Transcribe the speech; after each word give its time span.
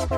Hallo 0.00 0.08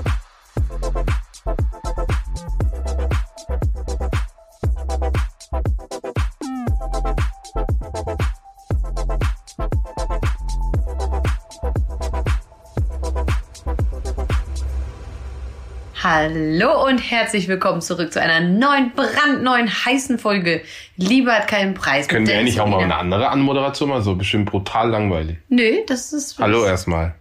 und 16.87 16.99
herzlich 16.99 17.49
willkommen 17.49 17.81
zurück 17.81 18.13
zu 18.13 18.21
einer 18.21 18.41
neuen, 18.41 18.93
brandneuen, 18.95 19.69
heißen 19.69 20.21
Folge. 20.21 20.63
Lieber 20.97 21.33
hat 21.33 21.49
keinen 21.49 21.75
Preis. 21.75 22.07
Können 22.07 22.29
wir 22.29 22.39
eigentlich 22.39 22.61
auch 22.61 22.69
mal 22.69 22.85
eine 22.85 22.97
andere 22.97 23.31
Anmoderation 23.31 23.89
machen? 23.89 24.03
So 24.03 24.15
bestimmt 24.15 24.49
brutal 24.49 24.91
langweilig. 24.91 25.39
Nö, 25.49 25.79
das 25.89 26.13
ist. 26.13 26.39
Hallo 26.39 26.65
erstmal. 26.65 27.17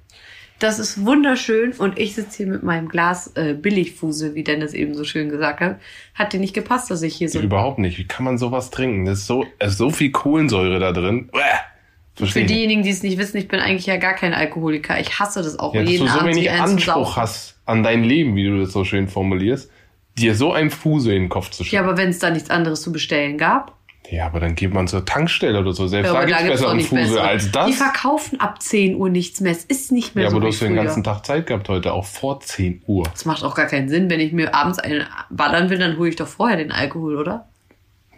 Das 0.61 0.77
ist 0.77 1.03
wunderschön 1.03 1.71
und 1.73 1.97
ich 1.97 2.13
sitze 2.13 2.37
hier 2.37 2.47
mit 2.47 2.61
meinem 2.61 2.87
Glas 2.87 3.31
äh, 3.35 3.55
Billigfuse, 3.55 4.35
wie 4.35 4.43
Dennis 4.43 4.75
eben 4.75 4.93
so 4.93 5.03
schön 5.03 5.29
gesagt 5.29 5.59
hat. 5.59 5.79
Hat 6.13 6.33
dir 6.33 6.39
nicht 6.39 6.53
gepasst, 6.53 6.91
dass 6.91 7.01
ich 7.01 7.15
hier 7.15 7.29
so. 7.29 7.39
Überhaupt 7.39 7.79
nicht. 7.79 7.97
Wie 7.97 8.05
kann 8.05 8.25
man 8.25 8.37
sowas 8.37 8.69
trinken? 8.69 9.05
Das 9.05 9.19
ist 9.19 9.27
so, 9.27 9.43
ist 9.57 9.79
so 9.79 9.89
viel 9.89 10.11
Kohlensäure 10.11 10.77
da 10.79 10.91
drin. 10.91 11.29
Uäh. 11.33 12.27
Für 12.27 12.43
diejenigen, 12.43 12.83
die 12.83 12.91
es 12.91 13.01
nicht 13.01 13.17
wissen, 13.17 13.37
ich 13.37 13.47
bin 13.47 13.59
eigentlich 13.59 13.87
ja 13.87 13.97
gar 13.97 14.13
kein 14.13 14.35
Alkoholiker. 14.35 14.99
Ich 14.99 15.17
hasse 15.19 15.41
das 15.41 15.57
auch. 15.57 15.73
Ja, 15.73 15.81
dass 15.81 15.89
jeden 15.89 16.05
du 16.05 16.11
so 16.11 16.19
Abend 16.19 16.35
wenig 16.35 16.51
Anspruch 16.51 17.15
hast 17.15 17.57
an 17.65 17.81
dein 17.81 18.03
Leben, 18.03 18.35
wie 18.35 18.43
du 18.43 18.59
das 18.59 18.71
so 18.71 18.83
schön 18.83 19.07
formulierst, 19.07 19.71
dir 20.19 20.35
so 20.35 20.53
ein 20.53 20.69
Fuse 20.69 21.15
in 21.15 21.23
den 21.23 21.29
Kopf 21.29 21.49
zu 21.49 21.63
Ja, 21.63 21.69
schieben. 21.69 21.85
aber 21.85 21.97
wenn 21.97 22.09
es 22.09 22.19
da 22.19 22.29
nichts 22.29 22.51
anderes 22.51 22.83
zu 22.83 22.91
bestellen 22.91 23.39
gab. 23.39 23.80
Ja, 24.11 24.25
aber 24.25 24.41
dann 24.41 24.55
geht 24.55 24.73
man 24.73 24.87
zur 24.89 25.05
Tankstelle 25.05 25.57
oder 25.59 25.71
so. 25.71 25.87
Selbst 25.87 26.07
Ja, 26.07 26.13
da 26.13 26.19
aber 26.19 26.27
gibt's 26.27 26.41
da 26.41 26.47
gibt's 26.47 26.59
besser 26.59 26.63
doch 26.65 26.69
einen 26.71 26.77
nicht 26.79 26.89
Fuse 26.89 27.01
bessere. 27.01 27.21
als 27.27 27.45
Die 27.45 27.51
das. 27.51 27.75
verkaufen 27.75 28.39
ab 28.41 28.61
10 28.61 28.95
Uhr 28.95 29.09
nichts 29.09 29.39
mehr. 29.39 29.53
Es 29.53 29.63
ist 29.63 29.91
nicht 29.93 30.15
mehr 30.15 30.25
Ja, 30.25 30.29
so 30.29 30.35
aber 30.35 30.45
du 30.45 30.51
hast 30.51 30.61
den 30.61 30.75
ganzen 30.75 31.03
Tag 31.03 31.25
Zeit 31.25 31.47
gehabt 31.47 31.69
heute, 31.69 31.93
auch 31.93 32.05
vor 32.05 32.41
10 32.41 32.81
Uhr. 32.87 33.03
Das 33.11 33.23
macht 33.25 33.43
auch 33.43 33.55
gar 33.55 33.67
keinen 33.67 33.87
Sinn. 33.87 34.09
Wenn 34.09 34.19
ich 34.19 34.33
mir 34.33 34.53
abends 34.53 34.79
einen 34.79 35.05
ballern 35.29 35.69
will, 35.69 35.77
dann 35.79 35.97
hole 35.97 36.09
ich 36.09 36.17
doch 36.17 36.27
vorher 36.27 36.57
den 36.57 36.71
Alkohol, 36.73 37.15
oder? 37.15 37.47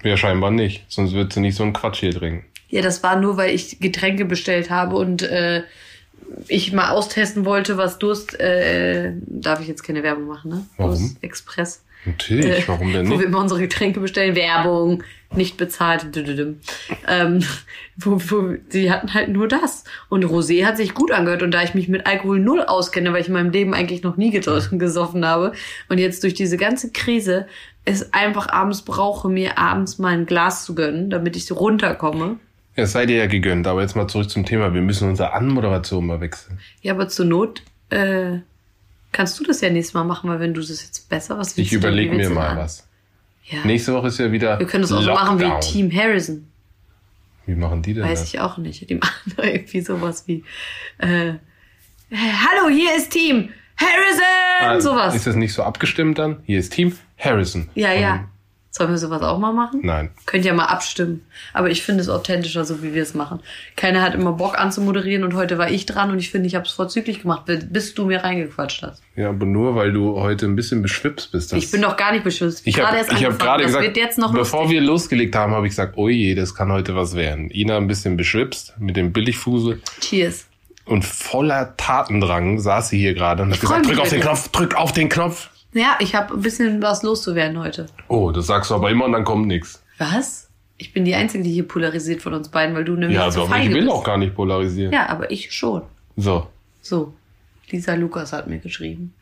Ja, 0.04 0.18
scheinbar 0.18 0.50
nicht. 0.52 0.84
Sonst 0.90 1.14
würdest 1.14 1.38
du 1.38 1.42
nicht 1.42 1.56
so 1.56 1.64
einen 1.64 1.74
Quatsch 1.74 2.00
hier 2.00 2.12
trinken. 2.12 2.44
Ja, 2.70 2.82
das 2.82 3.04
war 3.04 3.16
nur, 3.20 3.38
weil 3.38 3.54
ich 3.54 3.80
Getränke 3.80 4.26
bestellt 4.26 4.72
habe 4.72 4.96
und 4.96 5.22
äh, 5.22 5.62
ich 6.48 6.74
mal 6.74 6.90
austesten 6.90 7.46
wollte, 7.46 7.78
was 7.78 8.00
Durst. 8.00 8.40
Äh, 8.40 9.12
darf 9.28 9.62
ich 9.62 9.68
jetzt 9.68 9.84
keine 9.84 10.02
Werbung 10.02 10.26
machen, 10.26 10.50
ne? 10.50 10.66
Warum? 10.78 10.92
Durst 10.98 11.24
Express. 11.24 11.84
Natürlich, 12.06 12.46
Äh, 12.46 12.64
warum 12.68 12.92
denn 12.94 13.08
Wo 13.08 13.12
wir 13.12 13.18
nicht? 13.18 13.28
immer 13.28 13.40
unsere 13.40 13.60
Getränke 13.62 14.00
bestellen. 14.00 14.36
Werbung, 14.36 15.04
nicht 15.36 15.58
bezahlt. 15.58 16.06
Ähm, 17.08 17.44
wo, 17.98 18.20
wo, 18.30 18.56
die 18.74 18.92
hatten 18.92 19.14
halt 19.14 19.30
nur 19.30 19.48
das. 19.48 19.84
Und 20.10 20.26
Rosé 20.26 20.66
hat 20.66 20.78
sich 20.78 20.94
gut 20.94 21.12
angehört. 21.12 21.44
Und 21.44 21.52
da 21.52 21.64
ich 21.64 21.74
mich 21.74 21.88
mit 21.88 22.06
Alkohol 22.06 22.40
null 22.40 22.62
auskenne, 22.62 23.14
weil 23.14 23.22
ich 23.22 23.28
in 23.28 23.34
meinem 23.34 23.52
Leben 23.52 23.74
eigentlich 23.74 24.04
noch 24.04 24.18
nie 24.18 24.32
getrunken- 24.32 24.80
gesoffen 24.80 25.26
habe 25.26 25.54
und 25.90 25.98
jetzt 25.98 26.24
durch 26.24 26.34
diese 26.34 26.58
ganze 26.58 26.92
Krise 26.92 27.48
es 27.86 28.14
einfach 28.14 28.48
abends 28.50 28.82
brauche, 28.84 29.28
mir 29.30 29.58
abends 29.58 29.98
mal 30.00 30.14
ein 30.14 30.26
Glas 30.26 30.66
zu 30.66 30.74
gönnen, 30.76 31.10
damit 31.10 31.36
ich 31.36 31.46
so 31.46 31.56
runterkomme. 31.56 32.38
Ja, 32.76 32.84
es 32.84 32.92
sei 32.94 33.06
dir 33.06 33.18
ja 33.18 33.28
gegönnt, 33.28 33.68
aber 33.68 33.82
jetzt 33.82 33.96
mal 33.96 34.08
zurück 34.08 34.30
zum 34.30 34.46
Thema. 34.46 34.74
Wir 34.74 34.82
müssen 34.82 35.10
unsere 35.10 35.34
Anmoderation 35.34 36.06
mal 36.08 36.22
wechseln. 36.22 36.60
Ja, 36.82 36.94
aber 36.94 37.08
zur 37.08 37.26
Not 37.26 37.62
äh, 37.90 38.38
kannst 39.14 39.40
du 39.40 39.44
das 39.46 39.62
ja 39.62 39.70
nächstes 39.70 39.94
Mal 39.94 40.04
machen, 40.04 40.30
weil 40.30 40.40
wenn 40.42 40.54
du 40.54 40.60
das 40.60 40.70
jetzt 40.70 41.08
besser, 41.08 41.38
was 41.38 41.58
Ich 41.58 41.72
überlege 41.72 42.14
mir 42.14 42.30
mal 42.30 42.58
was. 42.58 42.88
Ja. 43.46 43.64
Nächste 43.64 43.94
Woche 43.94 44.08
ist 44.08 44.20
ja 44.20 44.32
wieder. 44.32 44.60
Wir 44.60 44.68
können 44.68 44.82
das 44.82 44.92
auch 44.92 45.02
so 45.02 45.14
machen 45.14 45.40
wie 45.40 45.44
Lockdown. 45.44 45.62
Team 45.62 45.92
Harrison. 45.96 46.48
Wie 47.46 47.56
machen 47.56 47.82
die 47.82 47.94
denn 47.94 48.04
Weiß 48.04 48.22
das? 48.22 48.34
ich 48.34 48.40
auch 48.40 48.58
nicht. 48.58 48.90
Die 48.90 48.96
machen 49.02 49.34
da 49.36 49.44
irgendwie 49.44 49.82
sowas 49.82 50.24
wie 50.28 50.44
äh, 50.98 51.34
Hallo, 52.12 52.70
hier 52.70 52.96
ist 52.96 53.12
Team 53.12 53.50
Harrison! 53.76 54.24
Ah, 54.60 54.80
sowas. 54.80 55.16
Ist 55.16 55.28
das 55.28 55.36
nicht 55.36 55.54
so 55.54 55.64
abgestimmt 55.64 56.20
dann? 56.20 56.42
Hier 56.46 56.60
ist 56.60 56.74
Team 56.74 56.96
Harrison. 57.18 57.70
ja, 57.76 57.92
ja. 57.94 58.26
Sollen 58.76 58.90
wir 58.90 58.98
sowas 58.98 59.22
auch 59.22 59.38
mal 59.38 59.54
machen? 59.54 59.82
Nein. 59.84 60.10
Könnt 60.26 60.46
ihr 60.46 60.54
mal 60.56 60.66
abstimmen. 60.66 61.24
Aber 61.54 61.70
ich 61.70 61.84
finde 61.84 62.02
es 62.02 62.10
authentischer, 62.10 62.66
so 62.66 62.82
wie 62.82 62.96
wir 62.96 63.04
es 63.04 63.14
machen. 63.14 63.40
Keiner 63.76 64.02
hat 64.02 64.16
immer 64.16 64.32
Bock 64.32 64.58
anzumoderieren 64.58 65.24
und 65.24 65.36
heute 65.36 65.60
war 65.60 65.70
ich 65.70 65.86
dran 65.86 66.10
und 66.10 66.18
ich 66.18 66.32
finde, 66.32 66.48
ich 66.48 66.56
habe 66.56 66.66
es 66.66 66.72
vorzüglich 66.72 67.22
gemacht, 67.22 67.44
bis 67.70 67.94
du 67.94 68.06
mir 68.06 68.24
reingequatscht 68.24 68.82
hast. 68.82 69.04
Ja, 69.16 69.30
aber 69.30 69.46
nur 69.46 69.76
weil 69.76 69.94
du 69.94 70.20
heute 70.20 70.48
ein 70.48 70.56
bisschen 70.56 70.82
beschwipst 70.82 71.32
bist. 71.32 71.54
Ich 71.54 71.70
bin 71.70 71.84
doch 71.84 71.96
gar 71.98 72.14
nicht 72.14 72.24
beschwipst. 72.24 72.66
ich 72.66 72.74
gerade 72.74 72.88
habe 72.88 72.98
erst 72.98 73.12
hab 73.12 73.38
gerade 73.38 73.62
das 73.62 73.68
gesagt, 73.68 73.86
wird 73.86 73.98
jetzt 73.98 74.18
noch 74.18 74.34
bevor 74.34 74.62
lustig. 74.62 74.80
wir 74.80 74.82
losgelegt 74.88 75.36
haben, 75.36 75.54
habe 75.54 75.68
ich 75.68 75.74
gesagt, 75.74 75.94
oh 75.98 76.10
je, 76.10 76.34
das 76.34 76.56
kann 76.56 76.72
heute 76.72 76.96
was 76.96 77.16
werden. 77.16 77.52
Ina 77.52 77.78
ein 77.78 77.86
bisschen 77.86 78.18
beschwipst 78.18 78.74
mit 78.80 78.98
dem 78.98 79.14
Billigfusel 79.14 79.84
Cheers. 80.02 80.48
und 80.86 81.06
voller 81.06 81.78
Tatendrang 81.78 82.58
saß 82.58 82.90
sie 82.90 82.98
hier 82.98 83.14
gerade 83.14 83.44
und 83.44 83.52
hat 83.54 83.62
gesagt, 83.62 83.86
drück 83.86 84.00
auf 84.00 84.10
den. 84.10 84.22
Knopf, 84.22 84.48
drück 84.50 84.74
auf 84.76 84.92
den 84.94 85.10
Knopf. 85.10 85.50
Ja, 85.74 85.98
ich 86.00 86.16
habe 86.16 86.34
ein 86.36 86.42
bisschen 86.42 86.82
was 86.82 87.04
loszuwerden 87.04 87.58
heute. 87.60 87.88
Oh, 88.08 88.32
das 88.32 88.48
sagst 88.48 88.70
du 88.72 88.76
aber 88.76 88.90
immer 88.92 89.06
und 89.06 89.12
dann 89.14 89.24
kommt 89.24 89.48
nichts. 89.48 89.84
Was? 89.98 90.50
Ich 90.78 90.94
bin 90.94 91.06
die 91.06 91.16
Einzige, 91.16 91.44
die 91.44 91.52
hier 91.52 91.68
polarisiert 91.68 92.22
von 92.22 92.34
uns 92.34 92.50
beiden, 92.50 92.76
weil 92.76 92.84
du 92.86 92.94
nämlich 92.96 93.18
Ja, 93.18 93.32
so 93.32 93.44
aber 93.44 93.58
ich 93.60 93.70
will 93.70 93.82
bist. 93.84 93.90
auch 93.92 94.04
gar 94.04 94.18
nicht 94.18 94.36
polarisieren. 94.36 94.92
Ja, 94.94 95.08
aber 95.10 95.32
ich 95.32 95.52
schon. 95.52 95.84
So, 96.18 96.48
So, 96.82 97.14
Lisa 97.70 97.94
Lukas 97.96 98.34
hat 98.34 98.48
mir 98.48 98.60
geschrieben. 98.60 99.14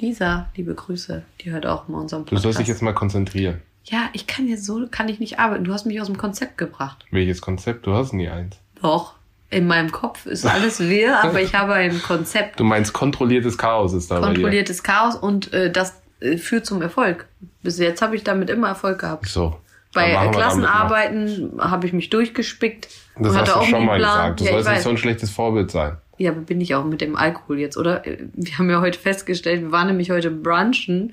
Lisa, 0.00 0.48
liebe 0.56 0.74
Grüße, 0.74 1.22
die 1.40 1.50
hört 1.52 1.64
auch 1.66 1.88
mal 1.88 1.98
unseren 2.00 2.20
du 2.20 2.24
Podcast. 2.26 2.42
sollst 2.42 2.58
dich 2.60 2.68
jetzt 2.68 2.82
mal 2.82 2.92
konzentrieren. 2.92 3.62
ja, 3.84 4.10
ich 4.12 4.26
kann 4.26 4.46
jetzt 4.48 4.64
so, 4.64 4.86
kann 4.90 5.08
ich 5.08 5.20
nicht 5.20 5.38
arbeiten. 5.38 5.64
Du 5.64 5.72
hast 5.72 5.86
mich 5.86 6.00
aus 6.00 6.06
dem 6.08 6.18
Konzept 6.18 6.58
gebracht. 6.58 7.04
Welches 7.10 7.40
Konzept? 7.40 7.86
Du 7.86 7.94
hast 7.94 8.12
nie 8.12 8.28
eins. 8.28 8.56
Doch, 8.82 9.14
in 9.50 9.66
meinem 9.66 9.92
Kopf 9.92 10.26
ist 10.26 10.44
alles 10.44 10.80
wirr, 10.80 11.22
aber 11.22 11.40
ich 11.40 11.54
habe 11.54 11.74
ein 11.74 12.02
Konzept. 12.02 12.58
Du 12.58 12.64
meinst 12.64 12.92
kontrolliertes 12.92 13.56
Chaos 13.56 13.92
ist 13.92 14.10
da. 14.10 14.20
Kontrolliertes 14.20 14.82
Chaos 14.82 15.14
und 15.14 15.52
äh, 15.52 15.70
das 15.70 16.00
äh, 16.20 16.36
führt 16.36 16.66
zum 16.66 16.82
Erfolg. 16.82 17.26
Bis 17.62 17.78
jetzt 17.78 18.02
habe 18.02 18.16
ich 18.16 18.24
damit 18.24 18.50
immer 18.50 18.68
Erfolg 18.68 18.98
gehabt. 18.98 19.26
So. 19.26 19.56
Bei 19.94 20.10
äh, 20.10 20.14
wir. 20.14 20.30
Klassenarbeiten 20.32 21.52
habe 21.58 21.86
ich 21.86 21.92
mich 21.92 22.10
durchgespickt. 22.10 22.88
Das 23.16 23.16
und 23.16 23.26
hast 23.28 23.36
hatte 23.36 23.50
du 23.52 23.56
auch 23.56 23.64
schon 23.64 23.84
mal 23.84 23.98
Plan. 23.98 24.36
gesagt. 24.36 24.40
Du 24.40 24.44
ja, 24.44 24.50
sollst 24.52 24.70
nicht 24.70 24.82
so 24.82 24.90
ein 24.90 24.98
schlechtes 24.98 25.30
Vorbild 25.30 25.70
sein. 25.70 25.96
Ja, 26.18 26.32
aber 26.32 26.40
bin 26.40 26.60
ich 26.60 26.74
auch 26.74 26.84
mit 26.84 27.00
dem 27.00 27.14
Alkohol 27.14 27.58
jetzt, 27.58 27.76
oder? 27.76 28.02
Wir 28.04 28.58
haben 28.58 28.70
ja 28.70 28.80
heute 28.80 28.98
festgestellt, 28.98 29.62
wir 29.62 29.72
waren 29.72 29.86
nämlich 29.86 30.10
heute 30.10 30.30
brunchen 30.30 31.12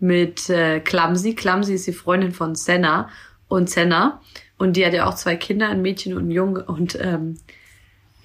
mit 0.00 0.48
äh, 0.48 0.80
Clumsy. 0.80 1.34
Clumsy 1.34 1.74
ist 1.74 1.86
die 1.86 1.92
Freundin 1.92 2.32
von 2.32 2.54
Senna 2.54 3.08
und 3.48 3.68
Senna. 3.70 4.20
Und 4.56 4.76
die 4.76 4.84
hat 4.84 4.92
ja 4.92 5.06
auch 5.06 5.14
zwei 5.14 5.36
Kinder, 5.36 5.68
ein 5.68 5.82
Mädchen 5.82 6.16
und 6.16 6.28
ein 6.28 6.30
Junge. 6.30 6.64
Und 6.64 6.98
ähm, 7.00 7.38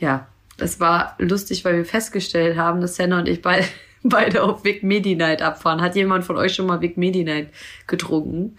ja, 0.03 0.28
das 0.58 0.81
war 0.81 1.16
lustig, 1.18 1.64
weil 1.64 1.78
wir 1.78 1.86
festgestellt 1.86 2.58
haben, 2.58 2.81
dass 2.81 2.97
Senna 2.97 3.19
und 3.19 3.30
ich 3.30 3.41
beide, 3.41 3.66
beide 4.03 4.44
auf 4.44 4.66
Vic 4.66 4.84
Medi 4.84 5.16
Night 5.16 5.41
abfahren. 5.41 5.81
Hat 5.81 5.96
jemand 5.96 6.25
von 6.25 6.36
euch 6.36 6.53
schon 6.53 6.68
mal 6.68 6.81
Vic 6.81 6.97
Medi 6.97 7.24
Night 7.24 7.47
getrunken? 7.88 8.56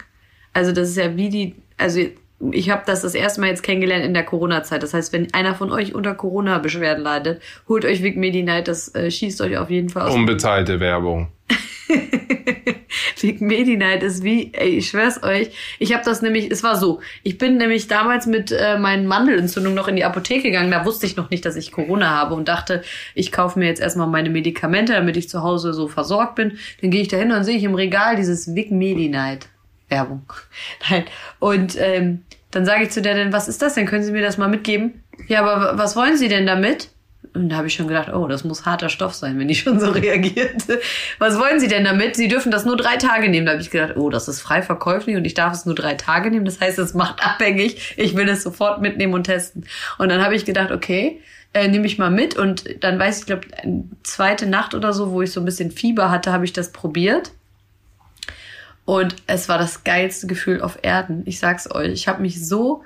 Also 0.53 0.71
das 0.71 0.89
ist 0.89 0.97
ja 0.97 1.15
wie 1.15 1.29
die, 1.29 1.55
also 1.77 2.01
ich 2.51 2.69
habe 2.69 2.81
das 2.85 3.03
das 3.03 3.13
erste 3.13 3.41
Mal 3.41 3.47
jetzt 3.47 3.61
kennengelernt 3.61 4.03
in 4.03 4.13
der 4.13 4.23
Corona-Zeit. 4.23 4.81
Das 4.81 4.93
heißt, 4.93 5.13
wenn 5.13 5.33
einer 5.33 5.53
von 5.53 5.71
euch 5.71 5.93
unter 5.93 6.15
Corona-Beschwerden 6.15 7.03
leidet, 7.03 7.41
holt 7.67 7.85
euch 7.85 8.01
Vic 8.01 8.17
Medi 8.17 8.41
Night, 8.41 8.67
das 8.67 8.93
äh, 8.95 9.11
schießt 9.11 9.39
euch 9.41 9.57
auf 9.57 9.69
jeden 9.69 9.89
Fall 9.89 10.07
aus. 10.07 10.15
Unbezahlte 10.15 10.79
Werbung. 10.79 11.29
Vic 13.21 13.41
Medi 13.41 13.77
Night 13.77 14.03
ist 14.03 14.23
wie, 14.23 14.51
ey, 14.53 14.77
ich 14.77 14.89
schwör's 14.89 15.23
euch. 15.23 15.49
Ich 15.79 15.93
habe 15.93 16.03
das 16.03 16.21
nämlich, 16.21 16.51
es 16.51 16.63
war 16.63 16.75
so, 16.75 17.01
ich 17.23 17.37
bin 17.37 17.57
nämlich 17.57 17.87
damals 17.87 18.25
mit 18.25 18.51
äh, 18.51 18.77
meinen 18.77 19.07
Mandelentzündungen 19.07 19.75
noch 19.75 19.87
in 19.87 19.95
die 19.95 20.03
Apotheke 20.03 20.43
gegangen. 20.43 20.71
Da 20.71 20.85
wusste 20.85 21.05
ich 21.05 21.15
noch 21.15 21.29
nicht, 21.29 21.45
dass 21.45 21.55
ich 21.55 21.71
Corona 21.71 22.09
habe 22.09 22.35
und 22.35 22.47
dachte, 22.47 22.83
ich 23.13 23.31
kaufe 23.31 23.59
mir 23.59 23.67
jetzt 23.67 23.81
erstmal 23.81 24.07
meine 24.07 24.29
Medikamente, 24.29 24.93
damit 24.93 25.17
ich 25.17 25.29
zu 25.29 25.41
Hause 25.43 25.73
so 25.73 25.87
versorgt 25.87 26.35
bin. 26.35 26.57
Dann 26.81 26.91
gehe 26.91 27.01
ich 27.01 27.07
da 27.07 27.17
hin 27.17 27.31
und 27.31 27.43
sehe 27.43 27.57
ich 27.57 27.63
im 27.63 27.75
Regal 27.75 28.15
dieses 28.15 28.53
Vic 28.55 28.71
Medi 28.71 29.09
Night. 29.09 29.47
Werbung. 29.89 30.25
Nein. 30.89 31.05
Und 31.39 31.75
ähm, 31.79 32.23
dann 32.51 32.65
sage 32.65 32.83
ich 32.83 32.91
zu 32.91 33.01
der 33.01 33.15
denn, 33.15 33.33
was 33.33 33.47
ist 33.47 33.61
das 33.61 33.75
denn? 33.75 33.85
Können 33.85 34.03
Sie 34.03 34.11
mir 34.11 34.21
das 34.21 34.37
mal 34.37 34.47
mitgeben? 34.47 35.03
Ja, 35.27 35.43
aber 35.43 35.77
was 35.77 35.95
wollen 35.95 36.17
Sie 36.17 36.27
denn 36.27 36.45
damit? 36.45 36.89
Und 37.35 37.49
da 37.49 37.57
habe 37.57 37.67
ich 37.67 37.73
schon 37.73 37.87
gedacht, 37.87 38.09
oh, 38.13 38.27
das 38.27 38.43
muss 38.43 38.65
harter 38.65 38.89
Stoff 38.89 39.13
sein, 39.13 39.37
wenn 39.37 39.47
die 39.47 39.55
schon 39.55 39.79
so 39.79 39.91
reagiert. 39.91 40.63
Was 41.19 41.37
wollen 41.37 41.59
Sie 41.59 41.67
denn 41.67 41.83
damit? 41.83 42.15
Sie 42.15 42.27
dürfen 42.27 42.51
das 42.51 42.65
nur 42.65 42.77
drei 42.77 42.97
Tage 42.97 43.29
nehmen. 43.29 43.45
Da 43.45 43.53
habe 43.53 43.61
ich 43.61 43.71
gedacht, 43.71 43.97
oh, 43.97 44.09
das 44.09 44.27
ist 44.27 44.41
frei 44.41 44.61
verkäuflich 44.61 45.15
und 45.15 45.25
ich 45.25 45.33
darf 45.33 45.53
es 45.53 45.65
nur 45.65 45.75
drei 45.75 45.95
Tage 45.95 46.31
nehmen. 46.31 46.45
Das 46.45 46.59
heißt, 46.59 46.79
es 46.79 46.93
macht 46.93 47.23
abhängig. 47.23 47.93
Ich 47.97 48.15
will 48.15 48.27
es 48.29 48.43
sofort 48.43 48.81
mitnehmen 48.81 49.13
und 49.13 49.25
testen. 49.25 49.65
Und 49.97 50.09
dann 50.09 50.23
habe 50.23 50.35
ich 50.35 50.45
gedacht, 50.45 50.71
okay, 50.71 51.21
äh, 51.53 51.67
nehme 51.67 51.85
ich 51.85 51.97
mal 51.97 52.11
mit. 52.11 52.37
Und 52.37 52.83
dann 52.83 52.97
weiß 52.97 53.19
ich, 53.19 53.25
glaube, 53.25 53.47
zweite 54.03 54.45
Nacht 54.45 54.73
oder 54.73 54.93
so, 54.93 55.11
wo 55.11 55.21
ich 55.21 55.31
so 55.31 55.41
ein 55.41 55.45
bisschen 55.45 55.71
Fieber 55.71 56.09
hatte, 56.09 56.31
habe 56.31 56.45
ich 56.45 56.53
das 56.53 56.71
probiert. 56.71 57.31
Und 58.85 59.15
es 59.25 59.49
war 59.49 59.57
das 59.57 59.83
geilste 59.83 60.27
Gefühl 60.27 60.61
auf 60.61 60.79
Erden. 60.83 61.23
Ich 61.25 61.39
sag's 61.39 61.69
euch. 61.69 61.91
Ich 61.91 62.07
habe 62.07 62.21
mich 62.21 62.47
so 62.47 62.83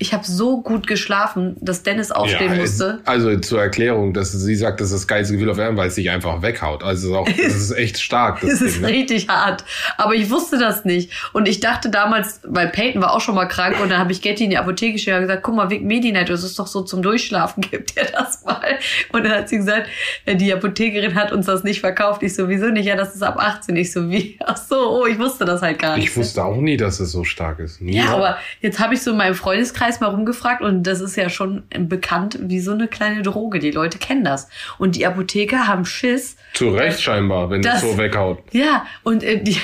ich 0.00 0.14
habe 0.14 0.24
so 0.24 0.60
gut 0.60 0.86
geschlafen, 0.86 1.56
dass 1.60 1.82
Dennis 1.82 2.12
aufstehen 2.12 2.52
Ja, 2.52 2.60
musste. 2.60 3.00
Also 3.04 3.36
zur 3.40 3.60
Erklärung, 3.60 4.14
dass 4.14 4.30
sie 4.30 4.54
sagt, 4.54 4.80
das 4.80 4.92
ist 4.92 4.94
das 4.94 5.08
geilste 5.08 5.34
Gefühl 5.34 5.50
auf 5.50 5.58
Erden, 5.58 5.76
weil 5.76 5.88
es 5.88 5.96
sich 5.96 6.08
einfach 6.08 6.40
weghaut. 6.40 6.84
Also 6.84 7.16
auch, 7.16 7.28
das 7.36 7.56
ist 7.56 7.72
echt 7.72 7.98
stark. 8.00 8.40
Das 8.40 8.50
Es 8.50 8.60
ist 8.60 8.74
Ding, 8.76 8.82
ne? 8.82 8.88
richtig 8.88 9.28
hart. 9.28 9.64
Aber 9.96 10.14
ich 10.14 10.30
wusste 10.30 10.56
das 10.56 10.84
nicht. 10.84 11.10
Und 11.32 11.48
ich 11.48 11.58
dachte 11.58 11.90
damals, 11.90 12.40
weil 12.44 12.68
Peyton 12.68 13.02
war 13.02 13.12
auch 13.12 13.20
schon 13.20 13.34
mal 13.34 13.46
krank 13.46 13.80
und 13.82 13.90
dann 13.90 13.98
habe 13.98 14.12
ich 14.12 14.22
Getty 14.22 14.44
in 14.44 14.50
die 14.50 14.58
Apotheke 14.58 14.92
geschickt 14.92 15.16
und 15.16 15.22
gesagt, 15.22 15.42
guck 15.42 15.56
mal, 15.56 15.68
Vic 15.68 15.82
Medi-Night, 15.82 16.28
das 16.28 16.44
ist 16.44 16.56
doch 16.60 16.68
so 16.68 16.82
zum 16.82 17.02
Durchschlafen, 17.02 17.66
gib 17.68 17.92
dir 17.92 18.04
das 18.04 18.44
mal. 18.44 18.78
Und 19.12 19.24
dann 19.24 19.32
hat 19.32 19.48
sie 19.48 19.56
gesagt, 19.56 19.88
äh, 20.26 20.36
die 20.36 20.52
Apothekerin 20.52 21.16
hat 21.16 21.32
uns 21.32 21.46
das 21.46 21.64
nicht 21.64 21.80
verkauft. 21.80 22.22
Ich 22.22 22.36
so, 22.36 22.48
wieso 22.48 22.66
nicht? 22.66 22.86
Ja, 22.86 22.94
das 22.94 23.16
ist 23.16 23.22
ab 23.24 23.36
18. 23.40 23.74
Ich 23.74 23.92
so, 23.92 24.08
wie? 24.08 24.38
Ach 24.46 24.56
so, 24.56 24.76
oh, 24.76 25.06
ich 25.06 25.18
wusste 25.18 25.44
das 25.44 25.60
halt 25.60 25.80
gar 25.80 25.96
nicht. 25.96 26.06
Ich 26.10 26.16
wusste 26.16 26.44
auch 26.44 26.56
nie, 26.56 26.76
dass 26.76 27.00
es 27.00 27.10
so 27.10 27.24
stark 27.24 27.58
ist. 27.58 27.80
Nie. 27.80 27.96
Ja, 27.96 28.10
aber 28.10 28.38
jetzt 28.60 28.78
habe 28.78 28.94
ich 28.94 29.02
so 29.02 29.10
in 29.10 29.16
meinem 29.16 29.34
Freundeskreis 29.34 29.87
mal 30.00 30.08
rumgefragt 30.08 30.62
und 30.62 30.82
das 30.84 31.00
ist 31.00 31.16
ja 31.16 31.28
schon 31.28 31.64
bekannt 31.88 32.38
wie 32.42 32.60
so 32.60 32.72
eine 32.72 32.86
kleine 32.88 33.22
Droge. 33.22 33.58
Die 33.58 33.70
Leute 33.70 33.98
kennen 33.98 34.22
das. 34.24 34.48
Und 34.78 34.94
die 34.96 35.06
Apotheker 35.06 35.66
haben 35.66 35.84
Schiss. 35.84 36.36
Zu 36.54 36.70
Recht 36.70 37.00
scheinbar, 37.00 37.50
wenn 37.50 37.62
das 37.62 37.80
Das- 37.80 37.90
so 37.92 37.98
weghaut. 37.98 38.38
Ja, 38.52 38.86
und 39.02 39.22
äh, 39.24 39.42
die, 39.42 39.56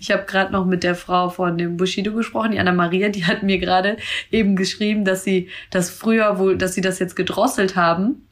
ich 0.00 0.10
habe 0.10 0.24
gerade 0.26 0.52
noch 0.52 0.64
mit 0.64 0.82
der 0.84 0.94
Frau 0.94 1.28
von 1.28 1.58
dem 1.58 1.76
Bushido 1.76 2.12
gesprochen, 2.12 2.52
die 2.52 2.58
Anna 2.58 2.72
Maria, 2.72 3.08
die 3.08 3.24
hat 3.26 3.42
mir 3.42 3.58
gerade 3.58 3.96
eben 4.30 4.56
geschrieben, 4.56 5.04
dass 5.04 5.24
sie 5.24 5.48
das 5.70 5.90
früher 5.90 6.38
wohl, 6.38 6.56
dass 6.56 6.74
sie 6.74 6.80
das 6.80 6.98
jetzt 6.98 7.16
gedrosselt 7.16 7.76
haben. 7.76 8.26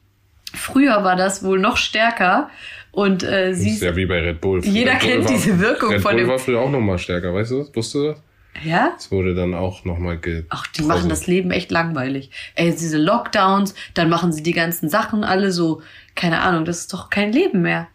Früher 0.53 1.03
war 1.03 1.15
das 1.15 1.43
wohl 1.43 1.59
noch 1.59 1.77
stärker 1.77 2.49
und 2.91 3.23
äh, 3.23 3.53
sie 3.53 3.69
ist 3.69 3.81
ja 3.81 3.95
wie 3.95 4.05
bei 4.05 4.19
Red 4.19 4.41
Bull. 4.41 4.59
Jeder 4.65 4.93
Red 4.93 4.99
Bull 5.01 5.09
kennt 5.09 5.23
war, 5.25 5.31
diese 5.31 5.59
Wirkung 5.61 5.89
Red 5.91 6.01
von 6.01 6.11
Bull 6.11 6.21
dem- 6.21 6.29
war 6.29 6.39
früher 6.39 6.59
auch 6.59 6.69
nochmal 6.69 6.97
stärker, 6.99 7.33
weißt 7.33 7.51
du 7.51 7.59
das? 7.59 7.67
Wusstest 7.75 7.95
du 7.95 8.07
das? 8.09 8.17
Ja 8.63 8.93
Es 8.97 9.11
wurde 9.11 9.35
dann 9.35 9.53
auch 9.53 9.85
nochmal 9.85 10.17
ge... 10.17 10.45
Ach, 10.49 10.67
die 10.67 10.83
machen 10.83 11.09
das 11.09 11.27
Leben 11.27 11.51
echt 11.51 11.71
langweilig. 11.71 12.31
Ey, 12.55 12.71
diese 12.71 12.97
Lockdowns, 12.97 13.75
dann 13.93 14.09
machen 14.09 14.31
sie 14.33 14.43
die 14.43 14.53
ganzen 14.53 14.89
Sachen 14.89 15.23
alle 15.23 15.51
so, 15.51 15.81
keine 16.15 16.41
Ahnung, 16.41 16.65
das 16.65 16.79
ist 16.79 16.93
doch 16.93 17.09
kein 17.09 17.31
Leben 17.31 17.61
mehr. 17.61 17.87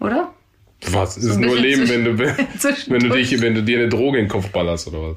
Oder? 0.00 0.32
Was? 0.86 1.16
Es 1.16 1.24
ist 1.24 1.36
ein 1.36 1.42
nur 1.42 1.56
Leben, 1.56 1.88
wenn 1.88 2.04
du, 2.04 2.18
wenn 2.88 3.00
du 3.00 3.08
dich, 3.10 3.40
wenn 3.40 3.54
du 3.54 3.62
dir 3.62 3.78
eine 3.78 3.88
Droge 3.88 4.18
in 4.18 4.24
den 4.24 4.30
Kopf 4.30 4.50
ballerst 4.50 4.88
oder 4.88 5.10
was? 5.10 5.16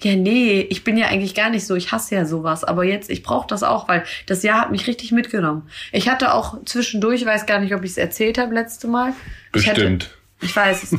Ja, 0.00 0.14
nee, 0.14 0.60
ich 0.60 0.84
bin 0.84 0.96
ja 0.96 1.06
eigentlich 1.06 1.34
gar 1.34 1.50
nicht 1.50 1.66
so. 1.66 1.74
Ich 1.74 1.90
hasse 1.90 2.14
ja 2.14 2.24
sowas. 2.24 2.62
Aber 2.62 2.84
jetzt, 2.84 3.10
ich 3.10 3.24
brauche 3.24 3.48
das 3.48 3.64
auch, 3.64 3.88
weil 3.88 4.04
das 4.26 4.44
Jahr 4.44 4.60
hat 4.60 4.70
mich 4.70 4.86
richtig 4.86 5.10
mitgenommen. 5.10 5.68
Ich 5.90 6.08
hatte 6.08 6.34
auch 6.34 6.64
zwischendurch, 6.64 7.22
ich 7.22 7.26
weiß 7.26 7.46
gar 7.46 7.58
nicht, 7.58 7.74
ob 7.74 7.82
ich 7.82 7.92
es 7.92 7.96
erzählt 7.96 8.38
habe 8.38 8.54
letzte 8.54 8.86
Mal. 8.86 9.12
Ich, 9.54 9.66
hatte, 9.68 9.80
Bestimmt. 9.80 10.10
ich 10.40 10.54
weiß 10.54 10.84
es. 10.84 10.96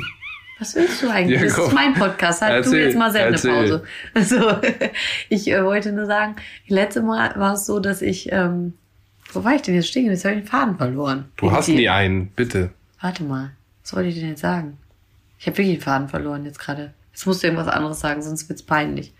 Was 0.60 0.76
willst 0.76 1.02
du 1.02 1.10
eigentlich? 1.10 1.40
Ja, 1.40 1.48
das 1.48 1.58
ist 1.58 1.74
mein 1.74 1.94
Podcast. 1.94 2.42
Halt 2.42 2.66
du 2.66 2.70
Erzähl, 2.70 2.86
jetzt 2.86 2.98
mal 2.98 3.16
erzähl. 3.16 3.38
Sendepause. 3.38 3.84
Also, 4.14 4.60
ich 5.30 5.50
äh, 5.50 5.64
wollte 5.64 5.92
nur 5.94 6.06
sagen, 6.06 6.36
letzte 6.68 7.02
Mal 7.02 7.34
war 7.38 7.54
es 7.54 7.66
so, 7.66 7.80
dass 7.80 8.02
ich, 8.02 8.32
ähm, 8.32 8.74
wo 9.32 9.44
war 9.44 9.56
ich 9.56 9.62
denn 9.62 9.76
jetzt 9.76 9.88
stehen? 9.88 10.12
Jetzt 10.12 10.26
habe 10.26 10.36
ich 10.36 10.42
den 10.42 10.48
Faden 10.48 10.78
verloren. 10.78 11.26
Du 11.38 11.52
hast 11.52 11.70
Irgendwie. 11.70 11.84
nie 11.84 11.90
einen, 11.90 12.28
bitte. 12.28 12.72
Warte 13.00 13.24
mal, 13.24 13.52
was 13.84 13.96
wollte 13.96 14.10
ich 14.10 14.16
denn 14.16 14.30
jetzt 14.30 14.42
sagen? 14.42 14.78
Ich 15.40 15.48
habe 15.48 15.58
wirklich 15.58 15.78
den 15.78 15.84
Faden 15.84 16.10
verloren 16.10 16.44
jetzt 16.44 16.60
gerade. 16.60 16.94
Jetzt 17.14 17.26
musst 17.26 17.42
du 17.42 17.48
irgendwas 17.48 17.68
anderes 17.68 18.02
sagen, 18.02 18.22
sonst 18.22 18.50
wird's 18.50 18.64
peinlich. 18.64 19.14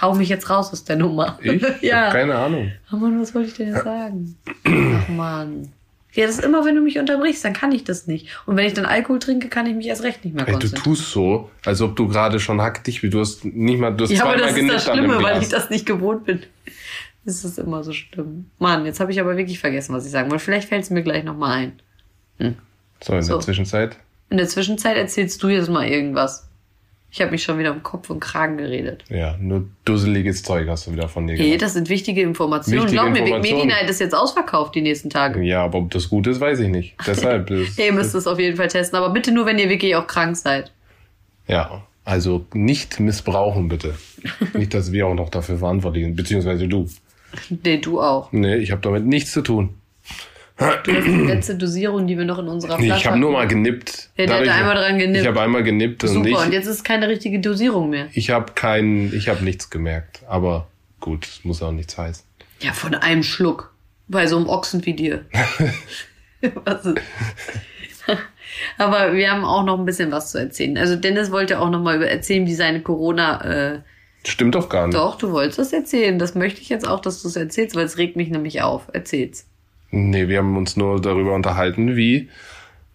Hau 0.00 0.14
mich 0.14 0.28
jetzt 0.28 0.48
raus 0.50 0.72
aus 0.72 0.84
der 0.84 0.96
Nummer. 0.96 1.38
Ich? 1.42 1.62
Ich 1.80 1.82
ja. 1.82 2.10
keine 2.10 2.34
Ahnung. 2.34 2.72
Oh 2.90 2.96
Mann, 2.96 3.20
was 3.20 3.34
wollte 3.34 3.48
ich 3.48 3.54
denn 3.54 3.68
jetzt 3.68 3.84
sagen? 3.84 4.36
Ach 4.64 5.08
Mann. 5.08 5.72
Ja, 6.14 6.26
das 6.26 6.36
ist 6.38 6.44
immer, 6.44 6.64
wenn 6.64 6.76
du 6.76 6.80
mich 6.80 6.98
unterbrichst, 6.98 7.44
dann 7.44 7.52
kann 7.52 7.72
ich 7.72 7.84
das 7.84 8.06
nicht. 8.06 8.28
Und 8.46 8.56
wenn 8.56 8.66
ich 8.66 8.72
dann 8.74 8.86
Alkohol 8.86 9.18
trinke, 9.18 9.48
kann 9.48 9.66
ich 9.66 9.74
mich 9.74 9.86
erst 9.86 10.04
recht 10.04 10.24
nicht 10.24 10.34
mehr 10.34 10.46
Ey, 10.46 10.56
du 10.58 10.68
tust 10.68 11.10
so, 11.10 11.50
als 11.64 11.80
ob 11.80 11.96
du 11.96 12.06
gerade 12.08 12.38
schon 12.38 12.60
hack 12.60 12.84
dich, 12.84 13.02
wie 13.02 13.10
du 13.10 13.20
hast 13.20 13.44
nicht 13.44 13.78
mal, 13.80 13.90
du 13.90 14.04
hast 14.04 14.10
ja, 14.10 14.22
aber 14.24 14.34
zweimal 14.38 14.48
das 14.48 14.58
ist 14.58 14.86
das 14.86 14.94
Schlimme, 14.94 15.22
weil 15.22 15.42
ich 15.42 15.48
das 15.48 15.70
nicht 15.70 15.86
gewohnt 15.86 16.24
bin. 16.24 16.42
Das 17.24 17.44
ist 17.44 17.58
immer 17.58 17.82
so 17.82 17.92
schlimm. 17.92 18.50
Mann, 18.58 18.84
jetzt 18.86 19.00
habe 19.00 19.10
ich 19.10 19.18
aber 19.18 19.36
wirklich 19.36 19.58
vergessen, 19.58 19.94
was 19.94 20.04
ich 20.04 20.12
sagen 20.12 20.30
wollte. 20.30 20.44
Vielleicht 20.44 20.68
fällt 20.68 20.84
es 20.84 20.90
mir 20.90 21.02
gleich 21.02 21.24
nochmal 21.24 21.72
ein. 22.38 22.52
So, 23.02 23.12
in 23.14 23.22
So. 23.22 23.32
der 23.34 23.40
Zwischenzeit. 23.40 23.96
In 24.30 24.36
der 24.36 24.48
Zwischenzeit 24.48 24.96
erzählst 24.96 25.42
du 25.42 25.48
jetzt 25.48 25.70
mal 25.70 25.86
irgendwas. 25.86 26.48
Ich 27.14 27.20
habe 27.20 27.30
mich 27.30 27.44
schon 27.44 27.60
wieder 27.60 27.70
um 27.70 27.84
Kopf 27.84 28.10
und 28.10 28.18
Kragen 28.18 28.56
geredet. 28.56 29.04
Ja, 29.08 29.36
nur 29.38 29.68
dusseliges 29.84 30.42
Zeug 30.42 30.66
hast 30.66 30.88
du 30.88 30.92
wieder 30.92 31.08
von 31.08 31.28
dir 31.28 31.36
Hey, 31.36 31.56
das 31.56 31.74
sind 31.74 31.88
wichtige 31.88 32.20
Informationen. 32.22 32.82
Wichtige 32.82 33.00
Glaub 33.00 33.12
mir, 33.12 33.22
Big 33.22 33.26
Informationen. 33.26 33.66
Medi 33.68 33.72
Night 33.72 33.88
ist 33.88 34.00
jetzt 34.00 34.16
ausverkauft 34.16 34.74
die 34.74 34.80
nächsten 34.80 35.10
Tage. 35.10 35.40
Ja, 35.42 35.62
aber 35.62 35.78
ob 35.78 35.92
das 35.92 36.10
gut 36.10 36.26
ist, 36.26 36.40
weiß 36.40 36.58
ich 36.58 36.68
nicht. 36.70 36.96
Deshalb. 37.06 37.46
Das, 37.46 37.78
Ihr 37.78 37.92
müsst 37.92 38.16
es 38.16 38.26
auf 38.26 38.40
jeden 38.40 38.56
Fall 38.56 38.66
testen, 38.66 38.98
aber 38.98 39.10
bitte 39.10 39.30
nur, 39.30 39.46
wenn 39.46 39.60
ihr 39.60 39.68
wirklich 39.68 39.94
auch 39.94 40.08
krank 40.08 40.36
seid. 40.36 40.72
ja, 41.46 41.84
also 42.04 42.46
nicht 42.52 42.98
missbrauchen, 42.98 43.68
bitte. 43.68 43.94
nicht, 44.54 44.74
dass 44.74 44.90
wir 44.90 45.06
auch 45.06 45.14
noch 45.14 45.28
dafür 45.28 45.58
verantwortlich 45.58 46.06
sind, 46.06 46.16
beziehungsweise 46.16 46.66
du. 46.66 46.88
Nee, 47.48 47.78
du 47.78 48.00
auch. 48.00 48.32
Nee, 48.32 48.56
ich 48.56 48.72
habe 48.72 48.82
damit 48.82 49.06
nichts 49.06 49.30
zu 49.30 49.42
tun. 49.42 49.74
Die 50.86 50.92
letzte 50.92 51.56
Dosierung, 51.56 52.06
die 52.06 52.16
wir 52.16 52.24
noch 52.24 52.38
in 52.38 52.46
unserer 52.46 52.78
Flasche 52.78 53.00
ich 53.00 53.06
habe 53.06 53.18
nur 53.18 53.32
mal 53.32 53.48
genippt. 53.48 54.10
Ja, 54.16 54.26
der 54.26 54.34
hat 54.36 54.40
Dadurch- 54.42 54.56
einmal 54.56 54.74
dran 54.76 54.98
genippt. 54.98 55.20
Ich 55.22 55.26
habe 55.26 55.40
einmal 55.40 55.62
genippt 55.64 56.04
und 56.04 56.10
Super, 56.10 56.28
ich, 56.28 56.36
und 56.36 56.52
jetzt 56.52 56.66
ist 56.66 56.76
es 56.76 56.84
keine 56.84 57.08
richtige 57.08 57.40
Dosierung 57.40 57.90
mehr. 57.90 58.06
ich 58.12 58.30
habe 58.30 58.52
kein, 58.54 59.12
ich 59.12 59.28
habe 59.28 59.42
nichts 59.44 59.68
gemerkt. 59.70 60.22
Aber 60.28 60.68
gut, 61.00 61.26
muss 61.42 61.60
auch 61.60 61.72
nichts 61.72 61.98
heißen. 61.98 62.24
Ja, 62.60 62.72
von 62.72 62.94
einem 62.94 63.24
Schluck. 63.24 63.74
Bei 64.06 64.26
so 64.28 64.36
einem 64.36 64.48
Ochsen 64.48 64.84
wie 64.86 64.94
dir. 64.94 65.24
was 66.64 66.84
ist? 66.86 66.98
Aber 68.78 69.14
wir 69.14 69.30
haben 69.32 69.44
auch 69.44 69.64
noch 69.64 69.78
ein 69.78 69.84
bisschen 69.84 70.12
was 70.12 70.30
zu 70.30 70.38
erzählen. 70.38 70.78
Also 70.78 70.94
Dennis 70.94 71.30
wollte 71.32 71.58
auch 71.58 71.70
noch 71.70 71.80
mal 71.82 72.00
erzählen, 72.02 72.46
wie 72.46 72.54
seine 72.54 72.80
Corona... 72.80 73.72
Äh, 73.74 73.80
Stimmt 74.26 74.54
doch 74.54 74.68
gar 74.68 74.86
nicht. 74.86 74.96
doch, 74.96 75.18
du 75.18 75.32
wolltest 75.32 75.58
das 75.58 75.72
erzählen. 75.72 76.18
Das 76.18 76.34
möchte 76.34 76.60
ich 76.60 76.68
jetzt 76.68 76.86
auch, 76.86 77.00
dass 77.00 77.22
du 77.22 77.28
es 77.28 77.36
erzählst, 77.36 77.74
weil 77.76 77.84
es 77.86 77.98
regt 77.98 78.16
mich 78.16 78.28
nämlich 78.30 78.62
auf. 78.62 78.88
Erzähl's. 78.92 79.46
Nee, 79.94 80.28
wir 80.28 80.38
haben 80.38 80.56
uns 80.56 80.76
nur 80.76 81.00
darüber 81.00 81.34
unterhalten, 81.34 81.96
wie 81.96 82.28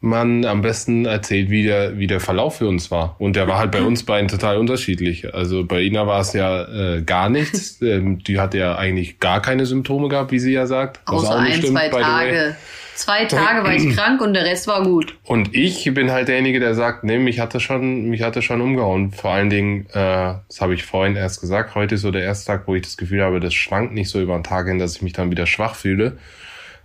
man 0.02 0.46
am 0.46 0.62
besten 0.62 1.06
erzählt, 1.06 1.50
wie 1.50 1.64
der, 1.64 1.98
wie 1.98 2.08
der 2.08 2.20
Verlauf 2.20 2.58
für 2.58 2.68
uns 2.68 2.92
war. 2.92 3.16
Und 3.20 3.36
der 3.36 3.48
war 3.48 3.58
halt 3.58 3.72
bei 3.72 3.82
uns 3.82 4.04
beiden 4.04 4.28
total 4.28 4.58
unterschiedlich. 4.58 5.34
Also 5.34 5.66
bei 5.66 5.82
Ina 5.82 6.08
war 6.08 6.22
es 6.22 6.34
ja 6.34 6.64
äh, 6.64 7.02
gar 7.02 7.30
nichts. 7.30 7.82
ähm, 7.82 8.24
die 8.24 8.40
hatte 8.40 8.58
ja 8.58 8.78
eigentlich 8.78 9.20
gar 9.20 9.42
keine 9.42 9.66
Symptome 9.66 10.10
gehabt, 10.10 10.32
wie 10.32 10.40
sie 10.40 10.54
ja 10.54 10.68
sagt. 10.68 11.00
Außer 11.06 11.30
auch 11.30 11.40
ein, 11.40 11.54
stimmt, 11.54 11.78
zwei. 11.78 11.90
Tage. 11.90 12.56
Zwei 12.96 13.26
Tage 13.26 13.64
war 13.64 13.74
ich 13.74 13.90
krank 13.96 14.22
und 14.22 14.34
der 14.34 14.44
Rest 14.44 14.68
war 14.68 14.84
gut. 14.84 15.16
Und 15.24 15.56
ich 15.56 15.86
bin 15.94 16.12
halt 16.12 16.28
derjenige, 16.28 16.60
der 16.60 16.76
sagt, 16.76 17.06
nee, 17.06 17.18
mich 17.18 17.40
hatte 17.40 17.62
schon, 17.62 18.10
mich 18.10 18.24
hatte 18.24 18.42
schon 18.42 18.60
umgehauen. 18.60 19.12
Vor 19.12 19.32
allen 19.32 19.50
Dingen, 19.50 19.86
äh, 19.94 20.34
das 20.48 20.60
habe 20.60 20.74
ich 20.74 20.84
vorhin 20.84 21.16
erst 21.16 21.40
gesagt, 21.40 21.76
heute 21.76 21.96
ist 21.96 22.02
so 22.02 22.12
der 22.12 22.24
erste 22.24 22.48
Tag, 22.48 22.68
wo 22.68 22.76
ich 22.76 22.82
das 22.82 22.98
Gefühl 22.98 23.24
habe, 23.24 23.40
das 23.40 23.54
schwankt 23.54 23.94
nicht 23.94 24.10
so 24.10 24.20
über 24.20 24.34
den 24.38 24.44
Tag 24.44 24.68
hin, 24.68 24.80
dass 24.80 24.98
ich 24.98 25.02
mich 25.02 25.14
dann 25.14 25.32
wieder 25.32 25.46
schwach 25.46 25.76
fühle. 25.76 26.18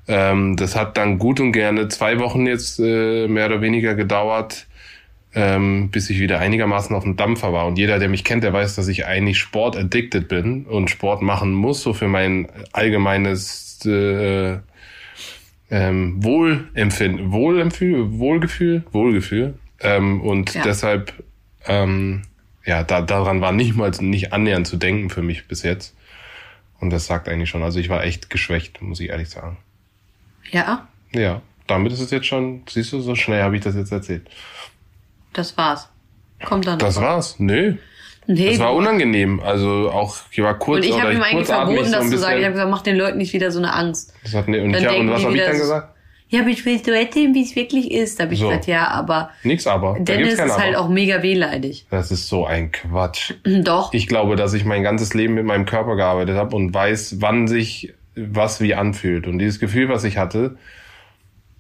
Ähm, 0.07 0.57
das 0.57 0.77
hat 0.77 0.97
dann 0.97 1.19
gut 1.19 1.41
und 1.41 1.53
gerne 1.53 1.89
zwei 1.89 2.19
Wochen 2.19 2.47
jetzt 2.47 2.79
äh, 2.79 3.27
mehr 3.27 3.47
oder 3.47 3.61
weniger 3.63 3.95
gedauert, 3.95 4.67
ähm, 5.35 5.91
bis 5.91 6.11
ich 6.11 6.21
wieder 6.21 6.39
einigermaßen 6.39 6.95
auf 6.95 7.05
dem 7.05 7.17
Dampfer 7.17 7.53
war. 7.53 7.67
Und 7.67 7.79
jeder, 7.79 7.99
der 7.99 8.09
mich 8.09 8.25
kennt, 8.25 8.45
der 8.45 8.53
weiß, 8.53 8.75
dass 8.77 8.89
ich 8.89 9.07
eigentlich 9.07 9.39
sportaddicted 9.39 10.29
bin 10.29 10.67
und 10.67 10.91
Sport 10.91 11.23
machen 11.23 11.53
muss, 11.53 11.83
so 11.83 11.95
für 11.95 12.09
mein 12.09 12.49
allgemeines 12.73 13.85
äh, 13.87 14.59
ähm, 15.71 16.23
Wohlempfinden, 16.23 17.33
Wohlempfühl, 17.33 18.19
Wohlgefühl, 18.19 18.85
Wohlgefühl. 18.93 19.55
Ähm, 19.81 20.21
und 20.21 20.55
Ja. 20.55 20.63
deshalb, 20.63 21.13
ähm, 21.67 22.23
ja, 22.65 22.83
da, 22.85 23.03
daran 23.03 23.41
war 23.41 23.53
nicht 23.53 23.75
mal 23.75 23.91
nicht 24.01 24.33
annähernd 24.33 24.67
zu 24.67 24.77
denken 24.77 25.11
für 25.11 25.23
mich 25.23 25.49
bis 25.49 25.63
jetzt. 25.63 25.97
Und 26.81 26.91
das 26.91 27.07
sagt 27.07 27.29
eigentlich 27.29 27.49
schon. 27.51 27.63
Also 27.63 27.81
ich 27.81 27.89
war 27.89 28.05
echt 28.05 28.31
geschwächt, 28.31 28.83
muss 28.83 29.01
ich 29.01 29.09
ehrlich 29.09 29.31
sagen. 29.31 29.57
Ja, 30.51 30.87
Ja, 31.13 31.41
damit 31.67 31.93
ist 31.93 32.01
es 32.01 32.11
jetzt 32.11 32.27
schon, 32.27 32.63
siehst 32.69 32.93
du, 32.93 33.01
so 33.01 33.15
schnell 33.15 33.43
habe 33.43 33.57
ich 33.57 33.63
das 33.63 33.75
jetzt 33.75 33.93
erzählt. 33.93 34.27
das 35.33 35.57
war's. 35.57 35.89
Kommt 36.45 36.67
dann 36.67 36.79
Das 36.79 36.97
noch. 36.97 37.03
war's. 37.03 37.37
Nö. 37.39 37.77
Nee, 38.27 38.51
Das 38.51 38.59
war 38.59 38.75
unangenehm. 38.75 39.41
Also 39.41 39.91
auch, 39.91 40.17
ich 40.31 40.43
war 40.43 40.59
kurz 40.59 40.85
Und 40.85 40.91
ich 40.95 41.01
habe 41.01 41.13
ihm 41.13 41.23
eigentlich 41.23 41.47
verboten, 41.47 41.85
so 41.85 41.93
das 41.93 42.01
ein 42.05 42.11
zu 42.11 42.19
sagen. 42.19 42.39
Ich 42.39 42.45
habe 42.45 42.53
gesagt, 42.55 42.71
mach 42.71 42.83
den 42.83 42.97
Leuten 42.97 43.19
nicht 43.19 43.33
wieder 43.35 43.51
so 43.51 43.59
eine 43.59 43.73
Angst. 43.75 44.15
Das 44.23 44.35
hat, 44.35 44.49
ne, 44.49 44.63
und, 44.63 44.73
Dann 44.73 44.83
ich, 44.83 44.89
hab- 44.89 44.97
und 44.97 45.11
was 45.11 45.25
habe 45.25 45.37
ich 45.37 45.43
dann 45.43 45.53
so- 45.57 45.61
gesagt? 45.63 45.91
Ja, 46.31 46.41
aber 46.41 46.49
ich 46.49 46.65
will 46.65 46.83
so 46.83 46.91
erzählen, 46.91 47.35
wie 47.35 47.43
es 47.43 47.55
wirklich 47.55 47.91
ist. 47.91 48.19
Da 48.19 48.25
habe 48.25 48.35
ich 48.35 48.41
So. 48.41 48.49
gesagt, 48.49 48.67
ja, 48.67 48.89
aber 48.89 49.31
Nix 49.43 49.67
aber. 49.67 49.97
Dennis 50.01 50.35
ist 50.35 50.59
halt 50.59 50.75
aber. 50.75 50.85
auch 50.85 50.89
mega 50.89 51.23
wehleidig. 51.23 51.87
Das 51.91 52.11
ist 52.11 52.27
so 52.29 52.47
ein 52.47 52.73
Quatsch. 52.73 53.35
Doch. 53.45 53.93
Ich 53.93 54.07
glaube, 54.07 54.35
dass 54.37 54.55
ich 54.55 54.65
mein 54.65 54.83
ganzes 54.83 55.13
Leben 55.15 55.35
mit 55.35 55.45
meinem 55.45 55.67
Körper 55.67 55.95
gearbeitet 55.97 56.37
habe 56.37 56.57
und 56.57 56.73
weiß, 56.73 57.17
wann 57.21 57.47
sich 57.47 57.93
was 58.17 58.61
wie 58.61 58.75
anfühlt. 58.75 59.27
Und 59.27 59.39
dieses 59.39 59.61
Gefühl, 59.61 59.89
was 59.89 60.05
ich 60.05 60.19
hatte, 60.19 60.57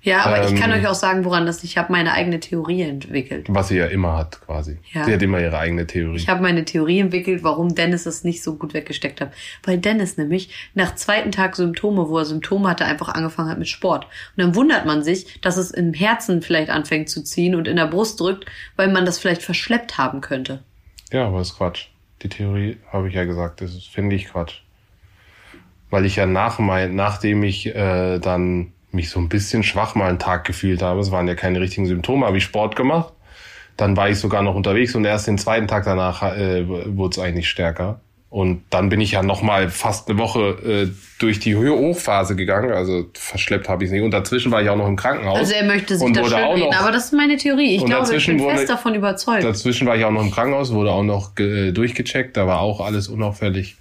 ja, 0.05 0.27
aber 0.27 0.47
ich 0.47 0.61
kann 0.61 0.71
ähm, 0.71 0.81
euch 0.81 0.87
auch 0.87 0.95
sagen, 0.95 1.25
woran 1.25 1.47
das 1.47 1.65
Ich 1.65 1.79
habe 1.79 1.91
meine 1.91 2.13
eigene 2.13 2.39
Theorie 2.39 2.83
entwickelt. 2.83 3.47
was 3.49 3.69
sie 3.69 3.79
ja 3.79 3.87
immer 3.87 4.19
hat, 4.19 4.39
quasi. 4.43 4.77
Ja. 4.93 5.05
Sie 5.07 5.15
hat 5.15 5.23
immer 5.23 5.41
ihre 5.41 5.59
eigene 5.59 5.87
Theorie. 5.87 6.17
Ich 6.17 6.29
habe 6.29 6.43
meine 6.43 6.67
Theorie 6.67 7.01
entwickelt, 7.01 7.43
warum 7.43 7.75
Dennis 7.75 8.05
es 8.05 8.23
nicht 8.23 8.43
so 8.43 8.57
gut 8.57 8.75
weggesteckt 8.75 9.23
hat. 9.23 9.33
Weil 9.63 9.79
Dennis 9.79 10.19
nämlich 10.19 10.71
nach 10.75 10.95
zweiten 10.95 11.33
Tag 11.33 11.57
Symptome, 11.57 12.11
wo 12.11 12.19
er 12.19 12.27
Symptome 12.27 12.69
hatte, 12.69 12.85
einfach 12.85 13.09
angefangen 13.09 13.49
hat 13.49 13.59
mit 13.59 13.69
Sport. 13.69 14.05
Und 14.05 14.45
dann 14.45 14.55
wundert 14.55 14.85
man 14.85 15.03
sich, 15.03 15.41
dass 15.41 15.57
es 15.57 15.71
im 15.71 15.95
Herzen 15.95 16.43
vielleicht 16.43 16.69
anfängt 16.69 17.09
zu 17.09 17.25
ziehen 17.25 17.55
und 17.55 17.67
in 17.67 17.77
der 17.77 17.87
Brust 17.87 18.21
drückt, 18.21 18.45
weil 18.77 18.93
man 18.93 19.07
das 19.07 19.19
vielleicht 19.19 19.43
verschleppt 19.43 19.97
haben 19.97 20.21
könnte. 20.21 20.63
ja, 21.13 21.27
aber 21.29 21.41
ist 21.41 21.57
Quatsch. 21.57 21.87
Die 22.23 22.29
Theorie 22.29 22.77
habe 22.93 23.09
ich 23.09 23.15
ja 23.15 23.25
gesagt, 23.25 23.63
das 23.63 23.85
finde 23.85 24.17
ich 24.17 24.27
Quatsch. 24.27 24.64
Weil 25.95 26.07
ich 26.07 26.17
ja 26.17 26.27
nach 26.27 26.59
mein, 26.59 26.97
nachdem 26.97 27.45
ich 27.45 27.67
äh, 27.67 28.19
dann 28.19 28.73
mich 28.91 29.11
so 29.11 29.21
ein 29.21 29.29
bisschen 29.29 29.63
schwach 29.63 29.95
mal 29.95 30.09
einen 30.09 30.19
Tag 30.19 30.45
gefühlt 30.45 30.83
habe, 30.83 30.99
es 30.99 31.13
waren 31.13 31.29
ja 31.29 31.37
keine 31.37 31.61
richtigen 31.61 31.87
Symptome, 31.87 32.27
habe 32.27 32.37
ich 32.37 32.43
Sport 32.43 32.75
gemacht. 32.75 33.13
Dann 33.77 33.97
war 33.97 34.09
ich 34.09 34.19
sogar 34.19 34.43
noch 34.43 34.57
unterwegs 34.57 34.97
und 34.97 35.05
erst 35.05 35.29
den 35.29 35.39
zweiten 35.39 35.69
Tag 35.69 35.85
danach 35.85 36.37
äh, 36.37 36.67
wurde 36.69 37.13
es 37.13 37.19
eigentlich 37.21 37.49
stärker. 37.49 38.01
Und 38.29 38.65
dann 38.71 38.89
bin 38.89 39.01
ich 39.01 39.13
ja 39.13 39.23
noch 39.23 39.43
mal 39.43 39.71
fast 39.71 40.11
eine 40.11 40.19
Woche 40.19 40.41
äh, 40.41 40.89
durch 41.21 41.39
die 41.39 41.55
Hochphase 41.55 42.35
gegangen. 42.35 42.73
Also 42.73 43.07
verschleppt 43.15 43.69
habe 43.69 43.85
ich 43.85 43.91
es 43.91 43.93
nicht. 43.93 44.03
Und 44.03 44.11
dazwischen 44.11 44.51
war 44.51 44.61
ich 44.63 44.71
auch 44.71 44.77
noch 44.77 44.89
im 44.89 44.97
Krankenhaus. 44.97 45.39
Also 45.39 45.55
er 45.55 45.65
möchte 45.65 45.97
sich 45.97 46.13
das 46.13 46.29
schön 46.29 46.39
reden, 46.39 46.75
aber 46.75 46.91
das 46.91 47.05
ist 47.05 47.13
meine 47.13 47.37
Theorie. 47.37 47.77
Ich 47.77 47.85
glaube, 47.85 48.13
ich 48.13 48.27
bin 48.27 48.41
wurde, 48.41 48.57
fest 48.57 48.69
davon 48.69 48.97
überzeugt. 48.97 49.45
Dazwischen 49.45 49.87
war 49.87 49.97
ich 49.97 50.05
auch 50.05 50.11
noch 50.11 50.23
im 50.23 50.33
Krankenhaus, 50.33 50.73
wurde 50.73 50.91
auch 50.91 51.05
noch 51.05 51.39
äh, 51.39 51.71
durchgecheckt. 51.71 52.37
Da 52.37 52.49
war 52.49 52.59
auch 52.59 52.81
alles 52.81 53.07
unauffällig. 53.07 53.77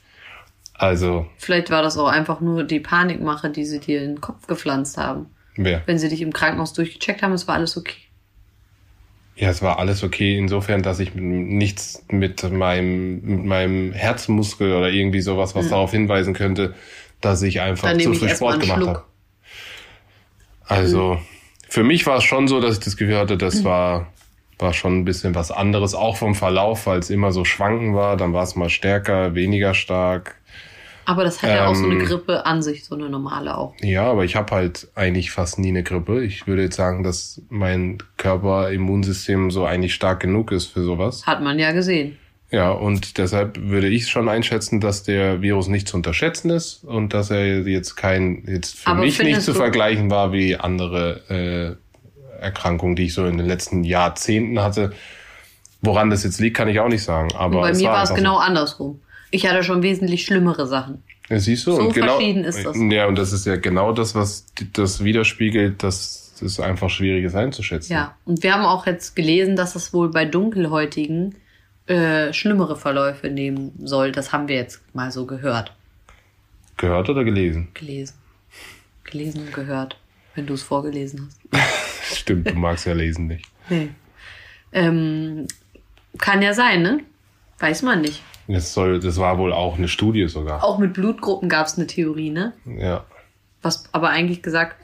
Also. 0.73 1.27
Vielleicht 1.37 1.69
war 1.69 1.81
das 1.81 1.97
auch 1.97 2.07
einfach 2.07 2.41
nur 2.41 2.63
die 2.63 2.79
Panikmache, 2.79 3.49
die 3.49 3.65
sie 3.65 3.79
dir 3.79 4.01
in 4.01 4.15
den 4.15 4.21
Kopf 4.21 4.47
gepflanzt 4.47 4.97
haben. 4.97 5.27
Wer? 5.55 5.83
Wenn 5.85 5.99
sie 5.99 6.09
dich 6.09 6.21
im 6.21 6.33
Krankenhaus 6.33 6.73
durchgecheckt 6.73 7.21
haben, 7.21 7.33
es 7.33 7.47
war 7.47 7.55
alles 7.55 7.77
okay. 7.77 7.97
Ja, 9.35 9.49
es 9.49 9.61
war 9.61 9.79
alles 9.79 10.03
okay, 10.03 10.37
insofern, 10.37 10.83
dass 10.83 10.99
ich 10.99 11.15
nichts 11.15 12.05
mit 12.09 12.43
meinem, 12.51 13.21
mit 13.21 13.45
meinem 13.45 13.91
Herzmuskel 13.91 14.73
oder 14.73 14.91
irgendwie 14.91 15.21
sowas, 15.21 15.55
was 15.55 15.65
mhm. 15.65 15.69
darauf 15.69 15.91
hinweisen 15.91 16.33
könnte, 16.33 16.75
dass 17.19 17.41
ich 17.41 17.61
einfach 17.61 17.97
zu 17.97 18.13
viel 18.13 18.29
Sport 18.29 18.59
gemacht 18.59 18.85
habe. 18.85 19.03
Also, 20.65 21.15
mhm. 21.15 21.19
für 21.67 21.83
mich 21.83 22.05
war 22.05 22.17
es 22.17 22.23
schon 22.23 22.47
so, 22.47 22.61
dass 22.61 22.75
ich 22.75 22.83
das 22.83 22.95
Gefühl 22.95 23.17
hatte, 23.17 23.37
das 23.37 23.61
mhm. 23.61 23.63
war, 23.63 24.07
war 24.59 24.73
schon 24.73 24.99
ein 24.99 25.05
bisschen 25.05 25.33
was 25.33 25.49
anderes, 25.49 25.95
auch 25.95 26.17
vom 26.17 26.35
Verlauf, 26.35 26.85
weil 26.85 26.99
es 26.99 27.09
immer 27.09 27.31
so 27.31 27.43
schwanken 27.43 27.95
war. 27.95 28.17
Dann 28.17 28.33
war 28.33 28.43
es 28.43 28.55
mal 28.55 28.69
stärker, 28.69 29.33
weniger 29.33 29.73
stark. 29.73 30.35
Aber 31.05 31.23
das 31.23 31.41
hat 31.41 31.49
ähm, 31.49 31.55
ja 31.55 31.67
auch 31.67 31.75
so 31.75 31.85
eine 31.85 31.95
ähm, 31.95 32.05
Grippe 32.05 32.45
an 32.45 32.61
sich, 32.61 32.85
so 32.85 32.95
eine 32.95 33.09
normale 33.09 33.57
auch. 33.57 33.73
Ja, 33.81 34.03
aber 34.05 34.23
ich 34.23 34.35
habe 34.35 34.53
halt 34.55 34.87
eigentlich 34.95 35.31
fast 35.31 35.59
nie 35.59 35.69
eine 35.69 35.83
Grippe. 35.83 36.23
Ich 36.23 36.47
würde 36.47 36.63
jetzt 36.63 36.75
sagen, 36.75 37.03
dass 37.03 37.41
mein 37.49 37.97
Körperimmunsystem 38.17 39.51
so 39.51 39.65
eigentlich 39.65 39.93
stark 39.93 40.19
genug 40.19 40.51
ist 40.51 40.67
für 40.67 40.83
sowas. 40.83 41.25
Hat 41.25 41.41
man 41.41 41.59
ja 41.59 41.71
gesehen. 41.71 42.17
Ja, 42.53 42.69
und 42.69 43.17
deshalb 43.17 43.59
würde 43.59 43.87
ich 43.87 44.09
schon 44.09 44.29
einschätzen, 44.29 44.79
dass 44.79 45.01
der 45.01 45.41
Virus 45.41 45.67
nicht 45.67 45.87
zu 45.87 45.97
unterschätzen 45.97 46.51
ist 46.51 46.83
und 46.83 47.15
dass 47.15 47.31
er 47.31 47.61
jetzt 47.67 47.95
kein, 47.95 48.43
jetzt 48.45 48.77
für 48.77 48.91
aber 48.91 49.01
mich 49.01 49.17
nicht 49.17 49.41
zu 49.41 49.55
vergleichen 49.55 50.11
war 50.11 50.31
wie 50.33 50.55
andere 50.55 51.77
äh, 52.39 52.41
Erkrankungen, 52.43 52.95
die 52.95 53.05
ich 53.05 53.15
so 53.15 53.25
in 53.25 53.39
den 53.39 53.47
letzten 53.47 53.83
Jahrzehnten 53.83 54.59
hatte. 54.59 54.93
Woran 55.81 56.11
das 56.11 56.23
jetzt 56.23 56.39
liegt, 56.39 56.55
kann 56.55 56.67
ich 56.67 56.79
auch 56.79 56.89
nicht 56.89 57.03
sagen. 57.03 57.29
Aber 57.35 57.55
und 57.55 57.61
bei 57.63 57.73
mir 57.73 57.89
war 57.89 58.03
es 58.03 58.13
genau 58.13 58.35
so. 58.35 58.41
andersrum. 58.41 59.01
Ich 59.33 59.47
hatte 59.49 59.63
schon 59.63 59.81
wesentlich 59.81 60.25
schlimmere 60.25 60.67
Sachen. 60.67 61.01
Ja, 61.27 61.39
siehst 61.39 61.65
du, 61.65 61.71
so 61.71 61.81
und 61.81 61.93
genau, 61.95 62.17
verschieden 62.17 62.43
ist 62.43 62.63
das. 62.63 62.77
Ja, 62.77 63.07
und 63.07 63.17
das 63.17 63.33
ist 63.33 63.47
ja 63.47 63.55
genau 63.55 63.91
das, 63.91 64.13
was 64.13 64.45
das 64.73 65.03
widerspiegelt, 65.03 65.81
dass 65.81 66.35
es 66.39 66.59
einfach 66.59 66.91
schwierig 66.91 67.23
ist 67.25 67.33
einzuschätzen. 67.33 67.93
Ja, 67.93 68.15
und 68.25 68.43
wir 68.43 68.53
haben 68.53 68.63
auch 68.63 68.85
jetzt 68.85 69.15
gelesen, 69.15 69.55
dass 69.55 69.75
es 69.75 69.91
wohl 69.91 70.11
bei 70.11 70.25
Dunkelhäutigen 70.25 71.33
äh, 71.87 72.31
schlimmere 72.31 72.75
Verläufe 72.75 73.31
nehmen 73.31 73.71
soll. 73.83 74.11
Das 74.11 74.31
haben 74.31 74.47
wir 74.47 74.55
jetzt 74.55 74.83
mal 74.93 75.11
so 75.11 75.25
gehört. 75.25 75.73
Gehört 76.77 77.09
oder 77.09 77.23
gelesen? 77.23 77.69
Gelesen. 77.73 78.13
Gelesen 79.03 79.47
und 79.47 79.53
gehört, 79.53 79.97
wenn 80.35 80.45
du 80.45 80.53
es 80.53 80.61
vorgelesen 80.61 81.29
hast. 81.51 82.17
Stimmt, 82.19 82.51
du 82.51 82.53
magst 82.53 82.85
ja 82.85 82.93
lesen 82.93 83.25
nicht. 83.25 83.45
Nee. 83.67 83.89
Ähm, 84.71 85.47
kann 86.19 86.43
ja 86.43 86.53
sein, 86.53 86.83
ne? 86.83 86.99
Weiß 87.57 87.81
man 87.81 88.01
nicht. 88.01 88.21
Das, 88.53 88.71
soll, 88.71 88.99
das 88.99 89.17
war 89.17 89.39
wohl 89.39 89.51
auch 89.51 89.79
eine 89.79 89.87
Studie 89.87 90.27
sogar. 90.27 90.63
Auch 90.63 90.77
mit 90.77 90.93
Blutgruppen 90.93 91.49
gab 91.49 91.65
es 91.65 91.75
eine 91.75 91.87
Theorie, 91.87 92.29
ne? 92.29 92.53
Ja. 92.65 93.03
Was 93.63 93.85
aber 93.93 94.09
eigentlich 94.09 94.43
gesagt, 94.43 94.75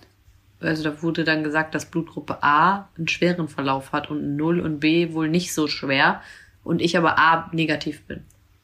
also 0.59 0.81
da 0.83 1.03
wurde 1.03 1.23
dann 1.23 1.43
gesagt, 1.43 1.75
dass 1.75 1.85
Blutgruppe 1.85 2.41
A 2.41 2.89
einen 2.97 3.07
schweren 3.07 3.47
Verlauf 3.47 3.91
hat 3.91 4.09
und 4.09 4.35
0 4.35 4.59
und 4.61 4.79
B 4.79 5.13
wohl 5.13 5.29
nicht 5.29 5.53
so 5.53 5.67
schwer 5.67 6.23
und 6.63 6.81
ich 6.81 6.97
aber 6.97 7.19
A 7.19 7.47
negativ 7.51 8.01
bin. 8.07 8.23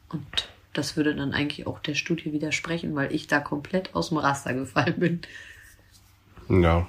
Und 0.09 0.49
das 0.73 0.97
würde 0.97 1.13
dann 1.13 1.33
eigentlich 1.33 1.67
auch 1.67 1.77
der 1.77 1.93
Studie 1.93 2.33
widersprechen, 2.33 2.95
weil 2.95 3.13
ich 3.13 3.27
da 3.27 3.39
komplett 3.39 3.93
aus 3.93 4.09
dem 4.09 4.17
Raster 4.17 4.55
gefallen 4.55 4.95
bin. 4.97 5.21
Ja. 6.49 6.87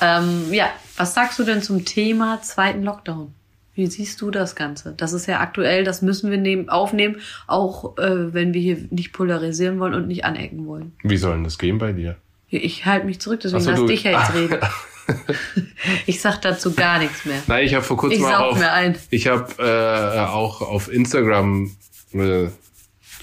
Ähm, 0.00 0.52
ja, 0.52 0.70
was 0.96 1.14
sagst 1.14 1.38
du 1.38 1.44
denn 1.44 1.62
zum 1.62 1.84
Thema 1.84 2.42
zweiten 2.42 2.82
Lockdown? 2.82 3.32
Wie 3.76 3.86
siehst 3.86 4.20
du 4.20 4.30
das 4.30 4.56
Ganze? 4.56 4.94
Das 4.96 5.12
ist 5.12 5.26
ja 5.26 5.40
aktuell, 5.40 5.84
das 5.84 6.02
müssen 6.02 6.30
wir 6.30 6.38
nehmen, 6.38 6.68
aufnehmen, 6.68 7.16
auch 7.46 7.96
äh, 7.98 8.34
wenn 8.34 8.54
wir 8.54 8.60
hier 8.60 8.78
nicht 8.90 9.12
polarisieren 9.12 9.78
wollen 9.78 9.94
und 9.94 10.08
nicht 10.08 10.24
anecken 10.24 10.66
wollen. 10.66 10.92
Wie 11.02 11.16
soll 11.16 11.34
denn 11.34 11.44
das 11.44 11.58
gehen 11.58 11.78
bei 11.78 11.92
dir? 11.92 12.16
Ich 12.48 12.86
halte 12.86 13.06
mich 13.06 13.20
zurück, 13.20 13.40
deswegen 13.40 13.62
so, 13.62 13.70
lass 13.70 13.86
dich 13.86 14.02
ja 14.04 14.12
jetzt 14.12 14.34
reden. 14.34 14.58
ich 16.06 16.20
sag 16.20 16.40
dazu 16.42 16.74
gar 16.74 16.98
nichts 16.98 17.24
mehr. 17.24 17.42
Nein, 17.46 17.64
ich 17.64 17.74
habe 17.74 17.84
vor 17.84 17.96
kurzem 17.96 18.20
ich 18.20 18.26
auch 18.26 18.56
auf, 18.56 19.06
ich 19.10 19.26
habe 19.28 19.52
äh, 19.58 20.26
auch 20.26 20.62
auf 20.62 20.92
Instagram 20.92 21.70
äh, 22.12 22.48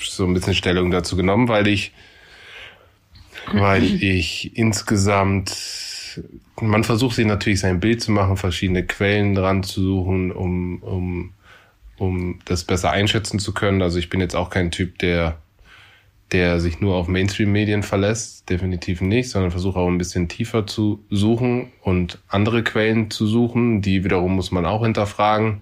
so 0.02 0.26
ein 0.26 0.34
bisschen 0.34 0.54
Stellung 0.54 0.92
dazu 0.92 1.16
genommen, 1.16 1.48
weil 1.48 1.68
ich 1.68 1.92
weil 3.52 3.84
ich 4.04 4.56
insgesamt 4.58 5.50
man 6.62 6.84
versucht 6.84 7.16
sich 7.16 7.26
natürlich 7.26 7.60
sein 7.60 7.80
Bild 7.80 8.02
zu 8.02 8.12
machen, 8.12 8.38
verschiedene 8.38 8.84
Quellen 8.84 9.36
dran 9.36 9.64
zu 9.64 9.82
suchen, 9.82 10.32
um, 10.32 10.82
um, 10.82 11.34
um 11.98 12.40
das 12.46 12.64
besser 12.64 12.92
einschätzen 12.92 13.40
zu 13.40 13.54
können. 13.54 13.82
Also 13.82 14.00
ich 14.00 14.10
bin 14.10 14.20
jetzt 14.22 14.36
auch 14.36 14.50
kein 14.50 14.72
Typ, 14.72 15.00
der, 15.00 15.38
der 16.32 16.60
sich 16.60 16.80
nur 16.80 16.96
auf 16.96 17.08
Mainstream-Medien 17.08 17.84
verlässt, 17.84 18.50
definitiv 18.50 19.02
nicht, 19.02 19.30
sondern 19.30 19.52
versuche 19.52 19.80
auch 19.80 19.88
ein 19.88 19.98
bisschen 19.98 20.28
tiefer 20.28 20.68
zu 20.68 21.04
suchen 21.10 21.72
und 21.82 22.20
andere 22.28 22.64
Quellen 22.64 23.12
zu 23.12 23.28
suchen. 23.28 23.82
Die 23.82 24.04
wiederum 24.04 24.36
muss 24.36 24.52
man 24.52 24.66
auch 24.66 24.84
hinterfragen. 24.84 25.62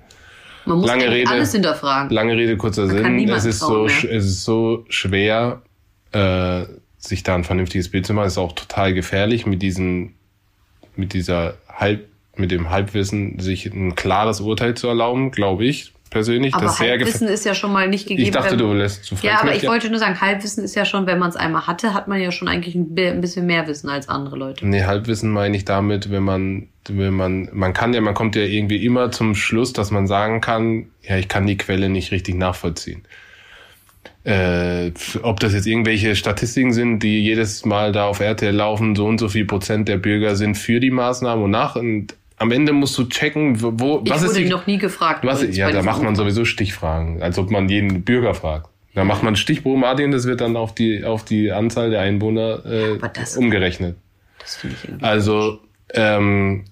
Man 0.65 0.77
muss 0.77 0.87
lange 0.87 1.09
Rede, 1.09 1.29
alles 1.29 1.51
hinterfragen. 1.51 2.11
Lange 2.11 2.37
Rede, 2.37 2.55
kurzer 2.57 2.85
man 2.85 3.17
Sinn. 3.17 3.29
Es 3.29 3.45
ist, 3.45 3.59
so, 3.59 3.85
es 3.87 4.03
ist 4.03 4.43
so 4.43 4.85
schwer, 4.89 5.61
äh, 6.11 6.65
sich 6.97 7.23
da 7.23 7.35
ein 7.35 7.43
vernünftiges 7.43 7.89
Bild 7.89 8.05
zu 8.05 8.13
machen. 8.13 8.27
Es 8.27 8.33
ist 8.33 8.37
auch 8.37 8.53
total 8.53 8.93
gefährlich 8.93 9.45
mit 9.45 9.61
diesen 9.61 10.13
mit 10.95 11.13
dieser 11.13 11.55
Halb, 11.67 12.07
mit 12.35 12.51
dem 12.51 12.69
Halbwissen 12.69 13.39
sich 13.39 13.65
ein 13.65 13.95
klares 13.95 14.41
Urteil 14.41 14.75
zu 14.75 14.87
erlauben, 14.87 15.31
glaube 15.31 15.65
ich 15.65 15.93
persönlich. 16.11 16.53
Aber 16.53 16.65
das 16.65 16.79
Halbwissen 16.79 17.27
ist 17.27 17.45
ja 17.45 17.55
schon 17.55 17.71
mal 17.71 17.87
nicht 17.87 18.07
gegeben. 18.07 18.27
Ich 18.27 18.31
dachte, 18.31 18.57
du 18.57 18.71
lässt 18.73 19.05
zu 19.05 19.15
Ja, 19.23 19.41
aber 19.41 19.55
ich 19.55 19.63
ja. 19.63 19.69
wollte 19.69 19.89
nur 19.89 19.97
sagen, 19.97 20.21
Halbwissen 20.21 20.63
ist 20.63 20.75
ja 20.75 20.85
schon, 20.85 21.07
wenn 21.07 21.17
man 21.17 21.29
es 21.29 21.35
einmal 21.35 21.65
hatte, 21.65 21.95
hat 21.95 22.07
man 22.07 22.21
ja 22.21 22.31
schon 22.31 22.47
eigentlich 22.47 22.75
ein 22.75 22.93
bisschen 23.21 23.47
mehr 23.47 23.65
Wissen 23.67 23.89
als 23.89 24.09
andere 24.09 24.35
Leute. 24.35 24.67
Nee, 24.67 24.83
Halbwissen 24.83 25.31
meine 25.31 25.57
ich 25.57 25.65
damit, 25.65 26.11
wenn 26.11 26.23
man, 26.23 26.67
wenn 26.87 27.13
man, 27.13 27.49
man 27.53 27.73
kann 27.73 27.93
ja, 27.93 28.01
man 28.01 28.13
kommt 28.13 28.35
ja 28.35 28.43
irgendwie 28.43 28.85
immer 28.85 29.11
zum 29.11 29.33
Schluss, 29.33 29.73
dass 29.73 29.89
man 29.89 30.05
sagen 30.05 30.41
kann, 30.41 30.87
ja, 31.01 31.17
ich 31.17 31.27
kann 31.27 31.47
die 31.47 31.57
Quelle 31.57 31.89
nicht 31.89 32.11
richtig 32.11 32.35
nachvollziehen 32.35 33.03
äh, 34.23 34.91
ob 35.23 35.39
das 35.39 35.53
jetzt 35.53 35.65
irgendwelche 35.65 36.15
Statistiken 36.15 36.73
sind, 36.73 36.99
die 36.99 37.23
jedes 37.23 37.65
Mal 37.65 37.91
da 37.91 38.05
auf 38.05 38.19
RTL 38.19 38.53
laufen, 38.53 38.95
so 38.95 39.05
und 39.05 39.19
so 39.19 39.29
viel 39.29 39.45
Prozent 39.45 39.87
der 39.87 39.97
Bürger 39.97 40.35
sind 40.35 40.55
für 40.55 40.79
die 40.79 40.91
Maßnahmen 40.91 41.43
und 41.43 41.51
nach. 41.51 41.75
Und 41.75 42.15
am 42.37 42.51
Ende 42.51 42.73
musst 42.73 42.97
du 42.97 43.05
checken, 43.05 43.61
wo, 43.61 44.01
ich 44.03 44.11
was 44.11 44.23
ist 44.23 44.37
die, 44.37 44.45
noch 44.45 44.67
nie 44.67 44.77
gefragt. 44.77 45.25
Was, 45.25 45.43
ja, 45.55 45.71
da 45.71 45.81
macht 45.81 46.03
man 46.03 46.15
sowieso 46.15 46.45
Stichfragen, 46.45 47.21
als 47.21 47.39
ob 47.39 47.49
man 47.49 47.67
jeden 47.69 48.03
Bürger 48.03 48.33
fragt. 48.33 48.69
Da 48.93 49.05
macht 49.05 49.23
man 49.23 49.35
Stichprobenartig 49.35 50.05
und 50.05 50.11
das 50.11 50.25
wird 50.25 50.41
dann 50.41 50.57
auf 50.57 50.75
die, 50.75 51.05
auf 51.05 51.23
die 51.23 51.51
Anzahl 51.51 51.89
der 51.89 52.01
Einwohner 52.01 52.65
äh, 52.65 52.97
das, 53.13 53.37
umgerechnet. 53.37 53.95
Das 54.39 54.57
finde 54.57 54.75
ich 54.77 54.89
irgendwie 54.89 55.05
Also, 55.05 55.59
ähm, 55.93 56.65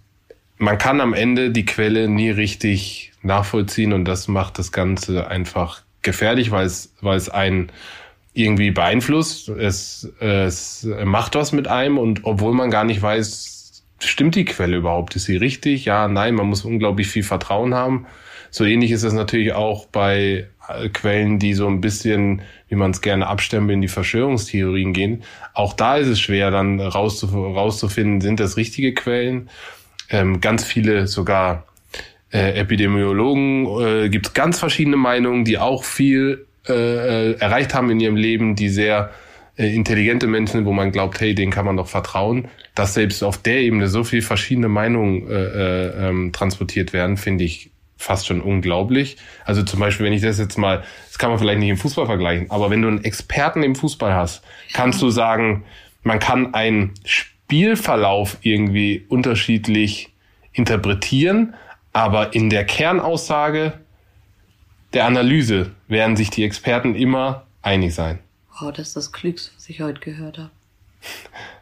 man 0.57 0.77
kann 0.77 0.99
am 0.99 1.13
Ende 1.13 1.51
die 1.51 1.65
Quelle 1.65 2.09
nie 2.09 2.29
richtig 2.29 3.13
nachvollziehen 3.21 3.93
und 3.93 4.05
das 4.05 4.27
macht 4.27 4.59
das 4.59 4.71
Ganze 4.71 5.27
einfach 5.27 5.83
gefährlich, 6.01 6.51
weil 6.51 6.65
es, 6.65 6.93
weil 7.01 7.17
es 7.17 7.29
einen 7.29 7.71
irgendwie 8.33 8.71
beeinflusst. 8.71 9.49
Es, 9.49 10.11
es 10.19 10.87
macht 11.03 11.35
was 11.35 11.51
mit 11.51 11.67
einem 11.67 11.97
und 11.97 12.23
obwohl 12.23 12.53
man 12.53 12.71
gar 12.71 12.83
nicht 12.83 13.01
weiß, 13.01 13.83
stimmt 13.99 14.35
die 14.35 14.45
Quelle 14.45 14.77
überhaupt? 14.77 15.15
Ist 15.15 15.25
sie 15.25 15.37
richtig? 15.37 15.85
Ja, 15.85 16.07
nein, 16.07 16.35
man 16.35 16.47
muss 16.47 16.65
unglaublich 16.65 17.07
viel 17.07 17.23
Vertrauen 17.23 17.73
haben. 17.73 18.05
So 18.51 18.65
ähnlich 18.65 18.91
ist 18.91 19.03
es 19.03 19.13
natürlich 19.13 19.53
auch 19.53 19.85
bei 19.87 20.47
Quellen, 20.93 21.39
die 21.39 21.53
so 21.53 21.67
ein 21.67 21.81
bisschen, 21.81 22.41
wie 22.67 22.75
man 22.75 22.91
es 22.91 23.01
gerne 23.01 23.27
abstempelt, 23.27 23.75
in 23.75 23.81
die 23.81 23.87
Verschwörungstheorien 23.87 24.93
gehen. 24.93 25.23
Auch 25.53 25.73
da 25.73 25.97
ist 25.97 26.07
es 26.07 26.19
schwer, 26.19 26.51
dann 26.51 26.79
rauszuf 26.79 27.33
rauszufinden, 27.33 28.21
sind 28.21 28.39
das 28.39 28.57
richtige 28.57 28.93
Quellen. 28.93 29.49
Ähm, 30.09 30.41
ganz 30.41 30.63
viele 30.63 31.07
sogar 31.07 31.65
äh, 32.31 32.59
Epidemiologen, 32.59 33.65
äh, 33.81 34.09
gibt 34.09 34.27
es 34.27 34.33
ganz 34.33 34.59
verschiedene 34.59 34.97
Meinungen, 34.97 35.45
die 35.45 35.57
auch 35.57 35.83
viel 35.83 36.45
äh, 36.67 36.73
äh, 36.73 37.39
erreicht 37.39 37.73
haben 37.73 37.89
in 37.89 37.99
ihrem 37.99 38.15
Leben, 38.15 38.55
die 38.55 38.69
sehr 38.69 39.11
äh, 39.57 39.73
intelligente 39.73 40.27
Menschen, 40.27 40.65
wo 40.65 40.71
man 40.71 40.91
glaubt, 40.91 41.19
hey, 41.19 41.33
denen 41.33 41.51
kann 41.51 41.65
man 41.65 41.77
doch 41.77 41.87
vertrauen. 41.87 42.47
Dass 42.75 42.93
selbst 42.93 43.23
auf 43.23 43.37
der 43.37 43.61
Ebene 43.61 43.87
so 43.87 44.03
viel 44.03 44.21
verschiedene 44.21 44.69
Meinungen 44.69 45.27
äh, 45.29 46.09
ähm, 46.09 46.31
transportiert 46.31 46.93
werden, 46.93 47.17
finde 47.17 47.43
ich 47.43 47.71
fast 47.97 48.27
schon 48.27 48.39
unglaublich. 48.39 49.17
Also 49.43 49.63
zum 49.63 49.79
Beispiel, 49.79 50.05
wenn 50.05 50.13
ich 50.13 50.21
das 50.21 50.39
jetzt 50.39 50.57
mal, 50.57 50.83
das 51.07 51.17
kann 51.17 51.29
man 51.29 51.39
vielleicht 51.39 51.59
nicht 51.59 51.69
im 51.69 51.77
Fußball 51.77 52.05
vergleichen, 52.05 52.49
aber 52.49 52.69
wenn 52.69 52.81
du 52.81 52.87
einen 52.87 53.03
Experten 53.03 53.61
im 53.61 53.75
Fußball 53.75 54.13
hast, 54.13 54.43
kannst 54.73 55.01
du 55.01 55.09
sagen, 55.09 55.63
man 56.03 56.19
kann 56.19 56.53
einen 56.53 56.93
Spielverlauf 57.03 58.37
irgendwie 58.41 59.05
unterschiedlich 59.09 60.13
interpretieren, 60.53 61.55
aber 61.93 62.33
in 62.33 62.49
der 62.49 62.65
Kernaussage 62.65 63.73
der 64.93 65.05
Analyse 65.05 65.71
werden 65.87 66.15
sich 66.15 66.29
die 66.29 66.43
Experten 66.43 66.95
immer 66.95 67.45
einig 67.61 67.93
sein. 67.93 68.19
Oh, 68.61 68.71
das 68.71 68.89
ist 68.89 68.95
das 68.95 69.11
Klügste, 69.11 69.51
was 69.55 69.69
ich 69.69 69.81
heute 69.81 69.99
gehört 69.99 70.37
habe. 70.37 70.51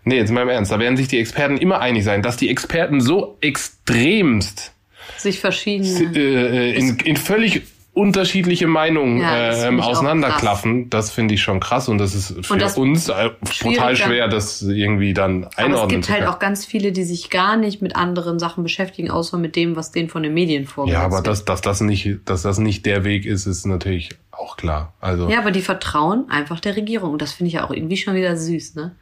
Nee, 0.03 0.17
jetzt 0.17 0.31
mal 0.31 0.41
im 0.41 0.49
Ernst. 0.49 0.71
Da 0.71 0.79
werden 0.79 0.97
sich 0.97 1.07
die 1.07 1.19
Experten 1.19 1.57
immer 1.57 1.79
einig 1.79 2.03
sein, 2.03 2.21
dass 2.21 2.37
die 2.37 2.49
Experten 2.49 3.01
so 3.01 3.37
extremst 3.41 4.73
sich 5.17 5.39
verschiedene 5.39 6.17
äh, 6.17 6.73
in, 6.73 6.97
in 6.99 7.17
völlig 7.17 7.63
unterschiedliche 7.97 8.67
Meinungen 8.67 9.21
ja, 9.21 9.67
ähm, 9.67 9.79
auseinanderklaffen, 9.79 10.89
das 10.91 11.09
finde 11.09 11.33
ich 11.33 11.41
schon 11.41 11.59
krass 11.59 11.89
und 11.89 11.97
das 11.97 12.13
ist 12.13 12.45
für 12.45 12.57
das 12.57 12.77
uns 12.77 13.09
äh, 13.09 13.31
brutal 13.61 13.95
schwer, 13.95 14.27
das 14.27 14.61
irgendwie 14.61 15.15
dann 15.15 15.45
einordnen 15.55 15.73
Aber 15.73 15.83
es 15.83 15.89
gibt 15.89 16.09
halt 16.09 16.27
auch 16.27 16.37
ganz 16.37 16.63
viele, 16.63 16.91
die 16.91 17.03
sich 17.03 17.31
gar 17.31 17.57
nicht 17.57 17.81
mit 17.81 17.95
anderen 17.95 18.37
Sachen 18.37 18.61
beschäftigen, 18.61 19.09
außer 19.09 19.39
mit 19.39 19.55
dem, 19.55 19.75
was 19.75 19.91
denen 19.91 20.09
von 20.09 20.21
den 20.21 20.35
Medien 20.35 20.67
vorgeht. 20.67 20.93
Ja, 20.93 21.01
aber 21.01 21.21
dass, 21.21 21.43
dass, 21.43 21.61
das 21.61 21.81
nicht, 21.81 22.19
dass 22.25 22.43
das 22.43 22.59
nicht 22.59 22.85
der 22.85 23.03
Weg 23.03 23.25
ist, 23.25 23.47
ist 23.47 23.65
natürlich 23.65 24.11
auch 24.29 24.57
klar. 24.57 24.93
Also 25.01 25.27
ja, 25.27 25.39
aber 25.39 25.49
die 25.49 25.61
vertrauen 25.61 26.29
einfach 26.29 26.59
der 26.59 26.75
Regierung 26.75 27.13
und 27.13 27.21
das 27.21 27.33
finde 27.33 27.47
ich 27.47 27.53
ja 27.55 27.65
auch 27.65 27.71
irgendwie 27.71 27.97
schon 27.97 28.13
wieder 28.13 28.37
süß, 28.37 28.75
ne? 28.75 28.95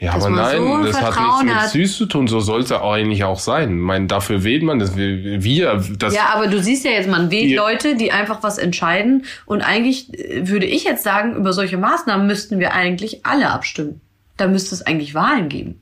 Ja, 0.00 0.12
aber 0.12 0.30
nein, 0.30 0.58
so 0.58 0.82
das 0.84 1.02
hat 1.02 1.20
nichts 1.20 1.42
mit 1.42 1.54
hat. 1.54 1.70
süß 1.70 1.96
zu 1.96 2.06
tun. 2.06 2.28
So 2.28 2.38
sollte 2.38 2.82
eigentlich 2.82 3.24
auch 3.24 3.40
sein. 3.40 3.70
Ich 3.70 3.84
meine, 3.84 4.06
dafür 4.06 4.44
wählt 4.44 4.62
man 4.62 4.78
das. 4.78 4.96
Wir, 4.96 5.82
das. 5.98 6.14
Ja, 6.14 6.30
aber 6.34 6.46
du 6.46 6.62
siehst 6.62 6.84
ja 6.84 6.92
jetzt, 6.92 7.08
man 7.08 7.32
wählt 7.32 7.56
Leute, 7.56 7.96
die 7.96 8.12
einfach 8.12 8.44
was 8.44 8.58
entscheiden. 8.58 9.24
Und 9.44 9.62
eigentlich 9.62 10.14
äh, 10.14 10.48
würde 10.48 10.66
ich 10.66 10.84
jetzt 10.84 11.02
sagen, 11.02 11.34
über 11.34 11.52
solche 11.52 11.78
Maßnahmen 11.78 12.28
müssten 12.28 12.60
wir 12.60 12.74
eigentlich 12.74 13.26
alle 13.26 13.50
abstimmen. 13.50 14.00
Da 14.36 14.46
müsste 14.46 14.76
es 14.76 14.82
eigentlich 14.82 15.14
Wahlen 15.14 15.48
geben. 15.48 15.80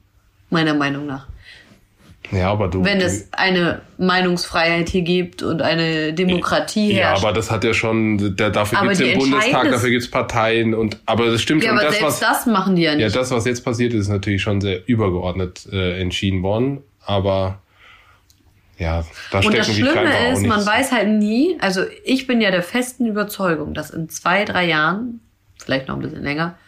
Meiner 0.49 0.73
Meinung 0.73 1.07
nach. 1.07 1.27
Ja, 2.33 2.51
aber 2.51 2.69
du. 2.69 2.85
Wenn 2.85 3.01
es 3.01 3.29
eine 3.33 3.83
Meinungsfreiheit 3.99 4.89
hier 4.89 5.03
gibt 5.03 5.43
und 5.43 5.63
eine 5.63 6.13
Demokratie 6.13 6.93
ja, 6.93 7.09
herrscht. 7.09 7.23
Ja, 7.23 7.29
aber 7.29 7.37
das 7.37 7.51
hat 7.51 7.65
ja 7.65 7.73
schon, 7.73 8.37
der, 8.37 8.51
dafür 8.51 8.81
gibt 8.81 8.93
es 8.93 8.99
den 8.99 9.19
Bundestag, 9.19 9.71
dafür 9.71 9.91
gibt 9.91 10.03
es 10.03 10.11
Parteien 10.11 10.75
und 10.75 10.99
aber 11.07 11.31
das 11.31 11.43
stimmt 11.43 11.63
ja, 11.63 11.71
schon. 11.71 11.79
Aber 11.79 11.87
das, 11.87 11.99
selbst 11.99 12.23
was, 12.23 12.45
das 12.45 12.47
machen 12.47 12.77
die 12.77 12.83
ja 12.83 12.95
nicht. 12.95 13.03
Ja, 13.03 13.09
das, 13.09 13.31
was 13.31 13.45
jetzt 13.45 13.65
passiert 13.65 13.93
ist, 13.93 14.03
ist 14.03 14.09
natürlich 14.09 14.43
schon 14.43 14.61
sehr 14.61 14.87
übergeordnet 14.89 15.67
äh, 15.73 16.01
entschieden 16.01 16.43
worden. 16.43 16.83
Aber 17.05 17.61
ja, 18.79 19.05
da 19.31 19.39
Und 19.39 19.57
das 19.57 19.73
Schlimme 19.73 20.33
ist, 20.33 20.47
man 20.47 20.65
weiß 20.65 20.93
halt 20.93 21.09
nie, 21.09 21.57
also 21.61 21.83
ich 22.05 22.27
bin 22.27 22.41
ja 22.41 22.51
der 22.51 22.63
festen 22.63 23.07
Überzeugung, 23.07 23.73
dass 23.73 23.91
in 23.91 24.09
zwei, 24.09 24.45
drei 24.45 24.67
Jahren, 24.67 25.21
vielleicht 25.59 25.89
noch 25.89 25.97
ein 25.97 26.03
bisschen 26.03 26.23
länger, 26.23 26.59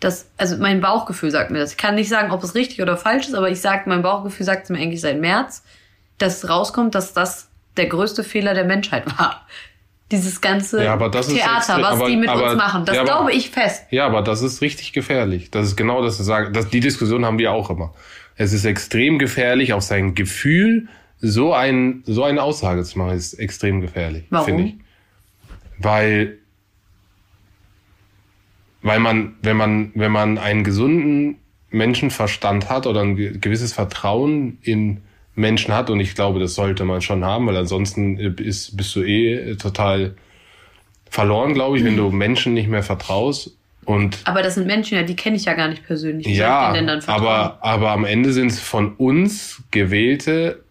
das, 0.00 0.30
also 0.36 0.56
mein 0.58 0.80
Bauchgefühl 0.80 1.30
sagt 1.30 1.50
mir 1.50 1.58
das. 1.58 1.72
Ich 1.72 1.76
kann 1.76 1.96
nicht 1.96 2.08
sagen, 2.08 2.30
ob 2.30 2.42
es 2.44 2.54
richtig 2.54 2.80
oder 2.82 2.96
falsch 2.96 3.26
ist, 3.26 3.34
aber 3.34 3.50
ich 3.50 3.60
sage, 3.60 3.82
mein 3.86 4.02
Bauchgefühl 4.02 4.46
sagt 4.46 4.64
es 4.64 4.70
mir 4.70 4.78
eigentlich 4.78 5.00
seit 5.00 5.20
März, 5.20 5.64
dass 6.18 6.48
rauskommt, 6.48 6.94
dass 6.94 7.12
das 7.12 7.48
der 7.76 7.86
größte 7.86 8.24
Fehler 8.24 8.54
der 8.54 8.64
Menschheit 8.64 9.06
war. 9.18 9.46
Dieses 10.10 10.40
ganze 10.40 10.82
ja, 10.82 10.96
Theater, 10.96 11.18
extrem, 11.18 11.82
was 11.82 11.92
aber, 11.92 12.08
die 12.08 12.16
mit 12.16 12.30
aber, 12.30 12.44
uns 12.44 12.56
machen, 12.56 12.84
das 12.86 12.96
ja, 12.96 13.02
aber, 13.02 13.10
glaube 13.10 13.32
ich 13.32 13.50
fest. 13.50 13.84
Ja, 13.90 14.06
aber 14.06 14.22
das 14.22 14.40
ist 14.40 14.62
richtig 14.62 14.94
gefährlich. 14.94 15.50
Das 15.50 15.66
ist 15.66 15.76
genau 15.76 16.02
das, 16.02 16.18
was 16.18 16.24
sagen. 16.24 16.54
Das, 16.54 16.70
die 16.70 16.80
Diskussion 16.80 17.26
haben 17.26 17.38
wir 17.38 17.52
auch 17.52 17.68
immer. 17.68 17.92
Es 18.36 18.54
ist 18.54 18.64
extrem 18.64 19.18
gefährlich, 19.18 19.74
auf 19.74 19.82
sein 19.82 20.14
Gefühl 20.14 20.88
so 21.20 21.52
ein 21.52 22.04
so 22.06 22.24
eine 22.24 22.42
Aussage 22.42 22.84
zu 22.84 22.98
machen, 22.98 23.16
ist 23.16 23.34
extrem 23.34 23.80
gefährlich, 23.80 24.24
finde 24.44 24.62
ich. 24.62 24.74
Weil 25.76 26.38
weil 28.82 29.00
man, 29.00 29.36
wenn 29.42 29.56
man, 29.56 29.90
wenn 29.94 30.12
man 30.12 30.38
einen 30.38 30.64
gesunden 30.64 31.36
Menschenverstand 31.70 32.70
hat 32.70 32.86
oder 32.86 33.02
ein 33.02 33.16
gewisses 33.40 33.72
Vertrauen 33.72 34.58
in 34.62 35.02
Menschen 35.34 35.74
hat, 35.74 35.90
und 35.90 36.00
ich 36.00 36.14
glaube, 36.14 36.40
das 36.40 36.54
sollte 36.54 36.84
man 36.84 37.00
schon 37.00 37.24
haben, 37.24 37.46
weil 37.46 37.56
ansonsten 37.56 38.16
ist, 38.16 38.76
bist 38.76 38.94
du 38.96 39.02
eh 39.02 39.56
total 39.56 40.14
verloren, 41.10 41.54
glaube 41.54 41.78
ich, 41.78 41.84
wenn 41.84 41.96
du 41.96 42.10
Menschen 42.10 42.54
nicht 42.54 42.68
mehr 42.68 42.82
vertraust. 42.82 43.56
Und 43.84 44.18
aber 44.24 44.42
das 44.42 44.56
sind 44.56 44.66
Menschen, 44.66 44.96
ja, 44.96 45.02
die 45.02 45.16
kenne 45.16 45.36
ich 45.36 45.46
ja 45.46 45.54
gar 45.54 45.68
nicht 45.68 45.86
persönlich. 45.86 46.26
Wie 46.26 46.34
ja, 46.34 46.74
aber, 47.06 47.58
aber 47.62 47.90
am 47.90 48.04
Ende 48.04 48.32
sind 48.32 48.48
es 48.48 48.60
von 48.60 48.94
uns 48.96 49.62
gewählte 49.70 50.62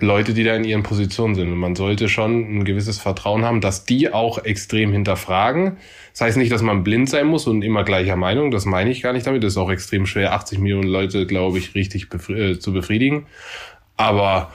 Leute, 0.00 0.32
die 0.32 0.44
da 0.44 0.54
in 0.54 0.64
ihren 0.64 0.82
Positionen 0.82 1.34
sind. 1.34 1.50
Und 1.50 1.58
man 1.58 1.74
sollte 1.74 2.08
schon 2.08 2.58
ein 2.58 2.64
gewisses 2.64 2.98
Vertrauen 2.98 3.44
haben, 3.44 3.60
dass 3.60 3.84
die 3.84 4.12
auch 4.12 4.38
extrem 4.44 4.92
hinterfragen. 4.92 5.76
Das 6.12 6.20
heißt 6.20 6.36
nicht, 6.36 6.52
dass 6.52 6.62
man 6.62 6.84
blind 6.84 7.10
sein 7.10 7.26
muss 7.26 7.46
und 7.46 7.62
immer 7.62 7.84
gleicher 7.84 8.16
Meinung. 8.16 8.50
Das 8.50 8.64
meine 8.64 8.90
ich 8.90 9.02
gar 9.02 9.12
nicht 9.12 9.26
damit. 9.26 9.42
Das 9.42 9.52
ist 9.52 9.58
auch 9.58 9.70
extrem 9.70 10.06
schwer, 10.06 10.32
80 10.32 10.58
Millionen 10.58 10.88
Leute, 10.88 11.26
glaube 11.26 11.58
ich, 11.58 11.74
richtig 11.74 12.08
befri 12.08 12.52
äh, 12.52 12.58
zu 12.58 12.72
befriedigen. 12.72 13.26
Aber 13.96 14.52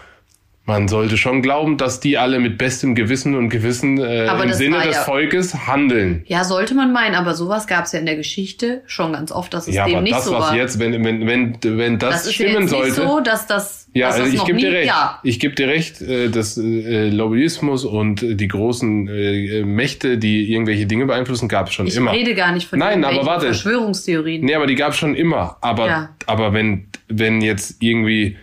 man 0.66 0.88
sollte 0.88 1.18
schon 1.18 1.42
glauben, 1.42 1.76
dass 1.78 2.00
die 2.00 2.18
alle 2.18 2.40
mit 2.40 2.58
bestem 2.58 2.96
Gewissen 2.96 3.36
und 3.36 3.50
Gewissen 3.50 3.98
äh, 3.98 4.28
im 4.28 4.54
Sinne 4.54 4.82
des 4.82 4.96
ja, 4.96 5.04
Volkes 5.04 5.68
handeln. 5.68 6.24
Ja, 6.26 6.46
sollte 6.46 6.74
man 6.74 6.94
meinen, 6.94 7.16
aber 7.16 7.34
sowas 7.34 7.68
gab 7.68 7.84
es 7.84 7.92
ja 7.92 8.00
in 8.00 8.06
der 8.06 8.16
Geschichte 8.16 8.82
schon 8.86 9.12
ganz 9.12 9.34
oft, 9.34 9.54
dass 9.54 9.68
es 9.68 9.76
ja, 9.76 9.86
dem 9.86 9.96
aber 9.96 10.04
nicht 10.04 10.16
das, 10.16 10.24
so 10.24 10.32
was 10.32 10.52
war. 10.52 10.56
jetzt, 10.56 10.80
wenn, 10.80 11.04
wenn, 11.04 11.28
wenn, 11.28 11.58
wenn 11.62 12.00
das, 12.00 12.24
das 12.24 12.34
stimmen 12.34 12.70
sollte. 12.70 12.88
Nicht 12.88 12.96
so, 12.96 13.20
dass 13.20 13.46
das, 13.46 13.90
ja, 13.94 14.08
dass 14.08 14.22
also 14.22 14.32
das 14.32 14.42
ich 14.42 14.46
gebe 14.46 14.60
dir 14.60 14.72
recht. 14.72 14.88
Ja. 14.88 15.20
Ich 15.24 15.42
gebe 15.42 15.54
dir 15.54 15.68
recht, 15.68 16.02
äh, 16.02 16.30
dass 16.30 16.58
äh, 16.58 17.10
Lobbyismus 17.10 17.84
und 17.84 18.22
die 18.22 18.48
großen 18.48 19.10
äh, 19.10 19.64
Mächte, 19.66 20.18
die 20.18 20.50
irgendwelche 20.50 20.86
Dinge 20.86 21.08
beeinflussen, 21.08 21.50
gab 21.50 21.68
es 21.68 21.74
schon 21.74 21.88
ich 21.88 21.98
immer. 21.98 22.14
Ich 22.14 22.20
rede 22.20 22.36
gar 22.36 22.54
nicht 22.54 22.70
von 22.70 22.80
Nein, 22.80 23.04
aber 23.04 23.26
warte. 23.26 23.48
Verschwörungstheorien. 23.48 24.46
Nee, 24.46 24.56
aber 24.56 24.68
die 24.68 24.76
gab 24.76 24.94
es 24.94 24.98
schon 24.98 25.14
immer. 25.14 25.58
Aber, 25.60 25.88
ja. 25.88 26.10
aber 26.26 26.54
wenn, 26.54 26.88
wenn 27.10 27.42
jetzt 27.42 27.84
irgendwie 27.84 28.38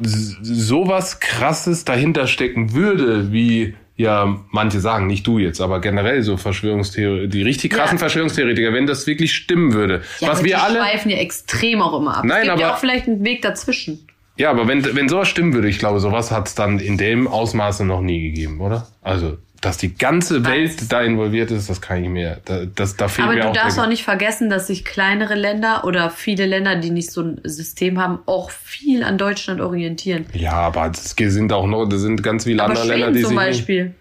sowas 0.00 1.20
krasses 1.20 1.84
dahinter 1.84 2.26
stecken 2.26 2.72
würde, 2.72 3.32
wie 3.32 3.74
ja 3.96 4.38
manche 4.50 4.80
sagen, 4.80 5.08
nicht 5.08 5.26
du 5.26 5.38
jetzt, 5.38 5.60
aber 5.60 5.80
generell 5.80 6.22
so 6.22 6.36
Verschwörungstheorie, 6.36 7.28
die 7.28 7.42
richtig 7.42 7.72
krassen 7.72 7.96
ja. 7.96 8.00
Verschwörungstheoretiker, 8.00 8.72
wenn 8.72 8.86
das 8.86 9.06
wirklich 9.06 9.34
stimmen 9.34 9.72
würde. 9.72 10.02
Ja, 10.20 10.28
was 10.28 10.44
wir 10.44 10.48
die 10.48 10.54
alle 10.54 10.78
schweifen 10.78 11.10
ja 11.10 11.18
extrem 11.18 11.82
auch 11.82 12.00
immer 12.00 12.18
ab. 12.18 12.24
Nein, 12.24 12.38
es 12.38 12.42
gibt 12.42 12.52
aber, 12.52 12.60
ja 12.60 12.74
auch 12.74 12.78
vielleicht 12.78 13.08
einen 13.08 13.24
Weg 13.24 13.42
dazwischen. 13.42 14.06
Ja, 14.36 14.50
aber 14.50 14.68
wenn, 14.68 14.84
wenn 14.94 15.08
sowas 15.08 15.26
stimmen 15.28 15.52
würde, 15.52 15.68
ich 15.68 15.80
glaube, 15.80 15.98
sowas 15.98 16.30
hat 16.30 16.46
es 16.46 16.54
dann 16.54 16.78
in 16.78 16.96
dem 16.96 17.26
Ausmaße 17.26 17.84
noch 17.84 18.00
nie 18.00 18.22
gegeben, 18.22 18.60
oder? 18.60 18.86
Also 19.02 19.38
dass 19.60 19.76
die 19.76 19.94
ganze 19.94 20.44
Welt 20.44 20.80
Was? 20.80 20.88
da 20.88 21.02
involviert 21.02 21.50
ist, 21.50 21.68
das 21.68 21.80
kann 21.80 22.02
ich 22.02 22.08
mir, 22.08 22.40
da, 22.44 22.64
das, 22.64 22.96
da 22.96 23.08
fehlt 23.08 23.26
Aber 23.26 23.34
mir 23.34 23.42
du 23.42 23.48
auch 23.48 23.52
darfst 23.52 23.78
auch 23.78 23.88
nicht 23.88 24.04
vergessen, 24.04 24.50
dass 24.50 24.68
sich 24.68 24.84
kleinere 24.84 25.34
Länder 25.34 25.84
oder 25.84 26.10
viele 26.10 26.46
Länder, 26.46 26.76
die 26.76 26.90
nicht 26.90 27.10
so 27.10 27.22
ein 27.22 27.40
System 27.42 27.98
haben, 27.98 28.20
auch 28.26 28.50
viel 28.50 29.02
an 29.02 29.18
Deutschland 29.18 29.60
orientieren. 29.60 30.26
Ja, 30.32 30.52
aber 30.52 30.92
es 30.92 31.16
sind 31.16 31.52
auch 31.52 31.66
noch, 31.66 31.86
das 31.86 32.02
sind 32.02 32.22
ganz 32.22 32.44
viele 32.44 32.62
aber 32.62 32.70
andere 32.70 32.86
Schweden 32.86 33.00
Länder, 33.00 33.18
die 33.18 33.24
zum 33.24 33.34
Beispiel. 33.34 33.94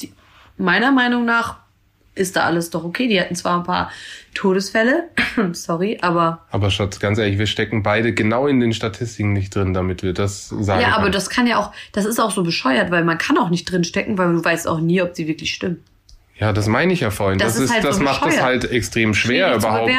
Die, 0.00 0.12
meiner 0.58 0.92
Meinung 0.92 1.24
nach 1.24 1.56
ist 2.14 2.36
da 2.36 2.42
alles 2.42 2.70
doch 2.70 2.84
okay. 2.84 3.08
Die 3.08 3.18
hatten 3.18 3.34
zwar 3.34 3.56
ein 3.56 3.64
paar 3.64 3.90
Todesfälle, 4.38 5.08
sorry, 5.52 5.98
aber. 6.00 6.46
Aber 6.52 6.70
Schatz, 6.70 7.00
ganz 7.00 7.18
ehrlich, 7.18 7.38
wir 7.38 7.48
stecken 7.48 7.82
beide 7.82 8.14
genau 8.14 8.46
in 8.46 8.60
den 8.60 8.72
Statistiken 8.72 9.32
nicht 9.32 9.52
drin, 9.52 9.74
damit 9.74 10.04
wir 10.04 10.12
das 10.12 10.48
sagen. 10.48 10.80
Ja, 10.80 10.92
aber 10.92 11.02
können. 11.02 11.12
das 11.12 11.28
kann 11.28 11.48
ja 11.48 11.58
auch, 11.58 11.72
das 11.90 12.04
ist 12.04 12.20
auch 12.20 12.30
so 12.30 12.44
bescheuert, 12.44 12.92
weil 12.92 13.02
man 13.02 13.18
kann 13.18 13.36
auch 13.36 13.50
nicht 13.50 13.64
drin 13.64 13.82
stecken, 13.82 14.16
weil 14.16 14.32
du 14.32 14.44
weißt 14.44 14.68
auch 14.68 14.78
nie, 14.78 15.02
ob 15.02 15.16
sie 15.16 15.26
wirklich 15.26 15.52
stimmen. 15.52 15.82
Ja, 16.36 16.52
das 16.52 16.68
meine 16.68 16.92
ich 16.92 17.00
ja 17.00 17.10
vorhin. 17.10 17.40
Das, 17.40 17.54
das 17.54 17.64
ist, 17.64 17.72
halt 17.72 17.82
das 17.82 17.96
so 17.96 18.04
macht 18.04 18.24
es 18.26 18.40
halt 18.40 18.70
extrem 18.70 19.12
schwer 19.12 19.48
Schwierig 19.48 19.64
überhaupt 19.64 19.90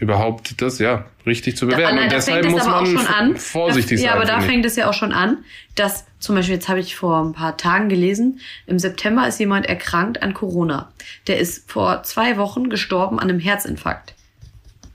überhaupt 0.00 0.60
das 0.62 0.78
ja 0.78 1.06
richtig 1.26 1.56
zu 1.56 1.66
bewerten. 1.66 1.96
Da, 1.96 2.02
und 2.04 2.12
deshalb 2.12 2.48
muss 2.48 2.64
man 2.64 3.06
an, 3.06 3.36
vorsichtig 3.36 3.96
das, 3.96 4.00
sein. 4.00 4.06
Ja, 4.08 4.14
aber 4.14 4.24
da 4.24 4.40
fängt 4.40 4.64
es 4.64 4.76
ja 4.76 4.88
auch 4.88 4.94
schon 4.94 5.12
an, 5.12 5.38
dass 5.74 6.06
zum 6.18 6.34
Beispiel, 6.34 6.54
jetzt 6.54 6.68
habe 6.68 6.80
ich 6.80 6.96
vor 6.96 7.22
ein 7.22 7.32
paar 7.32 7.56
Tagen 7.56 7.88
gelesen, 7.88 8.40
im 8.66 8.78
September 8.78 9.26
ist 9.26 9.38
jemand 9.38 9.66
erkrankt 9.66 10.22
an 10.22 10.34
Corona. 10.34 10.92
Der 11.26 11.38
ist 11.38 11.70
vor 11.70 12.02
zwei 12.02 12.36
Wochen 12.36 12.70
gestorben 12.70 13.18
an 13.18 13.28
einem 13.28 13.40
Herzinfarkt. 13.40 14.14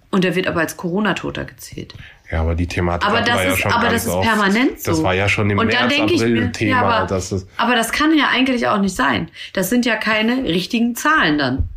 Und 0.09 0.23
der 0.23 0.35
wird 0.35 0.47
aber 0.47 0.59
als 0.59 0.77
Corona-Toter 0.77 1.45
gezählt. 1.45 1.95
Ja, 2.31 2.41
aber 2.41 2.55
die 2.55 2.67
Thematik 2.67 3.07
aber 3.07 3.21
das 3.21 3.35
war 3.35 3.43
ist, 3.43 3.49
ja 3.49 3.57
schon 3.57 3.71
aber 3.71 3.89
das 3.89 4.05
ist 4.05 4.21
permanent 4.21 4.81
so. 4.81 4.91
Das 4.91 5.03
war 5.03 5.13
ja 5.13 5.29
schon 5.29 5.49
im 5.49 5.59
und 5.59 5.67
März, 5.67 5.93
April 5.99 6.29
mir, 6.29 6.51
Thema. 6.51 6.71
Ja, 6.71 6.81
aber, 6.81 7.07
das 7.07 7.31
ist 7.31 7.47
aber 7.57 7.75
das 7.75 7.91
kann 7.91 8.17
ja 8.17 8.29
eigentlich 8.29 8.67
auch 8.67 8.79
nicht 8.79 8.95
sein. 8.95 9.29
Das 9.53 9.69
sind 9.69 9.85
ja 9.85 9.95
keine 9.97 10.43
richtigen 10.43 10.95
Zahlen 10.95 11.37
dann. 11.37 11.69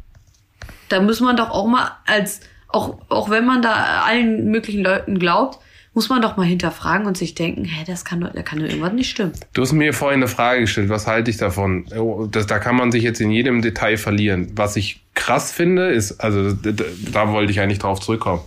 Da 0.88 1.00
muss 1.00 1.20
man 1.20 1.36
doch 1.36 1.50
auch 1.50 1.66
mal 1.66 1.90
als 2.06 2.40
auch, 2.76 2.98
auch 3.08 3.30
wenn 3.30 3.46
man 3.46 3.62
da 3.62 4.02
allen 4.04 4.50
möglichen 4.50 4.82
Leuten 4.82 5.18
glaubt, 5.18 5.58
muss 5.94 6.10
man 6.10 6.20
doch 6.20 6.36
mal 6.36 6.44
hinterfragen 6.44 7.06
und 7.06 7.16
sich 7.16 7.34
denken, 7.34 7.64
hä, 7.64 7.84
das 7.86 8.04
kann 8.04 8.20
doch, 8.20 8.30
da 8.34 8.42
kann 8.42 8.58
doch 8.58 8.66
irgendwas 8.66 8.92
nicht 8.92 9.08
stimmen. 9.10 9.32
Du 9.54 9.62
hast 9.62 9.72
mir 9.72 9.94
vorhin 9.94 10.18
eine 10.20 10.28
Frage 10.28 10.60
gestellt, 10.60 10.90
was 10.90 11.06
halte 11.06 11.30
ich 11.30 11.38
davon? 11.38 11.86
Oh, 11.98 12.26
das, 12.30 12.46
da 12.46 12.58
kann 12.58 12.76
man 12.76 12.92
sich 12.92 13.02
jetzt 13.02 13.18
in 13.20 13.30
jedem 13.30 13.62
Detail 13.62 13.96
verlieren. 13.96 14.52
Was 14.56 14.76
ich 14.76 15.00
krass 15.14 15.52
finde, 15.52 15.88
ist, 15.88 16.20
also 16.20 16.52
da, 16.52 16.72
da 17.12 17.32
wollte 17.32 17.50
ich 17.50 17.60
eigentlich 17.60 17.78
drauf 17.78 17.98
zurückkommen. 18.00 18.42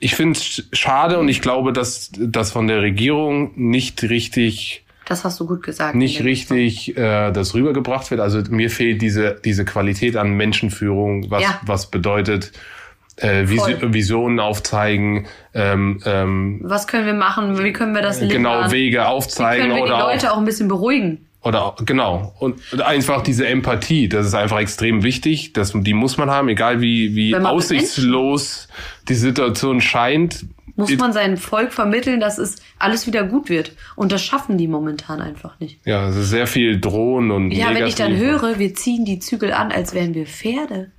Ich 0.00 0.16
finde 0.16 0.36
es 0.38 0.64
schade 0.72 1.18
und 1.20 1.28
ich 1.28 1.40
glaube, 1.42 1.72
dass 1.72 2.10
das 2.18 2.50
von 2.50 2.66
der 2.66 2.82
Regierung 2.82 3.52
nicht 3.54 4.02
richtig 4.02 4.84
Das 5.06 5.24
hast 5.24 5.38
du 5.38 5.46
gut 5.46 5.62
gesagt. 5.62 5.94
nicht 5.94 6.24
richtig 6.24 6.96
äh, 6.96 7.30
das 7.30 7.54
rübergebracht 7.54 8.10
wird. 8.10 8.20
Also 8.20 8.42
mir 8.50 8.70
fehlt 8.70 9.00
diese, 9.00 9.40
diese 9.44 9.64
Qualität 9.64 10.16
an 10.16 10.32
Menschenführung, 10.32 11.30
was, 11.30 11.42
Ja. 11.44 11.60
was 11.64 11.88
bedeutet 11.90 12.50
äh, 13.20 13.48
Vis 13.48 13.60
Voll. 13.60 13.92
Visionen 13.94 14.40
aufzeigen, 14.40 15.26
ähm, 15.54 16.00
ähm, 16.04 16.60
Was 16.62 16.86
können 16.86 17.06
wir 17.06 17.14
machen? 17.14 17.62
Wie 17.62 17.72
können 17.72 17.94
wir 17.94 18.02
das 18.02 18.20
lindern? 18.20 18.36
genau 18.38 18.70
Wege 18.70 18.98
Wie 18.98 19.00
aufzeigen 19.00 19.62
können 19.62 19.76
wir 19.76 19.84
die 19.86 19.92
oder 19.92 20.04
auch 20.04 20.12
Leute 20.12 20.32
auch 20.32 20.38
ein 20.38 20.44
bisschen 20.44 20.68
beruhigen? 20.68 21.26
Oder 21.42 21.64
auch- 21.64 21.76
genau. 21.84 22.34
Und 22.40 22.60
einfach 22.82 23.22
diese 23.22 23.46
Empathie, 23.46 24.08
das 24.08 24.26
ist 24.26 24.34
einfach 24.34 24.58
extrem 24.58 25.02
wichtig. 25.02 25.52
Das, 25.52 25.72
die 25.74 25.94
muss 25.94 26.18
man 26.18 26.30
haben, 26.30 26.48
egal 26.48 26.80
wie, 26.80 27.14
wie 27.14 27.34
aussichtslos 27.36 28.68
die 29.08 29.14
Situation 29.14 29.80
scheint. 29.80 30.44
Muss 30.76 30.96
man 30.96 31.12
seinem 31.12 31.36
Volk 31.36 31.72
vermitteln, 31.72 32.20
dass 32.20 32.38
es 32.38 32.56
alles 32.78 33.06
wieder 33.08 33.24
gut 33.24 33.48
wird. 33.48 33.72
Und 33.96 34.12
das 34.12 34.22
schaffen 34.22 34.58
die 34.58 34.68
momentan 34.68 35.20
einfach 35.20 35.58
nicht. 35.58 35.80
Ja, 35.84 36.08
es 36.08 36.16
ist 36.16 36.30
sehr 36.30 36.46
viel 36.46 36.78
Drohen 36.80 37.30
und 37.32 37.50
Ja, 37.50 37.74
wenn 37.74 37.86
ich 37.86 37.96
dann 37.96 38.16
höre, 38.16 38.58
wir 38.60 38.74
ziehen 38.74 39.04
die 39.04 39.18
Zügel 39.18 39.52
an, 39.52 39.72
als 39.72 39.92
wären 39.94 40.14
wir 40.14 40.26
Pferde. 40.26 40.92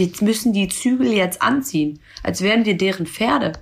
Wir 0.00 0.10
müssen 0.22 0.54
die 0.54 0.68
Zügel 0.68 1.12
jetzt 1.12 1.42
anziehen, 1.42 2.00
als 2.22 2.40
wären 2.40 2.64
wir 2.64 2.76
deren 2.76 3.06
Pferde. 3.06 3.52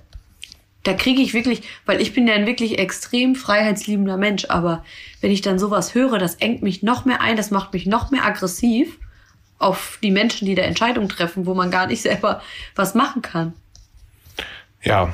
Da 0.83 0.93
kriege 0.93 1.21
ich 1.21 1.33
wirklich, 1.33 1.63
weil 1.85 1.99
ich 1.99 2.13
bin 2.13 2.27
ja 2.27 2.33
ein 2.33 2.47
wirklich 2.47 2.79
extrem 2.79 3.35
freiheitsliebender 3.35 4.15
Mensch, 4.15 4.45
aber 4.47 4.85
wenn 5.19 5.31
ich 5.31 5.41
dann 5.41 5.59
sowas 5.59 5.93
höre, 5.93 6.17
das 6.17 6.35
engt 6.35 6.61
mich 6.61 6.81
noch 6.81 7.03
mehr 7.03 7.19
ein, 7.19 7.35
das 7.35 7.51
macht 7.51 7.73
mich 7.73 7.85
noch 7.85 8.09
mehr 8.09 8.25
aggressiv 8.25 8.97
auf 9.57 9.99
die 10.01 10.11
Menschen, 10.11 10.45
die 10.45 10.55
da 10.55 10.61
Entscheidungen 10.61 11.09
treffen, 11.09 11.45
wo 11.45 11.53
man 11.53 11.71
gar 11.71 11.87
nicht 11.87 12.01
selber 12.03 12.41
was 12.75 12.95
machen 12.95 13.21
kann. 13.21 13.53
Ja, 14.81 15.13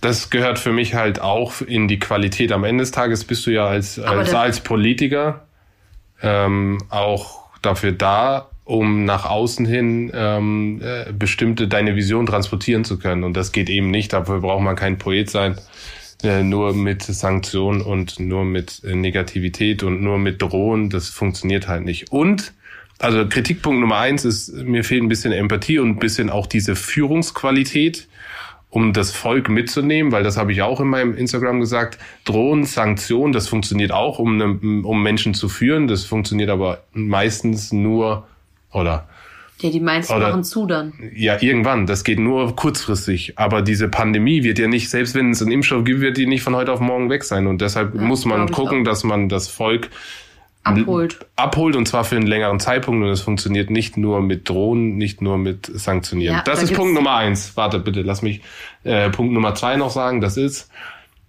das 0.00 0.28
gehört 0.28 0.58
für 0.58 0.72
mich 0.72 0.94
halt 0.94 1.20
auch 1.20 1.60
in 1.60 1.86
die 1.86 2.00
Qualität. 2.00 2.50
Am 2.50 2.64
Ende 2.64 2.82
des 2.82 2.90
Tages 2.90 3.24
bist 3.24 3.46
du 3.46 3.52
ja 3.52 3.66
als, 3.66 4.00
als, 4.00 4.34
als 4.34 4.60
Politiker 4.60 5.46
ähm, 6.20 6.82
auch 6.90 7.44
dafür 7.62 7.92
da, 7.92 8.50
um 8.64 9.04
nach 9.04 9.26
außen 9.26 9.66
hin 9.66 10.10
ähm, 10.14 10.80
äh, 10.82 11.12
bestimmte 11.12 11.68
deine 11.68 11.96
Vision 11.96 12.26
transportieren 12.26 12.84
zu 12.84 12.98
können. 12.98 13.24
Und 13.24 13.36
das 13.36 13.52
geht 13.52 13.68
eben 13.68 13.90
nicht. 13.90 14.12
Dafür 14.12 14.40
braucht 14.40 14.62
man 14.62 14.76
kein 14.76 14.98
Poet 14.98 15.30
sein. 15.30 15.56
Äh, 16.22 16.42
nur 16.42 16.72
mit 16.72 17.02
Sanktionen 17.02 17.82
und 17.82 18.18
nur 18.18 18.46
mit 18.46 18.82
äh, 18.84 18.94
Negativität 18.94 19.82
und 19.82 20.02
nur 20.02 20.18
mit 20.18 20.40
Drohen, 20.40 20.88
das 20.88 21.10
funktioniert 21.10 21.68
halt 21.68 21.84
nicht. 21.84 22.12
Und 22.12 22.54
also 22.98 23.26
Kritikpunkt 23.28 23.80
Nummer 23.80 23.98
eins 23.98 24.24
ist, 24.24 24.54
mir 24.54 24.84
fehlt 24.84 25.02
ein 25.02 25.08
bisschen 25.08 25.32
Empathie 25.32 25.78
und 25.78 25.90
ein 25.90 25.98
bisschen 25.98 26.30
auch 26.30 26.46
diese 26.46 26.76
Führungsqualität, 26.76 28.08
um 28.70 28.94
das 28.94 29.10
Volk 29.10 29.50
mitzunehmen, 29.50 30.12
weil 30.12 30.22
das 30.22 30.38
habe 30.38 30.52
ich 30.52 30.62
auch 30.62 30.80
in 30.80 30.88
meinem 30.88 31.14
Instagram 31.14 31.60
gesagt. 31.60 31.98
Drohen, 32.24 32.64
Sanktionen, 32.64 33.34
das 33.34 33.46
funktioniert 33.46 33.92
auch, 33.92 34.18
um, 34.18 34.36
ne, 34.38 34.82
um 34.82 35.02
Menschen 35.02 35.34
zu 35.34 35.50
führen. 35.50 35.88
Das 35.88 36.04
funktioniert 36.04 36.48
aber 36.48 36.84
meistens 36.94 37.72
nur 37.72 38.26
oder 38.74 39.08
Ja, 39.60 39.70
die 39.70 39.80
meisten 39.80 40.12
Oder- 40.12 40.28
machen 40.28 40.44
zu 40.44 40.66
dann. 40.66 40.92
ja, 41.14 41.40
irgendwann. 41.40 41.86
Das 41.86 42.04
geht 42.04 42.18
nur 42.18 42.54
kurzfristig. 42.56 43.34
Aber 43.38 43.62
diese 43.62 43.88
Pandemie 43.88 44.42
wird 44.42 44.58
ja 44.58 44.66
nicht, 44.66 44.90
selbst 44.90 45.14
wenn 45.14 45.30
es 45.30 45.40
einen 45.40 45.52
Impfstoff 45.52 45.84
gibt, 45.84 46.00
wird 46.00 46.16
die 46.16 46.26
nicht 46.26 46.42
von 46.42 46.54
heute 46.56 46.72
auf 46.72 46.80
morgen 46.80 47.08
weg 47.08 47.24
sein. 47.24 47.46
Und 47.46 47.60
deshalb 47.60 47.94
Ja, 47.94 48.00
muss 48.02 48.24
man 48.24 48.50
gucken, 48.50 48.84
dass 48.84 49.04
man 49.04 49.28
das 49.28 49.48
Volk 49.48 49.88
Abholt. 50.66 51.18
abholt 51.36 51.76
und 51.76 51.86
zwar 51.86 52.04
für 52.04 52.16
einen 52.16 52.26
längeren 52.26 52.58
Zeitpunkt. 52.58 53.04
Und 53.04 53.10
es 53.10 53.20
funktioniert 53.20 53.68
nicht 53.70 53.96
nur 53.98 54.22
mit 54.22 54.48
Drohnen, 54.48 54.96
nicht 54.96 55.20
nur 55.20 55.36
mit 55.36 55.66
Sanktionieren. 55.66 56.36
Ja, 56.36 56.42
das 56.42 56.60
da 56.60 56.64
ist 56.64 56.72
Punkt 56.74 56.94
Nummer 56.94 57.16
eins. 57.16 57.54
Warte, 57.56 57.78
bitte, 57.78 58.00
lass 58.02 58.22
mich 58.22 58.40
äh, 58.82 59.10
Punkt 59.10 59.34
Nummer 59.34 59.54
zwei 59.54 59.76
noch 59.76 59.90
sagen. 59.90 60.22
Das 60.22 60.36
ist, 60.38 60.70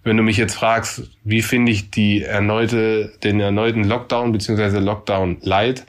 wenn 0.04 0.16
du 0.16 0.22
mich 0.22 0.38
jetzt 0.38 0.54
fragst, 0.54 1.10
wie 1.22 1.42
finde 1.42 1.70
ich 1.70 1.90
die 1.90 2.22
erneute, 2.22 3.12
den 3.24 3.38
erneuten 3.40 3.84
Lockdown 3.84 4.32
beziehungsweise 4.32 4.78
Lockdown 4.80 5.36
Light, 5.42 5.84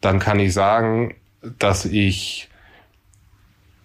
dann 0.00 0.18
kann 0.18 0.40
ich 0.40 0.52
sagen, 0.52 1.14
dass 1.58 1.84
ich 1.84 2.48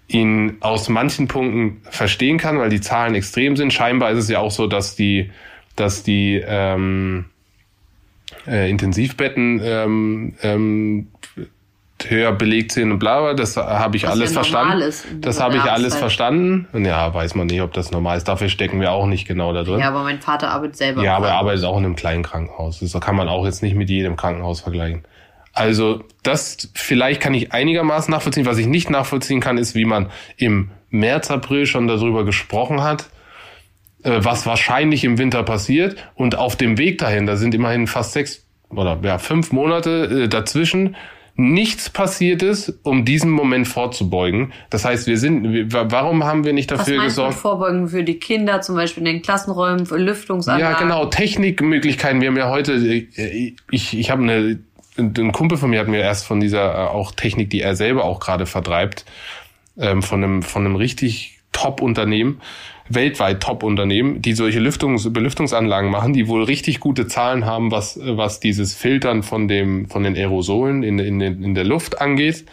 ihn 0.07 0.57
aus 0.59 0.87
manchen 0.89 1.27
Punkten 1.27 1.81
verstehen 1.89 2.37
kann, 2.37 2.59
weil 2.59 2.69
die 2.69 2.81
Zahlen 2.81 3.15
extrem 3.15 3.55
sind. 3.55 3.73
Scheinbar 3.73 4.11
ist 4.11 4.19
es 4.19 4.29
ja 4.29 4.39
auch 4.39 4.51
so, 4.51 4.67
dass 4.67 4.95
die, 4.95 5.31
dass 5.75 6.03
die 6.03 6.43
ähm, 6.45 7.25
äh, 8.47 8.69
Intensivbetten 8.69 9.61
ähm, 9.63 10.33
ähm, 10.43 11.07
höher 12.07 12.33
belegt 12.33 12.73
sind 12.73 12.91
und 12.91 12.99
bla 12.99 13.21
bla. 13.21 13.33
Das 13.33 13.57
habe 13.57 13.97
ich 13.97 14.03
Was 14.03 14.11
alles 14.11 14.31
ja 14.31 14.33
verstanden. 14.35 14.81
ist 14.81 15.07
das 15.21 15.39
habe 15.39 15.57
ich 15.57 15.63
alles 15.63 15.95
verstanden. 15.95 16.67
Und 16.71 16.85
ja, 16.85 17.13
weiß 17.13 17.35
man 17.35 17.47
nicht, 17.47 17.61
ob 17.61 17.73
das 17.73 17.91
normal 17.91 18.17
ist. 18.17 18.27
Dafür 18.27 18.49
stecken 18.49 18.79
wir 18.81 18.91
auch 18.91 19.07
nicht 19.07 19.27
genau 19.27 19.53
da 19.53 19.63
drin. 19.63 19.79
Ja, 19.79 19.89
aber 19.89 20.03
mein 20.03 20.21
Vater 20.21 20.49
arbeitet 20.51 20.77
selber. 20.77 21.03
Ja, 21.03 21.15
aber 21.15 21.29
er 21.29 21.35
arbeitet 21.35 21.63
auch 21.65 21.77
in 21.77 21.85
einem 21.85 21.95
kleinen 21.95 22.23
Krankenhaus. 22.23 22.79
Das 22.79 22.99
kann 22.99 23.15
man 23.15 23.27
auch 23.27 23.45
jetzt 23.45 23.63
nicht 23.63 23.75
mit 23.75 23.89
jedem 23.89 24.17
Krankenhaus 24.17 24.61
vergleichen. 24.61 25.03
Also 25.55 26.03
das 26.21 26.69
vielleicht 26.73 27.21
kann 27.21 27.33
ich 27.33 27.53
einigermaßen 27.53 28.11
nachvollziehen. 28.11 28.45
Was 28.45 28.57
ich 28.57 28.67
nicht 28.67 28.89
nachvollziehen 28.89 29.39
kann, 29.39 29.57
ist, 29.57 29.73
wie 29.73 29.85
man 29.85 30.11
im 30.37 30.69
März, 30.89 31.31
April 31.31 31.65
schon 31.65 31.87
darüber 31.87 32.25
gesprochen 32.25 32.83
hat, 32.83 33.09
äh, 34.03 34.19
was 34.19 34.45
wahrscheinlich 34.45 35.03
im 35.05 35.17
Winter 35.17 35.43
passiert. 35.43 35.95
Und 36.13 36.37
auf 36.37 36.57
dem 36.57 36.77
Weg 36.77 36.97
dahin, 36.97 37.25
da 37.25 37.37
sind 37.37 37.55
immerhin 37.55 37.87
fast 37.87 38.11
sechs 38.11 38.45
oder 38.69 38.99
ja, 39.01 39.17
fünf 39.17 39.51
Monate 39.53 40.23
äh, 40.23 40.27
dazwischen, 40.27 40.95
nichts 41.37 41.89
passiert 41.89 42.43
ist, 42.43 42.79
um 42.83 43.03
diesen 43.03 43.29
Moment 43.29 43.67
vorzubeugen. 43.67 44.53
Das 44.69 44.85
heißt, 44.85 45.05
wir 45.07 45.17
sind, 45.17 45.71
warum 45.73 46.23
haben 46.23 46.45
wir 46.45 46.53
nicht 46.53 46.71
Was 46.71 46.79
dafür 46.79 46.95
du 46.95 46.99
mit 46.99 47.09
gesorgt? 47.09 47.35
Vorbeugen 47.35 47.89
für 47.89 48.03
die 48.03 48.19
Kinder, 48.19 48.61
zum 48.61 48.75
Beispiel 48.75 49.05
in 49.05 49.13
den 49.15 49.21
Klassenräumen, 49.21 49.85
für 49.85 49.97
Lüftungsanlagen? 49.97 50.73
Ja, 50.73 50.79
genau, 50.79 51.05
Technikmöglichkeiten. 51.07 52.21
Wir 52.21 52.29
haben 52.29 52.37
ja 52.37 52.49
heute, 52.49 52.73
äh, 52.73 53.53
ich, 53.69 53.97
ich 53.97 54.11
habe 54.11 54.23
eine, 54.23 54.59
ein 54.97 55.31
Kumpel 55.31 55.57
von 55.57 55.69
mir 55.69 55.79
hat 55.79 55.87
mir 55.87 55.99
erst 55.99 56.25
von 56.25 56.39
dieser 56.39 56.73
äh, 56.73 56.87
auch 56.87 57.11
Technik, 57.11 57.49
die 57.49 57.61
er 57.61 57.75
selber 57.75 58.05
auch 58.05 58.19
gerade 58.19 58.45
vertreibt, 58.45 59.05
ähm, 59.77 60.01
von 60.01 60.23
einem, 60.23 60.41
von 60.43 60.65
einem 60.65 60.75
richtig 60.75 61.39
Top-Unternehmen, 61.51 62.41
weltweit 62.89 63.41
Top-Unternehmen, 63.41 64.21
die 64.21 64.33
solche 64.33 64.59
Lüftungs 64.59 65.11
Belüftungsanlagen 65.11 65.89
machen, 65.89 66.13
die 66.13 66.27
wohl 66.27 66.43
richtig 66.43 66.79
gute 66.79 67.07
Zahlen 67.07 67.45
haben, 67.45 67.71
was, 67.71 67.99
was 68.01 68.39
dieses 68.39 68.75
Filtern 68.75 69.23
von 69.23 69.47
dem, 69.47 69.89
von 69.89 70.03
den 70.03 70.15
Aerosolen 70.15 70.83
in, 70.83 70.99
in, 70.99 71.19
in 71.21 71.55
der 71.55 71.63
Luft 71.63 71.99
angeht. 72.01 72.45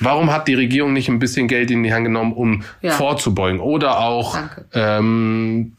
Warum 0.00 0.30
hat 0.32 0.48
die 0.48 0.54
Regierung 0.54 0.92
nicht 0.92 1.08
ein 1.08 1.18
bisschen 1.18 1.48
Geld 1.48 1.70
in 1.70 1.82
die 1.82 1.92
Hand 1.92 2.04
genommen, 2.04 2.32
um 2.32 2.64
Ja. 2.82 2.92
vorzubeugen? 2.92 3.60
Oder 3.60 4.00
auch 4.00 4.34
Danke. 4.34 4.64
ähm, 4.74 5.72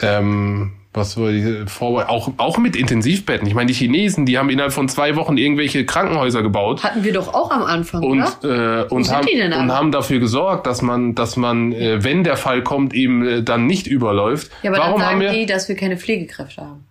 ähm, 0.00 0.72
was 0.98 1.14
die 1.14 1.64
Vorbei 1.66 2.08
auch 2.08 2.32
auch 2.36 2.58
mit 2.58 2.76
Intensivbetten. 2.76 3.46
Ich 3.46 3.54
meine, 3.54 3.66
die 3.68 3.74
Chinesen, 3.74 4.26
die 4.26 4.38
haben 4.38 4.50
innerhalb 4.50 4.72
von 4.72 4.88
zwei 4.88 5.16
Wochen 5.16 5.36
irgendwelche 5.36 5.86
Krankenhäuser 5.86 6.42
gebaut 6.42 6.82
Hatten 6.82 7.04
wir 7.04 7.12
doch 7.12 7.32
auch 7.32 7.50
am 7.50 7.62
Anfang, 7.62 8.02
und 8.02 8.22
oder? 8.42 8.82
äh, 8.82 8.88
und 8.88 9.10
haben 9.10 9.26
und 9.28 9.72
haben 9.72 9.92
dafür 9.92 10.18
gesorgt, 10.18 10.66
dass 10.66 10.82
man 10.82 11.14
dass 11.14 11.36
man 11.36 11.72
äh, 11.72 12.02
wenn 12.04 12.24
der 12.24 12.36
Fall 12.36 12.62
kommt 12.62 12.92
eben 12.94 13.26
äh, 13.26 13.42
dann 13.42 13.66
nicht 13.66 13.86
überläuft. 13.86 14.50
Ja, 14.62 14.70
aber 14.70 14.78
Warum 14.80 15.00
dann 15.00 15.10
haben 15.10 15.20
sagen 15.20 15.32
wir 15.32 15.40
die, 15.40 15.46
dass 15.46 15.68
wir 15.68 15.76
keine 15.76 15.96
Pflegekräfte 15.96 16.62
haben. 16.62 16.87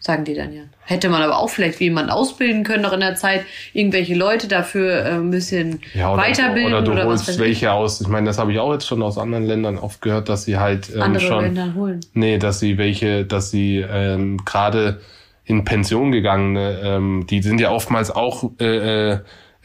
Sagen 0.00 0.24
die 0.24 0.34
dann 0.34 0.52
ja. 0.52 0.62
Hätte 0.84 1.08
man 1.08 1.22
aber 1.22 1.38
auch 1.38 1.50
vielleicht 1.50 1.80
jemanden 1.80 2.10
ausbilden 2.10 2.62
können 2.62 2.82
noch 2.82 2.92
in 2.92 3.00
der 3.00 3.16
Zeit, 3.16 3.44
irgendwelche 3.72 4.14
Leute 4.14 4.46
dafür 4.46 5.04
äh, 5.04 5.10
ein 5.14 5.30
bisschen 5.30 5.80
ja, 5.92 6.12
oder, 6.12 6.22
weiterbilden 6.22 6.72
oder 6.72 6.82
du 6.82 6.94
was 6.94 7.04
holst 7.04 7.28
ich. 7.30 7.38
welche 7.38 7.72
aus. 7.72 8.00
Ich 8.00 8.06
meine, 8.06 8.26
das 8.26 8.38
habe 8.38 8.52
ich 8.52 8.60
auch 8.60 8.72
jetzt 8.72 8.86
schon 8.86 9.02
aus 9.02 9.18
anderen 9.18 9.44
Ländern 9.44 9.76
oft 9.76 10.00
gehört, 10.00 10.28
dass 10.28 10.44
sie 10.44 10.56
halt 10.56 10.88
ähm, 10.94 11.02
andere 11.02 11.24
schon 11.24 11.44
Länder 11.44 11.74
holen. 11.74 12.00
Nee, 12.14 12.38
dass 12.38 12.60
sie 12.60 12.78
welche, 12.78 13.24
dass 13.24 13.50
sie 13.50 13.78
ähm, 13.78 14.38
gerade 14.44 15.00
in 15.44 15.64
Pension 15.64 16.12
gegangene, 16.12 16.80
ähm, 16.82 17.26
die 17.28 17.42
sind 17.42 17.60
ja 17.60 17.70
oftmals 17.70 18.10
auch 18.10 18.50
äh, 18.60 19.18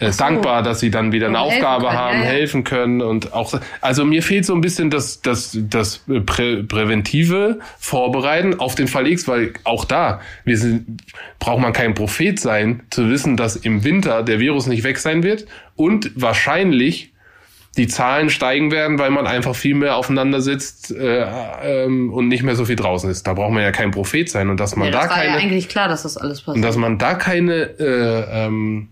äh, 0.08 0.12
so. 0.12 0.24
dankbar, 0.24 0.64
dass 0.64 0.80
sie 0.80 0.90
dann 0.92 1.12
wieder 1.12 1.28
eine 1.28 1.38
Und 1.40 1.44
Aufgabe 1.46 1.86
können, 1.88 1.98
haben, 1.98 2.18
ja, 2.20 2.24
ja. 2.26 2.30
helfen 2.32 2.64
können 2.64 3.02
und 3.02 3.34
auch 3.34 3.50
so- 3.50 3.60
also 3.82 4.06
mir 4.06 4.22
fehlt 4.24 4.46
so 4.46 4.54
ein 4.54 4.62
bisschen 4.62 4.90
das 4.90 5.22
das 5.22 5.58
das 5.70 6.04
Prä 6.26 6.64
präventive 6.64 7.60
Vorbereiten 7.80 8.60
auf 8.60 8.76
den 8.76 8.88
Fall 8.88 9.08
X, 9.08 9.28
weil 9.28 9.54
auch 9.64 9.86
da 9.86 10.22
wir 10.46 10.58
sind 10.58 11.02
braucht 11.40 11.62
man 11.62 11.74
kein 11.74 11.94
Prophet 11.94 12.40
sein 12.40 12.84
zu 12.90 13.10
wissen, 13.10 13.38
dass 13.38 13.56
im 13.56 13.84
Winter 13.84 14.24
der 14.24 14.40
Virus 14.40 14.68
nicht 14.68 14.84
weg 14.84 14.98
sein 14.98 15.24
wird 15.24 15.46
und 15.76 16.12
wahrscheinlich 16.16 17.12
die 17.76 17.88
Zahlen 17.88 18.30
steigen 18.30 18.70
werden, 18.72 19.00
weil 19.00 19.10
man 19.10 19.26
einfach 19.26 19.56
viel 19.56 19.74
mehr 19.74 19.96
aufeinander 19.96 20.42
sitzt 20.42 20.92
äh, 20.92 21.26
ähm, 21.64 22.14
und 22.14 22.28
nicht 22.28 22.44
mehr 22.44 22.56
so 22.56 22.66
viel 22.66 22.76
draußen 22.76 23.10
ist. 23.10 23.26
Da 23.26 23.34
braucht 23.34 23.52
man 23.52 23.64
ja 23.64 23.72
kein 23.72 23.90
Prophet 23.90 24.30
sein 24.30 24.50
und 24.50 24.60
dass 24.60 24.76
man 24.76 24.86
Ja, 24.90 24.92
da 24.92 25.00
das 25.02 25.10
war 25.10 25.18
ja 25.18 25.32
keine 25.32 25.38
eigentlich 25.42 25.70
klar, 25.70 25.88
dass 25.88 26.04
das 26.04 26.16
alles 26.16 26.42
und 26.42 26.46
passiert. 26.46 26.66
dass 26.66 26.78
man 26.78 27.00
da 27.00 27.16
keine 27.16 27.54
äh, 27.80 28.46
ähm, 28.46 28.90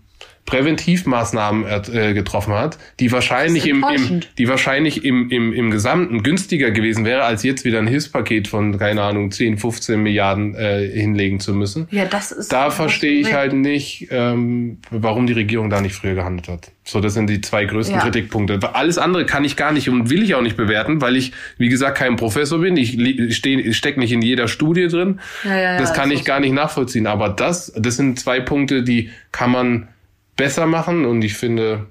Präventivmaßnahmen 0.52 1.66
äh, 1.66 2.14
getroffen 2.14 2.54
hat, 2.54 2.78
die 3.00 3.10
wahrscheinlich 3.14 3.70
im, 3.70 3.86
im, 3.96 4.20
die 4.38 4.50
wahrscheinlich 4.50 5.06
im, 5.06 5.30
im, 5.30 5.54
im 5.54 5.72
Gesamten 5.72 6.24
günstiger 6.24 6.72
gewesen 6.72 7.06
wäre, 7.06 7.24
als 7.24 7.44
jetzt 7.44 7.64
wieder 7.64 7.80
ein 7.80 7.88
Hilfspaket 7.88 8.50
von, 8.50 8.78
keine 8.78 9.02
Ahnung, 9.02 9.32
10, 9.32 9.58
15 9.58 10.04
Milliarden 10.04 10.54
äh, 10.56 10.86
hinlegen 10.86 11.40
zu 11.40 11.54
müssen. 11.54 11.88
Ja, 11.90 12.04
das 12.04 12.34
ist. 12.34 12.52
Da 12.52 12.70
verstehe 12.70 13.14
ich 13.14 13.34
halt 13.34 13.54
nicht, 13.54 14.10
ähm, 14.12 14.80
warum 14.90 15.26
die 15.26 15.32
Regierung 15.32 15.70
da 15.70 15.80
nicht 15.80 15.96
früher 15.96 16.16
gehandelt 16.16 16.50
hat. 16.50 16.72
So, 16.84 17.00
das 17.00 17.14
sind 17.14 17.30
die 17.30 17.40
zwei 17.40 17.64
größten 17.64 17.96
ja. 17.96 18.02
Kritikpunkte. 18.02 18.60
Alles 18.74 18.98
andere 18.98 19.26
kann 19.26 19.46
ich 19.46 19.56
gar 19.56 19.72
nicht 19.72 19.88
und 19.88 20.10
will 20.10 20.22
ich 20.22 20.36
auch 20.36 20.42
nicht 20.42 20.58
bewerten, 20.58 21.00
weil 21.00 21.16
ich, 21.16 21.32
wie 21.60 21.70
gesagt, 21.70 21.98
kein 21.98 22.18
Professor 22.18 22.60
bin. 22.60 22.76
Ich 22.76 22.98
stecke 23.38 24.00
nicht 24.02 24.12
in 24.12 24.22
jeder 24.22 24.50
Studie 24.50 24.90
drin. 24.90 25.22
Ja, 25.46 25.58
ja, 25.58 25.78
das 25.78 25.94
kann 25.94 26.12
ich 26.12 26.26
gar 26.26 26.42
nicht 26.42 26.52
nachvollziehen. 26.52 27.08
Aber 27.08 27.30
das, 27.30 27.72
das 27.78 27.96
sind 27.96 28.20
zwei 28.20 28.42
Punkte, 28.42 28.84
die 28.84 29.12
kann 29.32 29.52
man 29.52 29.88
besser 30.36 30.66
machen 30.66 31.06
und 31.06 31.22
ich 31.24 31.36
finde, 31.36 31.88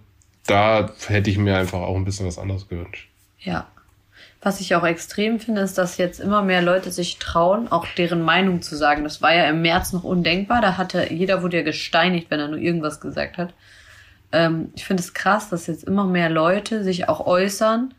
da 0.46 0.90
hätte 1.07 1.31
ich 1.31 1.38
mir 1.38 1.57
einfach 1.57 1.81
auch 1.81 1.96
ein 1.96 2.05
bisschen 2.05 2.26
was 2.26 2.38
anderes 2.38 2.68
gewünscht. 2.68 3.09
Ja. 3.38 3.66
Was 4.42 4.61
ich 4.61 4.74
auch 4.74 4.87
extrem 4.87 5.38
finde, 5.38 5.61
ist, 5.61 5.76
dass 5.76 5.98
jetzt 5.98 6.18
immer 6.18 6.40
mehr 6.40 6.62
Leute 6.62 6.90
sich 6.90 7.18
trauen, 7.18 7.70
auch 7.70 7.87
deren 7.98 8.22
Meinung 8.22 8.62
zu 8.62 8.74
sagen. 8.74 9.05
Das 9.05 9.20
war 9.20 9.35
ja 9.35 9.44
im 9.44 9.61
März 9.61 9.92
noch 9.92 10.03
undenkbar. 10.03 10.62
Da 10.62 10.79
hatte 10.79 11.12
jeder 11.12 11.42
wurde 11.42 11.59
ja 11.59 11.62
gesteinigt, 11.62 12.31
wenn 12.31 12.40
er 12.40 12.48
nur 12.48 12.59
irgendwas 12.59 13.00
gesagt 13.00 13.37
hat. 13.37 13.53
Ähm, 14.33 14.72
ich 14.74 14.87
finde 14.87 15.03
es 15.03 15.12
krass, 15.12 15.50
dass 15.50 15.66
jetzt 15.66 15.85
immer 15.85 16.07
mehr 16.07 16.31
Leute 16.31 16.83
sich 16.85 17.07
auch 17.09 17.26
äußern. 17.26 17.92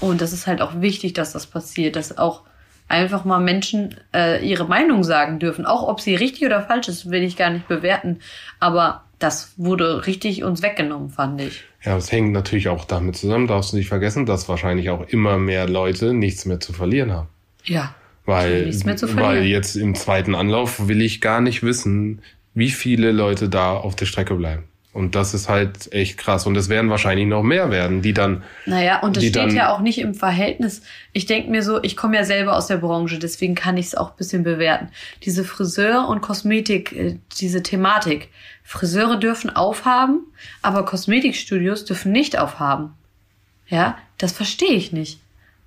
Und 0.00 0.20
das 0.20 0.32
ist 0.32 0.48
halt 0.48 0.60
auch 0.60 0.80
wichtig, 0.80 1.12
dass 1.14 1.32
das 1.32 1.46
passiert, 1.46 1.94
dass 1.94 2.18
auch 2.18 2.42
einfach 2.88 3.24
mal 3.24 3.38
Menschen 3.38 3.94
äh, 4.12 4.44
ihre 4.44 4.66
Meinung 4.66 5.04
sagen 5.04 5.38
dürfen. 5.38 5.66
Auch 5.66 5.86
ob 5.86 6.00
sie 6.00 6.16
richtig 6.16 6.44
oder 6.44 6.62
falsch 6.62 6.88
ist, 6.88 7.10
will 7.10 7.22
ich 7.22 7.36
gar 7.36 7.50
nicht 7.50 7.68
bewerten. 7.68 8.20
Aber 8.58 9.03
das 9.18 9.54
wurde 9.56 10.06
richtig 10.06 10.42
uns 10.44 10.62
weggenommen, 10.62 11.10
fand 11.10 11.40
ich. 11.40 11.64
Ja, 11.82 11.96
es 11.96 12.10
hängt 12.10 12.32
natürlich 12.32 12.68
auch 12.68 12.84
damit 12.84 13.16
zusammen, 13.16 13.46
darfst 13.46 13.72
du 13.72 13.76
nicht 13.76 13.88
vergessen, 13.88 14.26
dass 14.26 14.48
wahrscheinlich 14.48 14.90
auch 14.90 15.06
immer 15.08 15.38
mehr 15.38 15.68
Leute 15.68 16.14
nichts 16.14 16.46
mehr 16.46 16.60
zu 16.60 16.72
verlieren 16.72 17.12
haben. 17.12 17.28
Ja. 17.64 17.94
Weil, 18.26 18.72
weil 19.16 19.44
jetzt 19.44 19.76
im 19.76 19.94
zweiten 19.94 20.34
Anlauf 20.34 20.88
will 20.88 21.02
ich 21.02 21.20
gar 21.20 21.42
nicht 21.42 21.62
wissen, 21.62 22.22
wie 22.54 22.70
viele 22.70 23.12
Leute 23.12 23.48
da 23.48 23.76
auf 23.76 23.96
der 23.96 24.06
Strecke 24.06 24.34
bleiben. 24.34 24.64
Und 24.94 25.16
das 25.16 25.34
ist 25.34 25.48
halt 25.48 25.92
echt 25.92 26.18
krass. 26.18 26.46
Und 26.46 26.56
es 26.56 26.68
werden 26.68 26.88
wahrscheinlich 26.88 27.26
noch 27.26 27.42
mehr 27.42 27.72
werden, 27.72 28.00
die 28.00 28.14
dann. 28.14 28.44
Naja, 28.64 29.00
und 29.00 29.16
es 29.16 29.26
steht 29.26 29.52
ja 29.52 29.74
auch 29.74 29.80
nicht 29.80 29.98
im 29.98 30.14
Verhältnis. 30.14 30.82
Ich 31.12 31.26
denke 31.26 31.50
mir 31.50 31.64
so, 31.64 31.82
ich 31.82 31.96
komme 31.96 32.16
ja 32.16 32.22
selber 32.22 32.56
aus 32.56 32.68
der 32.68 32.76
Branche, 32.76 33.18
deswegen 33.18 33.56
kann 33.56 33.76
ich 33.76 33.86
es 33.86 33.96
auch 33.96 34.12
bisschen 34.12 34.44
bewerten. 34.44 34.90
Diese 35.24 35.42
Friseur- 35.42 36.08
und 36.08 36.20
Kosmetik, 36.20 36.92
äh, 36.92 37.18
diese 37.40 37.64
Thematik. 37.64 38.28
Friseure 38.62 39.16
dürfen 39.18 39.50
aufhaben, 39.50 40.20
aber 40.62 40.84
Kosmetikstudios 40.84 41.84
dürfen 41.84 42.12
nicht 42.12 42.38
aufhaben. 42.38 42.94
Ja, 43.66 43.98
das 44.16 44.30
verstehe 44.30 44.74
ich 44.74 44.92
nicht. 44.92 45.18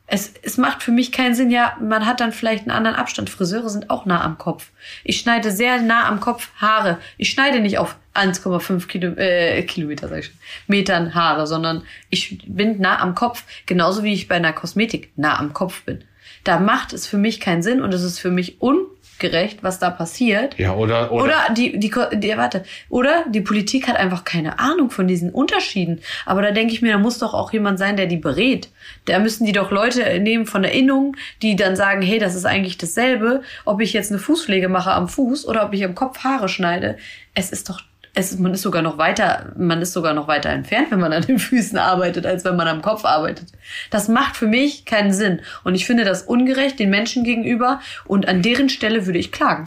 Es, 0.09 0.33
es 0.41 0.57
macht 0.57 0.83
für 0.83 0.91
mich 0.91 1.11
keinen 1.11 1.35
Sinn, 1.35 1.51
ja, 1.51 1.75
man 1.81 2.05
hat 2.05 2.21
dann 2.21 2.31
vielleicht 2.31 2.63
einen 2.63 2.71
anderen 2.71 2.95
Abstand. 2.95 3.29
Friseure 3.29 3.69
sind 3.69 3.89
auch 3.89 4.05
nah 4.05 4.23
am 4.23 4.37
Kopf. 4.37 4.69
Ich 5.03 5.19
schneide 5.19 5.51
sehr 5.51 5.81
nah 5.81 6.07
am 6.07 6.21
Kopf 6.21 6.49
Haare. 6.55 6.97
Ich 7.17 7.29
schneide 7.29 7.59
nicht 7.59 7.77
auf 7.77 7.97
1,5 8.13 8.87
Kilo, 8.87 9.11
äh, 9.17 9.61
Kilometer, 9.63 10.07
sag 10.07 10.19
ich 10.19 10.25
schon, 10.27 10.35
Metern 10.67 11.13
Haare, 11.13 11.45
sondern 11.45 11.83
ich 12.09 12.41
bin 12.47 12.79
nah 12.79 12.99
am 12.99 13.15
Kopf, 13.15 13.43
genauso 13.65 14.03
wie 14.03 14.13
ich 14.13 14.29
bei 14.29 14.35
einer 14.35 14.53
Kosmetik 14.53 15.11
nah 15.17 15.37
am 15.37 15.51
Kopf 15.53 15.83
bin. 15.83 16.03
Da 16.45 16.59
macht 16.59 16.93
es 16.93 17.05
für 17.05 17.17
mich 17.17 17.41
keinen 17.41 17.61
Sinn 17.61 17.81
und 17.81 17.93
es 17.93 18.03
ist 18.03 18.19
für 18.19 18.31
mich 18.31 18.61
un 18.61 18.85
gerecht, 19.19 19.63
was 19.63 19.79
da 19.79 19.89
passiert. 19.89 20.57
Ja, 20.57 20.75
oder, 20.75 21.11
oder, 21.11 21.23
oder 21.23 21.53
die, 21.55 21.79
die, 21.79 21.91
die, 22.13 22.37
warte, 22.37 22.63
oder 22.89 23.25
die 23.29 23.41
Politik 23.41 23.87
hat 23.87 23.97
einfach 23.97 24.23
keine 24.23 24.59
Ahnung 24.59 24.89
von 24.89 25.07
diesen 25.07 25.31
Unterschieden. 25.31 26.01
Aber 26.25 26.41
da 26.41 26.51
denke 26.51 26.73
ich 26.73 26.81
mir, 26.81 26.93
da 26.93 26.97
muss 26.97 27.19
doch 27.19 27.33
auch 27.33 27.51
jemand 27.53 27.79
sein, 27.79 27.97
der 27.97 28.07
die 28.07 28.17
berät. 28.17 28.69
Da 29.05 29.19
müssen 29.19 29.45
die 29.45 29.51
doch 29.51 29.71
Leute 29.71 30.19
nehmen 30.19 30.45
von 30.45 30.61
der 30.61 30.73
Innung, 30.73 31.15
die 31.41 31.55
dann 31.55 31.75
sagen, 31.75 32.01
hey, 32.01 32.19
das 32.19 32.35
ist 32.35 32.45
eigentlich 32.45 32.77
dasselbe, 32.77 33.41
ob 33.65 33.81
ich 33.81 33.93
jetzt 33.93 34.11
eine 34.11 34.19
Fußpflege 34.19 34.69
mache 34.69 34.91
am 34.91 35.07
Fuß 35.07 35.47
oder 35.47 35.65
ob 35.65 35.73
ich 35.73 35.83
am 35.83 35.95
Kopf 35.95 36.23
Haare 36.23 36.49
schneide. 36.49 36.97
Es 37.33 37.51
ist 37.51 37.69
doch 37.69 37.81
es, 38.17 38.37
man 38.39 38.53
ist 38.53 38.63
sogar 38.63 38.81
noch 38.81 38.97
weiter, 38.97 39.53
man 39.57 39.79
ist 39.79 39.93
sogar 39.93 40.15
noch 40.15 40.27
weiter 40.27 40.49
entfernt, 40.49 40.89
wenn 40.89 40.99
man 40.99 41.13
an 41.13 41.21
den 41.21 41.37
Füßen 41.37 41.77
arbeitet, 41.77 42.25
als 42.25 42.43
wenn 42.45 42.55
man 42.55 42.67
am 42.67 42.81
Kopf 42.81 43.05
arbeitet. 43.05 43.51
Das 43.91 44.07
macht 44.07 44.35
für 44.35 44.47
mich 44.47 44.85
keinen 44.85 45.13
Sinn. 45.13 45.41
Und 45.63 45.75
ich 45.75 45.85
finde 45.85 46.03
das 46.03 46.23
ungerecht 46.23 46.79
den 46.79 46.89
Menschen 46.89 47.23
gegenüber 47.23 47.79
und 48.05 48.27
an 48.27 48.41
deren 48.41 48.69
Stelle 48.69 49.05
würde 49.05 49.19
ich 49.19 49.31
klagen. 49.31 49.65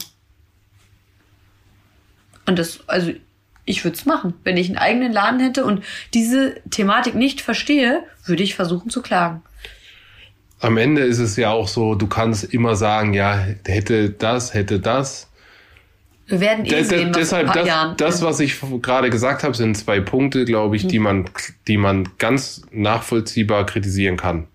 Und 2.45 2.59
das, 2.59 2.81
also, 2.87 3.13
ich 3.63 3.85
würde 3.85 3.95
es 3.95 4.05
machen. 4.05 4.33
Wenn 4.43 4.57
ich 4.57 4.67
einen 4.67 4.77
eigenen 4.77 5.13
Laden 5.13 5.39
hätte 5.39 5.63
und 5.63 5.83
diese 6.13 6.55
Thematik 6.69 7.15
nicht 7.15 7.39
verstehe, 7.39 8.03
würde 8.25 8.43
ich 8.43 8.55
versuchen 8.55 8.89
zu 8.89 9.01
klagen. 9.01 9.43
Am 10.59 10.75
Ende 10.77 11.03
ist 11.03 11.19
es 11.19 11.37
ja 11.37 11.51
auch 11.51 11.69
so, 11.69 11.95
du 11.95 12.07
kannst 12.07 12.43
immer 12.43 12.75
sagen, 12.75 13.13
ja, 13.13 13.45
hätte 13.65 14.09
das, 14.09 14.53
hätte 14.53 14.81
das. 14.81 15.30
Wir 16.31 16.39
werden 16.39 16.65
eh 16.65 16.83
sehen, 16.83 17.13
deshalb, 17.13 17.47
in 17.47 17.53
das, 17.53 17.67
Jahren 17.67 17.97
das, 17.97 18.21
was 18.21 18.39
ich 18.39 18.59
gerade 18.81 19.09
gesagt 19.09 19.43
habe, 19.43 19.55
sind 19.55 19.75
zwei 19.77 19.99
Punkte, 19.99 20.45
glaube 20.45 20.75
ich, 20.75 20.85
mhm. 20.85 20.89
die 20.89 20.99
man, 20.99 21.25
die 21.67 21.77
man 21.77 22.09
ganz 22.17 22.61
nachvollziehbar 22.71 23.65
kritisieren 23.65 24.17
kann. 24.17 24.47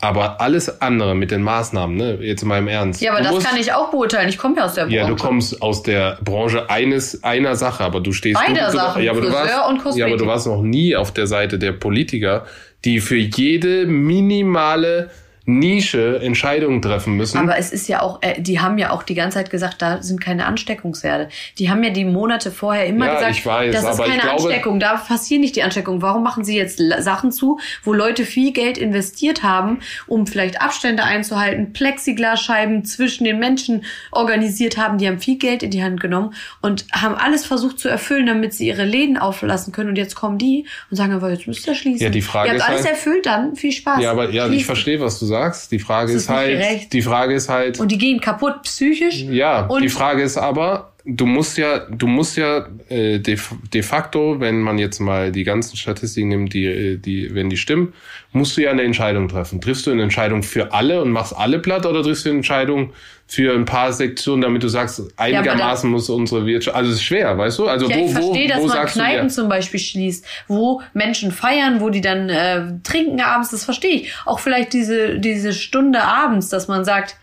Aber 0.00 0.40
alles 0.40 0.80
andere 0.80 1.16
mit 1.16 1.32
den 1.32 1.42
Maßnahmen, 1.42 1.96
ne, 1.96 2.18
jetzt 2.20 2.44
mal 2.44 2.58
im 2.58 2.68
Ernst. 2.68 3.00
Ja, 3.00 3.12
aber 3.12 3.20
das 3.20 3.32
musst, 3.32 3.48
kann 3.48 3.58
ich 3.58 3.72
auch 3.72 3.90
beurteilen. 3.90 4.28
Ich 4.28 4.38
komme 4.38 4.56
ja 4.56 4.64
aus 4.64 4.74
der 4.74 4.82
Branche. 4.82 4.96
Ja, 4.96 5.08
du 5.08 5.16
kommst 5.16 5.60
aus 5.60 5.82
der 5.82 6.18
Branche 6.22 6.70
eines 6.70 7.24
einer 7.24 7.56
Sache, 7.56 7.82
aber 7.82 8.00
du 8.00 8.12
stehst 8.12 8.40
Beide 8.40 8.60
du, 8.60 8.70
Sachen, 8.70 9.02
ja, 9.02 9.10
aber 9.10 9.22
du 9.22 9.32
warst, 9.32 9.52
und 9.68 9.78
Kosmetik. 9.78 9.98
Ja, 9.98 10.06
aber 10.06 10.16
du 10.16 10.26
warst 10.26 10.46
noch 10.46 10.62
nie 10.62 10.94
auf 10.94 11.12
der 11.12 11.26
Seite 11.26 11.58
der 11.58 11.72
Politiker, 11.72 12.46
die 12.84 13.00
für 13.00 13.16
jede 13.16 13.86
minimale 13.86 15.10
Nische 15.48 16.20
Entscheidungen 16.20 16.82
treffen 16.82 17.16
müssen. 17.16 17.38
Aber 17.38 17.56
es 17.56 17.72
ist 17.72 17.88
ja 17.88 18.02
auch, 18.02 18.20
äh, 18.20 18.38
die 18.38 18.60
haben 18.60 18.76
ja 18.76 18.90
auch 18.90 19.02
die 19.02 19.14
ganze 19.14 19.38
Zeit 19.38 19.48
gesagt, 19.48 19.80
da 19.80 20.02
sind 20.02 20.20
keine 20.20 20.44
Ansteckungsherde. 20.44 21.30
Die 21.56 21.70
haben 21.70 21.82
ja 21.82 21.88
die 21.88 22.04
Monate 22.04 22.50
vorher 22.50 22.84
immer 22.84 23.06
ja, 23.06 23.14
gesagt, 23.14 23.32
ich 23.32 23.46
weiß, 23.46 23.72
das 23.74 23.98
ist 23.98 23.98
keine 23.98 24.20
glaube, 24.20 24.30
Ansteckung, 24.32 24.78
da 24.78 24.96
passiert 24.96 25.40
nicht 25.40 25.56
die 25.56 25.62
Ansteckung. 25.62 26.02
Warum 26.02 26.22
machen 26.22 26.44
sie 26.44 26.54
jetzt 26.54 26.82
Sachen 26.98 27.32
zu, 27.32 27.58
wo 27.82 27.94
Leute 27.94 28.26
viel 28.26 28.52
Geld 28.52 28.76
investiert 28.76 29.42
haben, 29.42 29.78
um 30.06 30.26
vielleicht 30.26 30.60
Abstände 30.60 31.04
einzuhalten, 31.04 31.72
Plexiglasscheiben 31.72 32.84
zwischen 32.84 33.24
den 33.24 33.38
Menschen 33.38 33.86
organisiert 34.12 34.76
haben, 34.76 34.98
die 34.98 35.08
haben 35.08 35.18
viel 35.18 35.38
Geld 35.38 35.62
in 35.62 35.70
die 35.70 35.82
Hand 35.82 35.98
genommen 35.98 36.34
und 36.60 36.84
haben 36.92 37.14
alles 37.14 37.46
versucht 37.46 37.78
zu 37.78 37.88
erfüllen, 37.88 38.26
damit 38.26 38.52
sie 38.52 38.68
ihre 38.68 38.84
Läden 38.84 39.16
auflassen 39.16 39.72
können. 39.72 39.88
Und 39.88 39.96
jetzt 39.96 40.14
kommen 40.14 40.36
die 40.36 40.66
und 40.90 40.98
sagen, 40.98 41.14
aber 41.14 41.30
jetzt 41.30 41.46
müsst 41.46 41.66
ihr 41.66 41.74
schließen. 41.74 42.04
Ja, 42.04 42.10
die 42.10 42.20
Frage 42.20 42.48
ihr 42.48 42.52
habt 42.52 42.60
ist 42.60 42.68
alles 42.68 42.84
halt, 42.84 42.96
erfüllt, 42.96 43.24
dann 43.24 43.56
viel 43.56 43.72
Spaß. 43.72 44.02
Ja, 44.02 44.10
aber 44.10 44.28
ja, 44.28 44.46
ich 44.50 44.66
verstehe, 44.66 45.00
was 45.00 45.18
du 45.18 45.24
sagst 45.24 45.37
sagst. 45.38 45.72
Die 45.72 45.78
Frage 45.78 46.12
ist, 46.12 46.22
ist 46.22 46.28
halt, 46.28 46.50
gerecht. 46.50 46.92
die 46.92 47.02
Frage 47.02 47.34
ist 47.34 47.48
halt. 47.48 47.80
Und 47.80 47.90
die 47.90 47.98
gehen 47.98 48.20
kaputt 48.20 48.62
psychisch. 48.62 49.22
Ja, 49.22 49.68
die 49.80 49.88
Frage 49.88 50.22
ist 50.22 50.36
aber, 50.36 50.92
du 51.04 51.26
musst 51.26 51.56
ja, 51.56 51.80
du 51.90 52.06
musst 52.06 52.36
ja 52.36 52.66
äh, 52.88 53.18
de, 53.18 53.38
de 53.72 53.82
facto, 53.82 54.40
wenn 54.40 54.60
man 54.60 54.78
jetzt 54.78 55.00
mal 55.00 55.32
die 55.32 55.44
ganzen 55.44 55.76
Statistiken 55.76 56.28
nimmt, 56.28 56.52
die, 56.52 56.66
äh, 56.66 56.96
die, 56.96 57.34
wenn 57.34 57.48
die 57.48 57.56
stimmen, 57.56 57.94
musst 58.32 58.56
du 58.56 58.62
ja 58.62 58.70
eine 58.70 58.82
Entscheidung 58.82 59.28
treffen. 59.28 59.60
Triffst 59.60 59.86
du 59.86 59.90
eine 59.90 60.02
Entscheidung 60.02 60.42
für 60.42 60.72
alle 60.72 61.00
und 61.02 61.10
machst 61.10 61.34
alle 61.36 61.60
platt 61.60 61.86
oder 61.86 62.02
triffst 62.02 62.26
du 62.26 62.30
eine 62.30 62.38
Entscheidung 62.38 62.92
für 63.26 63.54
ein 63.54 63.64
paar 63.64 63.92
Sektionen, 63.92 64.42
damit 64.42 64.62
du 64.62 64.68
sagst, 64.68 65.02
einigermaßen 65.18 65.88
ja, 65.88 65.92
muss 65.92 66.08
unsere 66.08 66.46
Wirtschaft, 66.46 66.76
also 66.76 66.90
es 66.90 66.96
ist 66.96 67.04
schwer, 67.04 67.36
weißt 67.36 67.58
du? 67.58 67.68
Also 67.68 67.88
ja, 67.88 67.96
wo, 67.96 68.04
ich 68.06 68.12
verstehe, 68.12 68.50
wo, 68.56 68.62
wo 68.62 68.66
dass 68.66 68.74
man 68.74 68.86
Kneipen 68.86 69.28
ja. 69.28 69.28
zum 69.28 69.48
Beispiel 69.48 69.80
schließt, 69.80 70.26
wo 70.46 70.82
Menschen 70.94 71.30
feiern, 71.30 71.80
wo 71.80 71.90
die 71.90 72.00
dann 72.00 72.30
äh, 72.30 72.72
trinken 72.82 73.20
abends, 73.20 73.50
das 73.50 73.64
verstehe 73.64 73.92
ich. 73.92 74.14
Auch 74.24 74.40
vielleicht 74.40 74.72
diese, 74.72 75.18
diese 75.18 75.52
Stunde 75.52 76.02
abends, 76.02 76.48
dass 76.48 76.68
man 76.68 76.84
sagt, 76.84 77.16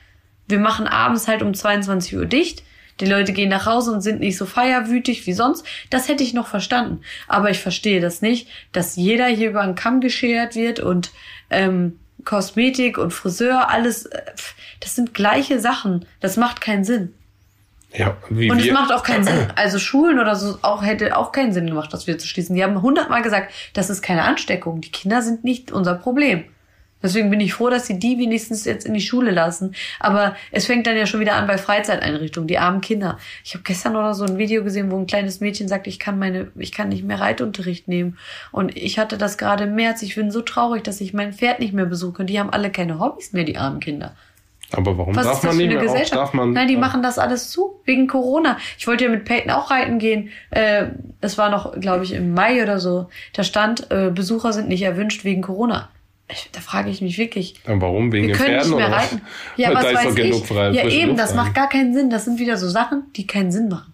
wir 0.47 0.59
machen 0.59 0.87
abends 0.87 1.27
halt 1.27 1.41
um 1.41 1.53
22 1.53 2.15
Uhr 2.15 2.25
dicht. 2.25 2.63
Die 3.01 3.05
Leute 3.05 3.33
gehen 3.33 3.49
nach 3.49 3.65
Hause 3.65 3.91
und 3.91 4.01
sind 4.01 4.21
nicht 4.21 4.37
so 4.37 4.45
feierwütig 4.45 5.27
wie 5.27 5.33
sonst. 5.33 5.65
Das 5.89 6.07
hätte 6.07 6.23
ich 6.23 6.33
noch 6.33 6.47
verstanden. 6.47 7.01
Aber 7.27 7.49
ich 7.49 7.59
verstehe 7.59 7.99
das 7.99 8.21
nicht, 8.21 8.47
dass 8.71 8.95
jeder 8.95 9.27
hier 9.27 9.49
über 9.49 9.61
einen 9.61 9.75
Kamm 9.75 9.99
geschert 9.99 10.55
wird 10.55 10.79
und 10.79 11.11
ähm, 11.49 11.99
Kosmetik 12.23 12.97
und 12.97 13.11
Friseur, 13.11 13.69
alles, 13.69 14.05
äh, 14.07 14.21
das 14.79 14.95
sind 14.95 15.13
gleiche 15.13 15.59
Sachen. 15.59 16.05
Das 16.21 16.37
macht 16.37 16.61
keinen 16.61 16.83
Sinn. 16.83 17.13
Ja, 17.93 18.17
wie 18.29 18.51
und 18.51 18.59
es 18.59 18.71
macht 18.71 18.91
auch 18.91 19.03
keinen 19.03 19.23
Sinn. 19.23 19.47
Also 19.55 19.79
Schulen 19.79 20.19
oder 20.19 20.35
so 20.35 20.57
auch 20.61 20.83
hätte 20.83 21.17
auch 21.17 21.31
keinen 21.31 21.53
Sinn 21.53 21.67
gemacht, 21.67 21.93
das 21.93 22.07
wieder 22.07 22.17
zu 22.17 22.27
schließen. 22.27 22.55
Die 22.55 22.63
haben 22.63 22.81
hundertmal 22.81 23.21
gesagt, 23.21 23.53
das 23.73 23.89
ist 23.89 24.01
keine 24.01 24.23
Ansteckung. 24.23 24.81
Die 24.81 24.91
Kinder 24.91 25.21
sind 25.21 25.43
nicht 25.43 25.71
unser 25.71 25.95
Problem. 25.95 26.45
Deswegen 27.05 27.29
bin 27.29 27.39
ich 27.39 27.53
froh, 27.53 27.69
dass 27.69 27.85
sie 27.85 27.99
die 27.99 28.17
wenigstens 28.17 28.65
jetzt 28.65 28.85
in 28.85 28.95
die 28.95 29.01
Schule 29.01 29.29
lassen. 29.29 29.75
Aber 29.99 30.35
es 30.51 30.65
fängt 30.65 30.87
dann 30.87 30.97
ja 30.97 31.05
schon 31.05 31.19
wieder 31.19 31.35
an 31.35 31.45
bei 31.45 31.59
Freizeiteinrichtungen, 31.59 32.47
die 32.47 32.57
armen 32.57 32.81
Kinder. 32.81 33.19
Ich 33.43 33.53
habe 33.53 33.63
gestern 33.63 33.95
oder 33.95 34.15
so 34.15 34.25
ein 34.25 34.39
Video 34.39 34.63
gesehen, 34.63 34.89
wo 34.89 34.97
ein 34.97 35.05
kleines 35.05 35.39
Mädchen 35.39 35.67
sagt, 35.67 35.85
ich 35.85 35.99
kann 35.99 36.17
meine, 36.17 36.47
ich 36.55 36.71
kann 36.71 36.89
nicht 36.89 37.03
mehr 37.03 37.19
Reitunterricht 37.19 37.87
nehmen. 37.87 38.17
Und 38.51 38.75
ich 38.75 38.97
hatte 38.97 39.19
das 39.19 39.37
gerade 39.37 39.65
im 39.65 39.75
März. 39.75 40.01
Ich 40.01 40.15
bin 40.15 40.31
so 40.31 40.41
traurig, 40.41 40.83
dass 40.83 40.99
ich 40.99 41.13
mein 41.13 41.31
Pferd 41.31 41.59
nicht 41.59 41.73
mehr 41.73 41.85
besuche. 41.85 42.25
Die 42.25 42.39
haben 42.39 42.49
alle 42.49 42.71
keine 42.71 42.99
Hobbys 42.99 43.33
mehr, 43.33 43.43
die 43.43 43.57
armen 43.57 43.79
Kinder. 43.79 44.15
Aber 44.71 44.97
warum 44.97 45.15
Was 45.15 45.25
darf 45.25 45.35
ist 45.35 45.43
das 45.43 45.51
man 45.51 45.57
nicht 45.57 45.73
mehr? 45.73 45.83
Gesellschaft? 45.83 46.19
darf 46.19 46.33
man, 46.33 46.53
Nein, 46.53 46.67
die 46.67 46.77
machen 46.77 47.03
das 47.03 47.19
alles 47.19 47.51
zu, 47.51 47.79
wegen 47.85 48.07
Corona. 48.07 48.57
Ich 48.77 48.87
wollte 48.87 49.03
ja 49.03 49.11
mit 49.11 49.25
Peyton 49.25 49.51
auch 49.51 49.69
reiten 49.69 49.99
gehen. 49.99 50.29
Äh, 50.49 50.87
das 51.21 51.37
war 51.37 51.49
noch, 51.49 51.79
glaube 51.79 52.03
ich, 52.03 52.13
im 52.13 52.33
Mai 52.33 52.63
oder 52.63 52.79
so. 52.79 53.09
Da 53.33 53.43
stand, 53.43 53.91
äh, 53.91 54.09
Besucher 54.09 54.53
sind 54.53 54.67
nicht 54.67 54.81
erwünscht 54.81 55.23
wegen 55.23 55.43
Corona. 55.43 55.89
Ich, 56.27 56.49
da 56.51 56.59
frage 56.59 56.89
ich 56.89 57.01
mich 57.01 57.17
wirklich. 57.17 57.55
Aber 57.65 57.81
warum? 57.81 58.11
Wegen 58.11 58.27
Wir 58.27 58.35
können 58.35 58.59
Pferden 58.59 58.69
nicht 58.69 58.77
mehr 58.77 58.87
oder 58.87 58.97
reiten. 58.97 59.21
Ja, 59.57 59.69
was 59.73 59.83
weiß 59.83 60.15
ich. 60.15 60.49
ja, 60.75 60.87
eben, 60.87 61.09
Luft 61.09 61.19
das 61.19 61.29
rein. 61.31 61.35
macht 61.37 61.53
gar 61.53 61.69
keinen 61.69 61.93
Sinn. 61.93 62.09
Das 62.09 62.25
sind 62.25 62.39
wieder 62.39 62.57
so 62.57 62.67
Sachen, 62.67 63.03
die 63.15 63.27
keinen 63.27 63.51
Sinn 63.51 63.67
machen. 63.69 63.93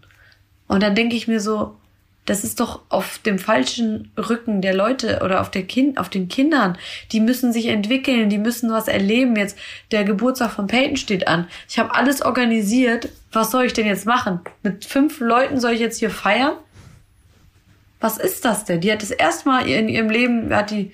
Und 0.67 0.81
dann 0.81 0.95
denke 0.95 1.15
ich 1.17 1.27
mir 1.27 1.41
so, 1.41 1.75
das 2.25 2.43
ist 2.43 2.59
doch 2.59 2.81
auf 2.89 3.17
dem 3.17 3.39
falschen 3.39 4.11
Rücken 4.17 4.61
der 4.61 4.73
Leute 4.73 5.21
oder 5.23 5.41
auf, 5.41 5.49
der 5.49 5.63
kind, 5.63 5.97
auf 5.97 6.07
den 6.07 6.29
Kindern. 6.29 6.77
Die 7.11 7.19
müssen 7.19 7.51
sich 7.51 7.65
entwickeln, 7.67 8.29
die 8.29 8.37
müssen 8.37 8.71
was 8.71 8.87
erleben. 8.87 9.35
Jetzt 9.35 9.57
der 9.91 10.03
Geburtstag 10.03 10.51
von 10.51 10.67
Peyton 10.67 10.97
steht 10.97 11.27
an. 11.27 11.47
Ich 11.67 11.79
habe 11.79 11.93
alles 11.95 12.21
organisiert. 12.21 13.09
Was 13.31 13.51
soll 13.51 13.65
ich 13.65 13.73
denn 13.73 13.87
jetzt 13.87 14.05
machen? 14.05 14.39
Mit 14.61 14.85
fünf 14.85 15.19
Leuten 15.19 15.59
soll 15.59 15.71
ich 15.71 15.79
jetzt 15.79 15.99
hier 15.99 16.11
feiern? 16.11 16.53
Was 17.99 18.17
ist 18.17 18.45
das 18.45 18.65
denn? 18.65 18.81
Die 18.81 18.91
hat 18.91 19.01
das 19.01 19.11
erste 19.11 19.49
Mal 19.49 19.67
in 19.67 19.89
ihrem 19.89 20.09
Leben, 20.09 20.55
hat 20.55 20.71
die, 20.71 20.91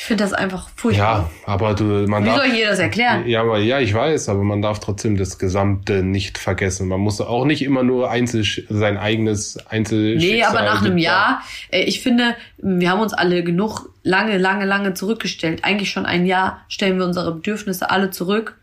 ich 0.00 0.06
finde 0.06 0.24
das 0.24 0.32
einfach 0.32 0.70
furchtbar. 0.76 1.30
Ja, 1.46 1.52
aber 1.52 1.74
du, 1.74 1.84
man 1.84 2.24
Wie 2.24 2.28
darf, 2.28 2.38
soll 2.38 2.46
ich 2.46 2.64
das 2.64 2.78
erklären? 2.78 3.28
Ja, 3.28 3.42
aber 3.42 3.58
ja, 3.58 3.80
ich 3.80 3.92
weiß, 3.92 4.30
aber 4.30 4.42
man 4.42 4.62
darf 4.62 4.80
trotzdem 4.80 5.18
das 5.18 5.38
Gesamte 5.38 6.02
nicht 6.02 6.38
vergessen. 6.38 6.88
Man 6.88 7.00
muss 7.00 7.20
auch 7.20 7.44
nicht 7.44 7.60
immer 7.60 7.82
nur 7.82 8.10
einzel 8.10 8.42
sein 8.70 8.96
eigenes 8.96 9.58
Einzel. 9.66 10.16
Nee, 10.16 10.42
aber 10.42 10.62
nach 10.62 10.82
einem 10.82 10.96
Jahr, 10.96 11.42
äh, 11.70 11.82
ich 11.82 12.00
finde, 12.00 12.34
wir 12.56 12.88
haben 12.88 13.00
uns 13.00 13.12
alle 13.12 13.44
genug 13.44 13.90
lange, 14.02 14.38
lange, 14.38 14.64
lange 14.64 14.94
zurückgestellt. 14.94 15.64
Eigentlich 15.64 15.90
schon 15.90 16.06
ein 16.06 16.24
Jahr 16.24 16.62
stellen 16.68 16.96
wir 16.96 17.04
unsere 17.04 17.34
Bedürfnisse 17.34 17.90
alle 17.90 18.10
zurück. 18.10 18.56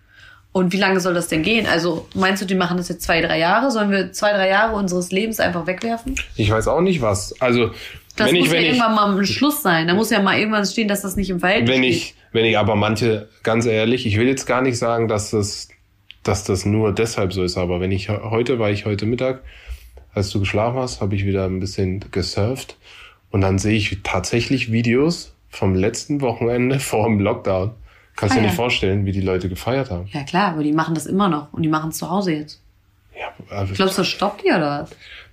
Und 0.53 0.73
wie 0.73 0.77
lange 0.77 0.99
soll 0.99 1.13
das 1.13 1.27
denn 1.27 1.43
gehen? 1.43 1.67
Also 1.67 2.07
meinst 2.15 2.41
du, 2.41 2.47
die 2.47 2.55
machen 2.55 2.77
das 2.77 2.89
jetzt 2.89 3.03
zwei, 3.03 3.21
drei 3.21 3.37
Jahre? 3.37 3.69
Sollen 3.69 3.91
wir 3.91 4.11
zwei, 4.11 4.31
drei 4.31 4.49
Jahre 4.49 4.75
unseres 4.75 5.11
Lebens 5.11 5.39
einfach 5.39 5.67
wegwerfen? 5.67 6.15
Ich 6.35 6.49
weiß 6.49 6.67
auch 6.67 6.81
nicht 6.81 7.03
was. 7.03 7.39
Also 7.39 7.69
Das 8.17 8.27
wenn 8.31 8.37
muss 8.37 8.47
ich, 8.47 8.53
ja 8.53 8.59
ich, 8.59 8.65
irgendwann 8.67 8.95
mal 8.95 9.17
ein 9.17 9.25
Schluss 9.25 9.61
sein. 9.61 9.87
Da 9.87 9.93
muss 9.93 10.09
ja 10.09 10.21
mal 10.21 10.37
irgendwann 10.37 10.65
stehen, 10.65 10.87
dass 10.87 11.01
das 11.01 11.15
nicht 11.15 11.29
im 11.29 11.39
Verhältnis 11.39 11.69
wenn 11.69 11.83
steht. 11.83 11.93
ich, 11.95 12.15
wenn 12.33 12.45
ich 12.45 12.57
aber 12.57 12.75
manche, 12.75 13.29
ganz 13.43 13.65
ehrlich, 13.65 14.05
ich 14.05 14.17
will 14.17 14.27
jetzt 14.27 14.45
gar 14.45 14.61
nicht 14.61 14.77
sagen, 14.77 15.07
dass 15.07 15.31
das, 15.31 15.69
dass 16.23 16.43
das 16.43 16.65
nur 16.65 16.93
deshalb 16.93 17.31
so 17.33 17.43
ist, 17.43 17.57
aber 17.57 17.79
wenn 17.79 17.91
ich 17.91 18.09
heute 18.09 18.59
war 18.59 18.69
ich 18.69 18.85
heute 18.85 19.05
Mittag, 19.05 19.41
als 20.13 20.29
du 20.31 20.39
geschlafen 20.39 20.77
hast, 20.79 20.99
habe 20.99 21.15
ich 21.15 21.25
wieder 21.25 21.45
ein 21.45 21.59
bisschen 21.59 22.03
gesurft 22.11 22.75
und 23.31 23.41
dann 23.41 23.59
sehe 23.59 23.77
ich 23.77 23.99
tatsächlich 24.03 24.71
Videos 24.71 25.33
vom 25.49 25.75
letzten 25.75 26.21
Wochenende 26.21 26.79
vor 26.81 27.05
dem 27.07 27.19
Lockdown. 27.19 27.71
Kannst 28.15 28.33
Ah, 28.33 28.39
dir 28.39 28.41
ja. 28.45 28.47
nicht 28.47 28.55
vorstellen, 28.55 29.05
wie 29.05 29.11
die 29.11 29.21
Leute 29.21 29.47
gefeiert 29.47 29.91
haben. 29.91 30.07
Ja 30.11 30.23
klar, 30.23 30.53
aber 30.53 30.63
die 30.63 30.73
machen 30.73 30.95
das 30.95 31.05
immer 31.05 31.29
noch. 31.29 31.53
Und 31.53 31.61
die 31.61 31.69
machen 31.69 31.91
es 31.91 31.97
zu 31.97 32.09
Hause 32.09 32.33
jetzt. 32.33 32.59
Ja, 33.15 33.27
also 33.55 33.75
Glaubst 33.75 33.97
du, 33.97 34.01
das 34.01 34.07
stoppt 34.07 34.43
die 34.43 34.49
oder 34.49 34.81
was? 34.83 34.89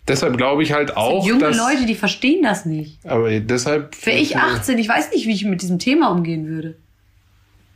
Deshalb 0.08 0.36
glaube 0.36 0.62
ich 0.62 0.72
halt 0.72 0.96
auch, 0.96 1.26
junge 1.26 1.40
dass, 1.40 1.56
Leute, 1.56 1.86
die 1.86 1.94
verstehen 1.94 2.42
das 2.42 2.66
nicht. 2.66 2.98
aber 3.06 3.40
deshalb 3.40 3.94
Wäre 4.04 4.18
ich 4.18 4.36
18, 4.36 4.78
ich 4.78 4.88
weiß 4.88 5.12
nicht, 5.12 5.26
wie 5.26 5.32
ich 5.32 5.44
mit 5.44 5.62
diesem 5.62 5.78
Thema 5.78 6.10
umgehen 6.10 6.46
würde. 6.46 6.76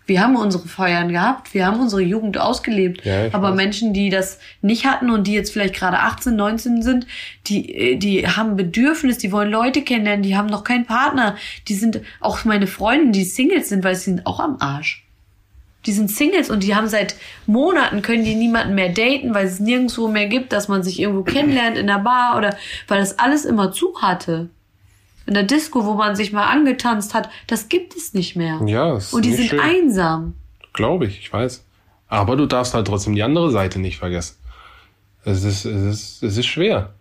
Wir 0.09 0.23
haben 0.23 0.37
unsere 0.37 0.67
Feiern 0.67 1.11
gehabt, 1.11 1.53
wir 1.53 1.67
haben 1.67 1.81
unsere 1.81 2.01
Jugend 2.01 2.39
ausgelebt. 2.39 3.05
Ja, 3.05 3.27
aber 3.33 3.51
weiß. 3.51 3.57
Menschen, 3.57 3.93
die 3.93 4.09
das 4.09 4.39
nicht 4.63 4.87
hatten 4.87 5.11
und 5.11 5.27
die 5.27 5.35
jetzt 5.35 5.53
vielleicht 5.53 5.75
gerade 5.75 5.99
18, 5.99 6.35
19 6.35 6.83
sind, 6.83 7.07
die, 7.47 7.75
äh, 7.75 7.97
die 7.97 8.27
haben 8.27 8.57
Bedürfnis, 8.57 9.19
die 9.19 9.33
wollen 9.33 9.51
Leute 9.51 9.83
kennenlernen, 9.83 10.23
die 10.23 10.35
haben 10.35 10.47
noch 10.47 10.65
keinen 10.65 10.87
Partner. 10.87 11.37
Die 11.69 11.75
sind 11.75 12.01
auch 12.21 12.47
meine 12.47 12.67
Freunde, 12.67 13.13
die 13.13 13.25
Singles 13.25 13.69
sind, 13.69 13.85
weil 13.85 13.97
sie 13.97 14.05
sind 14.05 14.27
auch 14.27 14.41
am 14.41 14.57
Arsch. 14.61 15.07
Die 15.87 15.93
sind 15.93 16.11
Singles 16.11 16.51
und 16.51 16.63
die 16.65 16.75
haben 16.75 16.89
seit 16.89 17.15
Monaten 17.47 18.03
können 18.03 18.25
die 18.25 18.35
niemanden 18.35 18.75
mehr 18.75 18.89
daten, 18.89 19.33
weil 19.33 19.47
es 19.47 19.61
nirgendwo 19.61 20.09
mehr 20.09 20.27
gibt, 20.27 20.53
dass 20.53 20.69
man 20.69 20.83
sich 20.83 21.01
irgendwo 21.01 21.23
kennenlernt 21.23 21.79
in 21.79 21.87
der 21.87 22.01
Bar 22.01 22.37
oder 22.37 22.57
weil 22.89 23.01
das 23.01 23.19
alles 23.19 23.45
immer 23.45 23.73
zu 23.73 23.95
hatte. 24.01 24.51
In 25.27 25.35
der 25.35 25.45
Disco, 25.45 25.85
wo 25.85 25.95
man 25.95 26.17
sich 26.17 26.33
mal 26.33 26.47
angetanzt 26.47 27.15
hat, 27.15 27.29
das 27.47 27.69
gibt 27.69 27.95
es 27.95 28.15
nicht 28.15 28.35
mehr. 28.35 28.61
Ja, 28.67 28.97
ist 28.97 29.13
und 29.13 29.25
die 29.25 29.35
sind 29.35 29.51
schön. 29.51 29.61
einsam. 29.61 30.35
Glaube 30.73 31.07
ich, 31.07 31.19
ich 31.21 31.33
weiß. 31.33 31.65
Aber 32.09 32.37
du 32.37 32.47
darfst 32.47 32.75
halt 32.75 32.87
trotzdem 32.87 33.15
die 33.15 33.23
andere 33.23 33.51
Seite 33.51 33.79
nicht 33.79 33.99
vergessen. 33.99 34.37
Es 35.25 35.45
ist, 35.45 35.65
es 35.65 35.83
ist, 35.83 36.23
es 36.23 36.37
ist 36.39 36.47
schwer. 36.47 36.95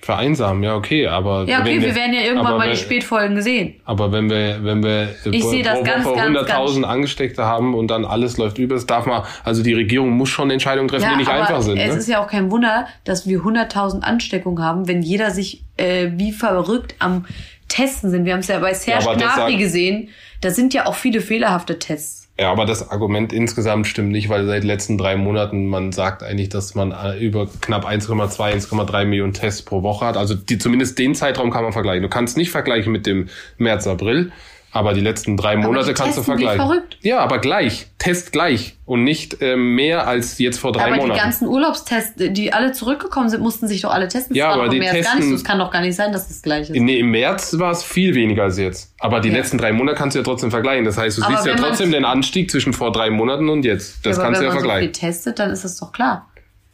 Ja, 0.00 0.06
Vereinsamen, 0.14 0.62
ja, 0.62 0.74
okay, 0.74 1.06
aber. 1.06 1.44
ja 1.46 1.60
okay, 1.60 1.74
wenn 1.76 1.82
wir 1.82 1.94
werden 1.94 2.14
ja 2.14 2.22
irgendwann 2.22 2.56
mal 2.56 2.64
die 2.64 2.70
wenn- 2.70 2.76
Spätfolgen 2.78 3.42
sehen. 3.42 3.74
Aber 3.84 4.10
wenn 4.10 4.30
wir, 4.30 4.64
wenn 4.64 4.82
wir 4.82 5.10
Ich 5.30 5.42
pro, 5.42 5.52
das 5.62 5.80
pro 5.80 5.80
Woche 5.80 5.82
ganz, 5.84 6.06
100.000 6.50 6.84
Angesteckte 6.84 7.44
haben 7.44 7.74
und 7.74 7.88
dann 7.88 8.04
alles 8.06 8.38
läuft 8.38 8.58
über, 8.58 8.74
das 8.74 8.86
darf 8.86 9.04
man, 9.06 9.22
also 9.44 9.62
die 9.62 9.74
Regierung 9.74 10.10
muss 10.10 10.30
schon 10.30 10.50
Entscheidungen 10.50 10.88
treffen, 10.88 11.02
Ja, 11.04 11.10
die 11.10 11.16
nicht 11.16 11.28
einfach 11.30 11.60
sind. 11.60 11.76
es 11.78 11.92
Ne? 11.92 11.98
ist 11.98 12.08
ja 12.08 12.22
auch 12.22 12.28
kein 12.28 12.50
Wunder, 12.50 12.86
dass 13.04 13.26
wir 13.26 13.40
100.000 13.40 14.02
Ansteckungen 14.02 14.62
haben, 14.64 14.88
wenn 14.88 15.02
jeder 15.02 15.30
sich 15.30 15.62
äh, 15.76 16.08
wie 16.16 16.32
verrückt 16.32 16.94
am 17.00 17.26
Testen 17.68 18.10
sind. 18.10 18.24
Wir 18.24 18.32
haben 18.32 18.40
es 18.40 18.48
ja 18.48 18.58
bei 18.60 18.72
Serge 18.74 19.04
das 19.04 19.34
Gnabry 19.34 19.56
gesehen. 19.56 20.08
Da 20.40 20.50
sind 20.50 20.72
ja 20.72 20.86
auch 20.86 20.94
viele 20.94 21.20
fehlerhafte 21.20 21.78
Tests. 21.78 22.27
Ja, 22.40 22.52
aber 22.52 22.66
das 22.66 22.88
Argument 22.90 23.32
insgesamt 23.32 23.88
stimmt 23.88 24.10
nicht, 24.10 24.28
weil 24.28 24.46
seit 24.46 24.62
den 24.62 24.68
letzten 24.68 24.96
drei 24.96 25.16
Monaten 25.16 25.66
man 25.66 25.90
sagt 25.90 26.22
eigentlich, 26.22 26.48
dass 26.48 26.76
man 26.76 26.92
äh, 26.92 27.18
über 27.18 27.48
knapp 27.60 27.84
1,2, 27.84 28.68
1,3 28.68 29.06
Millionen 29.06 29.32
Tests 29.32 29.62
pro 29.62 29.82
Woche 29.82 30.06
hat. 30.06 30.16
Also 30.16 30.34
die, 30.36 30.56
zumindest 30.56 31.00
den 31.00 31.16
Zeitraum 31.16 31.50
kann 31.50 31.64
man 31.64 31.72
vergleichen. 31.72 32.02
Du 32.02 32.08
kannst 32.08 32.36
nicht 32.36 32.52
vergleichen 32.52 32.92
mit 32.92 33.06
dem 33.06 33.28
März, 33.58 33.88
April, 33.88 34.30
aber 34.70 34.92
die 34.92 35.00
letzten 35.00 35.36
drei 35.36 35.56
Monate 35.56 35.94
kannst 35.94 36.18
du 36.18 36.20
testen 36.20 36.22
wie 36.38 36.44
vergleichen. 36.44 36.60
verrückt. 36.66 36.98
Ja, 37.02 37.20
aber 37.20 37.38
gleich. 37.38 37.86
Test 37.98 38.32
gleich. 38.32 38.76
Und 38.84 39.02
nicht 39.04 39.38
ähm, 39.42 39.74
mehr 39.74 40.06
als 40.06 40.38
jetzt 40.38 40.58
vor 40.58 40.72
drei 40.72 40.86
aber 40.88 40.96
Monaten. 40.96 41.12
die 41.14 41.18
ganzen 41.24 41.48
Urlaubstests, 41.48 42.12
die 42.16 42.52
alle 42.52 42.72
zurückgekommen 42.72 43.28
sind, 43.28 43.42
mussten 43.42 43.66
sich 43.68 43.80
doch 43.82 43.90
alle 43.92 44.08
testen. 44.08 44.30
Das 44.34 44.36
Ja, 44.38 44.50
aber 44.50 44.68
die 44.68 44.76
im 44.76 44.82
März 44.82 44.92
gar 44.94 45.00
testen- 45.14 45.18
nicht 45.20 45.28
so. 45.30 45.34
Es 45.36 45.44
kann 45.44 45.58
doch 45.58 45.70
gar 45.70 45.80
nicht 45.80 45.96
sein, 45.96 46.12
dass 46.12 46.28
das 46.28 46.42
gleich 46.42 46.70
ist. 46.70 46.78
Nee, 46.78 46.98
im 47.00 47.10
März 47.10 47.58
war 47.58 47.70
es 47.72 47.82
viel 47.82 48.14
weniger 48.14 48.44
als 48.44 48.58
jetzt. 48.58 48.94
Aber 49.00 49.20
die 49.20 49.28
Ja. 49.28 49.34
letzten 49.36 49.58
drei 49.58 49.72
Monate 49.72 49.96
kannst 49.96 50.14
du 50.14 50.20
ja 50.20 50.24
trotzdem 50.24 50.50
vergleichen. 50.50 50.84
Das 50.84 50.96
heißt, 50.98 51.18
du 51.18 51.22
Aber 51.22 51.34
siehst 51.34 51.46
ja 51.46 51.52
wenn 51.54 51.60
trotzdem 51.62 51.90
den 51.92 52.04
Anstieg 52.04 52.50
zwischen 52.50 52.72
vor 52.72 52.92
drei 52.92 53.10
Monaten 53.10 53.48
und 53.48 53.64
jetzt. 53.64 54.04
Das 54.06 54.18
aber 54.18 54.26
kannst 54.26 54.40
du 54.40 54.44
wenn 54.44 54.48
ja 54.50 54.54
man 54.54 54.62
so 54.62 54.68
vergleichen. 54.68 54.94
viel 54.94 55.00
testet, 55.10 55.38
dann 55.38 55.50
ist 55.50 55.64
das 55.64 55.76
doch 55.78 55.92
klar. 55.92 56.28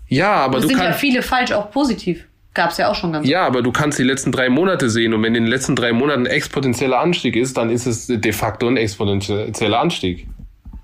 ja, 0.08 0.32
aber 0.32 0.58
Es 0.58 0.62
du 0.62 0.68
sind 0.68 0.78
ja 0.78 0.84
kannst. 0.86 1.00
viele 1.00 1.22
falsch 1.22 1.52
auch 1.52 1.70
positiv. 1.70 2.24
Gab's 2.54 2.78
ja 2.78 2.88
auch 2.88 2.94
schon 2.94 3.12
ganz 3.12 3.26
Ja, 3.28 3.44
aber 3.46 3.62
du 3.62 3.72
kannst 3.72 3.98
die 3.98 4.04
letzten 4.04 4.30
drei 4.32 4.48
Monate 4.48 4.88
sehen 4.88 5.12
und 5.12 5.22
wenn 5.22 5.34
in 5.34 5.42
den 5.44 5.50
letzten 5.50 5.74
drei 5.76 5.92
Monaten 5.92 6.22
ein 6.22 6.26
exponentieller 6.26 7.00
Anstieg 7.00 7.34
ist, 7.36 7.56
dann 7.56 7.68
ist 7.70 7.86
es 7.86 8.06
de 8.06 8.32
facto 8.32 8.68
ein 8.68 8.76
exponentieller 8.76 9.80
Anstieg. 9.80 10.28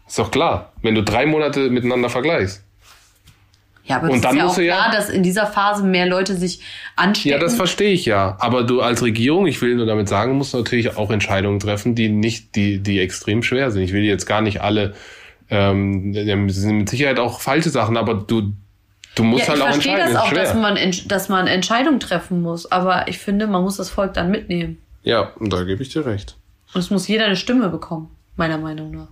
Ist 0.07 0.19
doch 0.19 0.31
klar, 0.33 0.73
wenn 0.83 0.97
du 0.97 1.03
drei 1.05 1.27
Monate 1.27 1.71
miteinander 1.71 2.09
vergleichst. 2.11 2.65
Ja, 3.85 3.97
aber 3.97 4.11
Und 4.11 4.17
es 4.17 4.21
dann 4.23 4.33
ist 4.37 4.39
ja 4.39 4.47
auch 4.47 4.55
du 4.55 4.65
ja- 4.65 4.75
klar, 4.77 4.93
dass 4.93 5.09
in 5.09 5.23
dieser 5.23 5.47
Phase 5.47 5.85
mehr 5.85 6.07
Leute 6.07 6.37
sich 6.37 6.61
anstecken. 6.97 7.31
Ja, 7.33 7.39
das 7.39 7.55
verstehe 7.55 7.93
ich 7.93 8.05
ja. 8.05 8.37
Aber 8.41 8.63
du 8.65 8.83
als 8.83 9.03
Regierung, 9.03 9.47
ich 9.47 9.61
will 9.63 9.75
nur 9.77 9.87
damit 9.87 10.09
sagen, 10.09 10.35
musst 10.37 10.55
natürlich 10.55 10.97
auch 10.97 11.11
Entscheidungen 11.11 11.59
treffen, 11.61 11.95
die 11.95 12.09
nicht, 12.09 12.55
die, 12.57 12.79
die 12.79 13.01
extrem 13.01 13.43
schwer 13.43 13.71
sind. 13.71 13.83
Ich 13.83 13.93
will 13.93 14.03
jetzt 14.03 14.27
gar 14.27 14.43
nicht 14.43 14.61
alle, 14.61 14.95
ähm, 15.49 16.15
es 16.49 16.57
sind 16.57 16.77
mit 16.79 16.89
Sicherheit 16.89 17.19
auch 17.19 17.41
falsche 17.41 17.71
Sachen, 17.71 17.97
aber 17.97 18.15
du, 18.15 18.53
du 19.15 19.25
musst 19.25 19.43
ja, 19.45 19.49
halt 19.51 19.59
ich 19.59 19.65
auch 19.65 19.69
verstehe 19.73 19.99
das 19.99 20.17
auch, 20.17 20.29
schwer. 20.29 20.43
dass 20.45 20.55
man, 20.55 20.79
dass 21.09 21.29
man 21.29 21.47
Entscheidungen 21.47 22.01
treffen 22.01 22.43
muss. 22.43 22.71
Aber 22.71 23.09
ich 23.09 23.19
finde, 23.19 23.47
man 23.47 23.63
muss 23.63 23.77
das 23.77 23.91
Volk 23.91 24.15
dann 24.15 24.31
mitnehmen. 24.31 24.79
ja, 25.03 25.31
und 25.39 25.53
da 25.53 25.65
gebe 25.65 25.83
ich 25.83 25.89
dir 25.91 26.05
recht. 26.07 26.37
Und 26.75 26.81
es 26.81 26.91
muss 26.91 27.09
jeder 27.09 27.25
eine 27.27 27.37
Stimme 27.37 27.69
bekommen, 27.69 28.11
meiner 28.37 28.59
Meinung 28.59 28.93
nach. 28.93 29.09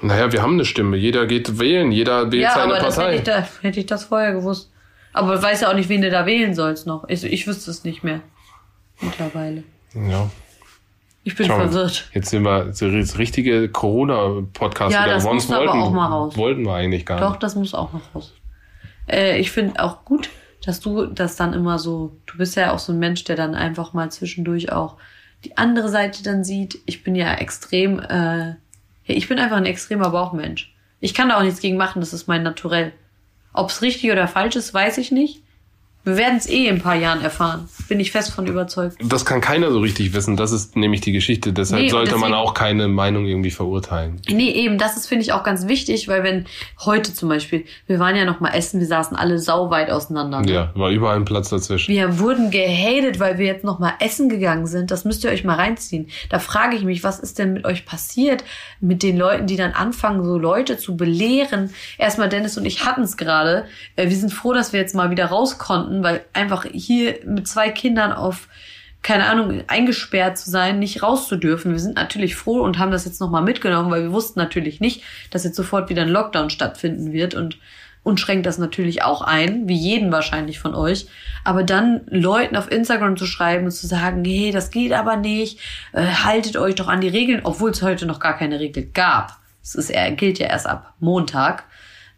Naja, 0.00 0.32
wir 0.32 0.42
haben 0.42 0.54
eine 0.54 0.64
Stimme. 0.64 0.96
Jeder 0.96 1.26
geht 1.26 1.58
wählen, 1.60 1.92
jeder 1.92 2.30
wählt 2.32 2.42
ja, 2.42 2.54
seine 2.54 2.74
aber 2.74 2.82
das 2.84 2.96
hätte, 2.96 3.02
Partei. 3.06 3.16
ich 3.16 3.22
da, 3.22 3.48
hätte 3.62 3.80
ich 3.80 3.86
das 3.86 4.04
vorher 4.04 4.32
gewusst. 4.32 4.70
Aber 5.12 5.34
du 5.36 5.42
weißt 5.42 5.62
ja 5.62 5.70
auch 5.70 5.74
nicht, 5.74 5.88
wen 5.88 6.00
du 6.02 6.10
da 6.10 6.26
wählen 6.26 6.54
sollst 6.54 6.86
noch. 6.86 7.08
Ich, 7.08 7.22
ich 7.24 7.46
wüsste 7.46 7.70
es 7.70 7.84
nicht 7.84 8.02
mehr. 8.02 8.20
Mittlerweile. 9.00 9.64
ja. 9.94 10.30
Ich 11.24 11.36
bin 11.36 11.46
Schau 11.46 11.54
verwirrt. 11.54 12.08
Jetzt 12.14 12.30
sind 12.30 12.42
wir 12.42 12.64
das 12.64 13.16
richtige 13.18 13.68
Corona-Podcast 13.68 14.92
Ja, 14.92 15.04
wieder. 15.04 15.14
das 15.14 15.22
geworden. 15.22 15.34
musste 15.36 15.56
aber 15.56 15.72
auch 15.74 15.92
mal 15.92 16.06
raus. 16.08 16.36
Wollten 16.36 16.64
wir 16.64 16.74
eigentlich 16.74 17.06
gar 17.06 17.20
Doch, 17.20 17.30
nicht. 17.30 17.42
das 17.44 17.54
muss 17.54 17.74
auch 17.74 17.92
noch 17.92 18.00
raus. 18.12 18.32
Äh, 19.08 19.38
ich 19.38 19.50
finde 19.50 19.82
auch 19.82 20.04
gut, 20.04 20.30
dass 20.64 20.80
du 20.80 21.06
das 21.06 21.36
dann 21.36 21.52
immer 21.52 21.78
so, 21.78 22.16
du 22.26 22.38
bist 22.38 22.56
ja 22.56 22.72
auch 22.72 22.78
so 22.78 22.92
ein 22.92 22.98
Mensch, 22.98 23.24
der 23.24 23.36
dann 23.36 23.54
einfach 23.54 23.92
mal 23.92 24.10
zwischendurch 24.10 24.72
auch 24.72 24.96
die 25.44 25.56
andere 25.56 25.88
Seite 25.88 26.22
dann 26.22 26.44
sieht. 26.44 26.78
Ich 26.86 27.02
bin 27.02 27.14
ja 27.14 27.34
extrem, 27.34 27.98
äh, 27.98 28.54
ich 29.04 29.28
bin 29.28 29.38
einfach 29.38 29.56
ein 29.56 29.66
extremer 29.66 30.10
Bauchmensch. 30.10 30.74
Ich 31.00 31.14
kann 31.14 31.28
da 31.28 31.38
auch 31.38 31.42
nichts 31.42 31.60
gegen 31.60 31.76
machen, 31.76 32.00
das 32.00 32.12
ist 32.12 32.28
mein 32.28 32.44
Naturell. 32.44 32.92
Ob 33.52 33.70
es 33.70 33.82
richtig 33.82 34.10
oder 34.12 34.28
falsch 34.28 34.56
ist, 34.56 34.72
weiß 34.72 34.98
ich 34.98 35.10
nicht. 35.10 35.41
Wir 36.04 36.16
werden 36.16 36.36
es 36.38 36.48
eh 36.48 36.66
in 36.66 36.76
ein 36.76 36.80
paar 36.82 36.96
Jahren 36.96 37.22
erfahren. 37.22 37.68
Bin 37.88 38.00
ich 38.00 38.10
fest 38.10 38.32
von 38.32 38.46
überzeugt. 38.46 38.96
Das 39.02 39.24
kann 39.24 39.40
keiner 39.40 39.70
so 39.70 39.78
richtig 39.80 40.12
wissen. 40.14 40.36
Das 40.36 40.50
ist 40.50 40.74
nämlich 40.74 41.00
die 41.00 41.12
Geschichte. 41.12 41.52
Deshalb 41.52 41.82
Nee, 41.82 41.88
sollte 41.90 42.12
man 42.12 42.30
deswegen- 42.32 42.34
auch 42.34 42.54
keine 42.54 42.88
Meinung 42.88 43.26
irgendwie 43.26 43.50
verurteilen. 43.52 44.20
Nee, 44.28 44.50
eben, 44.50 44.78
das 44.78 44.96
ist, 44.96 45.06
finde 45.06 45.22
ich, 45.22 45.32
auch 45.32 45.44
ganz 45.44 45.68
wichtig, 45.68 46.08
weil 46.08 46.24
wenn 46.24 46.46
heute 46.84 47.14
zum 47.14 47.28
Beispiel, 47.28 47.64
wir 47.86 47.98
waren 48.00 48.16
ja 48.16 48.24
noch 48.24 48.40
mal 48.40 48.50
essen, 48.50 48.80
wir 48.80 48.86
saßen 48.86 49.16
alle 49.16 49.38
sauweit 49.38 49.90
auseinander. 49.90 50.40
ne? 50.40 50.50
Ja, 50.52 50.72
war 50.74 50.90
überall 50.90 51.16
ein 51.16 51.24
Platz 51.24 51.50
dazwischen. 51.50 51.92
Wir 51.92 52.18
wurden 52.18 52.50
gehatet, 52.50 53.20
weil 53.20 53.38
wir 53.38 53.46
jetzt 53.46 53.64
noch 53.64 53.78
mal 53.78 53.92
essen 54.00 54.28
gegangen 54.28 54.66
sind. 54.66 54.90
Das 54.90 55.04
müsst 55.04 55.22
ihr 55.24 55.30
euch 55.30 55.44
mal 55.44 55.54
reinziehen. 55.56 56.08
Da 56.30 56.38
frage 56.40 56.74
ich 56.76 56.82
mich, 56.84 57.04
was 57.04 57.20
ist 57.20 57.38
denn 57.38 57.52
mit 57.52 57.64
euch 57.64 57.84
passiert? 57.86 58.42
Mit 58.80 59.02
den 59.02 59.16
Leuten, 59.16 59.46
die 59.46 59.56
dann 59.56 59.72
anfangen, 59.72 60.24
so 60.24 60.36
Leute 60.38 60.78
zu 60.78 60.96
belehren. 60.96 61.70
Erstmal 61.98 62.28
Dennis 62.28 62.56
und 62.58 62.64
ich 62.64 62.84
hatten 62.84 63.02
es 63.02 63.16
gerade. 63.16 63.66
Äh, 63.96 64.08
Wir 64.08 64.16
sind 64.16 64.32
froh, 64.32 64.52
dass 64.52 64.72
wir 64.72 64.80
jetzt 64.80 64.94
mal 64.94 65.10
wieder 65.10 65.26
raus 65.26 65.58
konnten, 65.58 65.91
weil 66.02 66.24
einfach 66.32 66.64
hier 66.64 67.18
mit 67.24 67.48
zwei 67.48 67.70
Kindern 67.70 68.12
auf 68.12 68.48
keine 69.02 69.26
Ahnung, 69.26 69.64
eingesperrt 69.66 70.38
zu 70.38 70.48
sein, 70.48 70.78
nicht 70.78 71.02
raus 71.02 71.26
zu 71.26 71.36
dürfen. 71.36 71.72
Wir 71.72 71.80
sind 71.80 71.96
natürlich 71.96 72.36
froh 72.36 72.60
und 72.60 72.78
haben 72.78 72.92
das 72.92 73.04
jetzt 73.04 73.20
nochmal 73.20 73.42
mitgenommen, 73.42 73.90
weil 73.90 74.04
wir 74.04 74.12
wussten 74.12 74.38
natürlich 74.38 74.80
nicht, 74.80 75.02
dass 75.30 75.42
jetzt 75.44 75.56
sofort 75.56 75.90
wieder 75.90 76.02
ein 76.02 76.08
Lockdown 76.08 76.50
stattfinden 76.50 77.12
wird 77.12 77.34
und 77.34 77.58
uns 78.04 78.20
schränkt 78.20 78.46
das 78.46 78.58
natürlich 78.58 79.02
auch 79.02 79.22
ein, 79.22 79.68
wie 79.68 79.76
jeden 79.76 80.10
wahrscheinlich 80.10 80.58
von 80.58 80.74
euch. 80.74 81.06
Aber 81.44 81.62
dann 81.62 82.02
Leuten 82.06 82.56
auf 82.56 82.70
Instagram 82.70 83.16
zu 83.16 83.26
schreiben 83.26 83.66
und 83.66 83.70
zu 83.72 83.86
sagen, 83.86 84.22
nee, 84.22 84.50
das 84.50 84.70
geht 84.70 84.92
aber 84.92 85.16
nicht, 85.16 85.58
äh, 85.92 86.04
haltet 86.06 86.56
euch 86.56 86.74
doch 86.74 86.88
an 86.88 87.00
die 87.00 87.08
Regeln, 87.08 87.40
obwohl 87.44 87.70
es 87.70 87.82
heute 87.82 88.06
noch 88.06 88.20
gar 88.20 88.36
keine 88.36 88.58
Regel 88.60 88.84
gab. 88.92 89.38
Es 89.62 89.92
gilt 90.16 90.40
ja 90.40 90.48
erst 90.48 90.66
ab 90.66 90.94
Montag. 90.98 91.64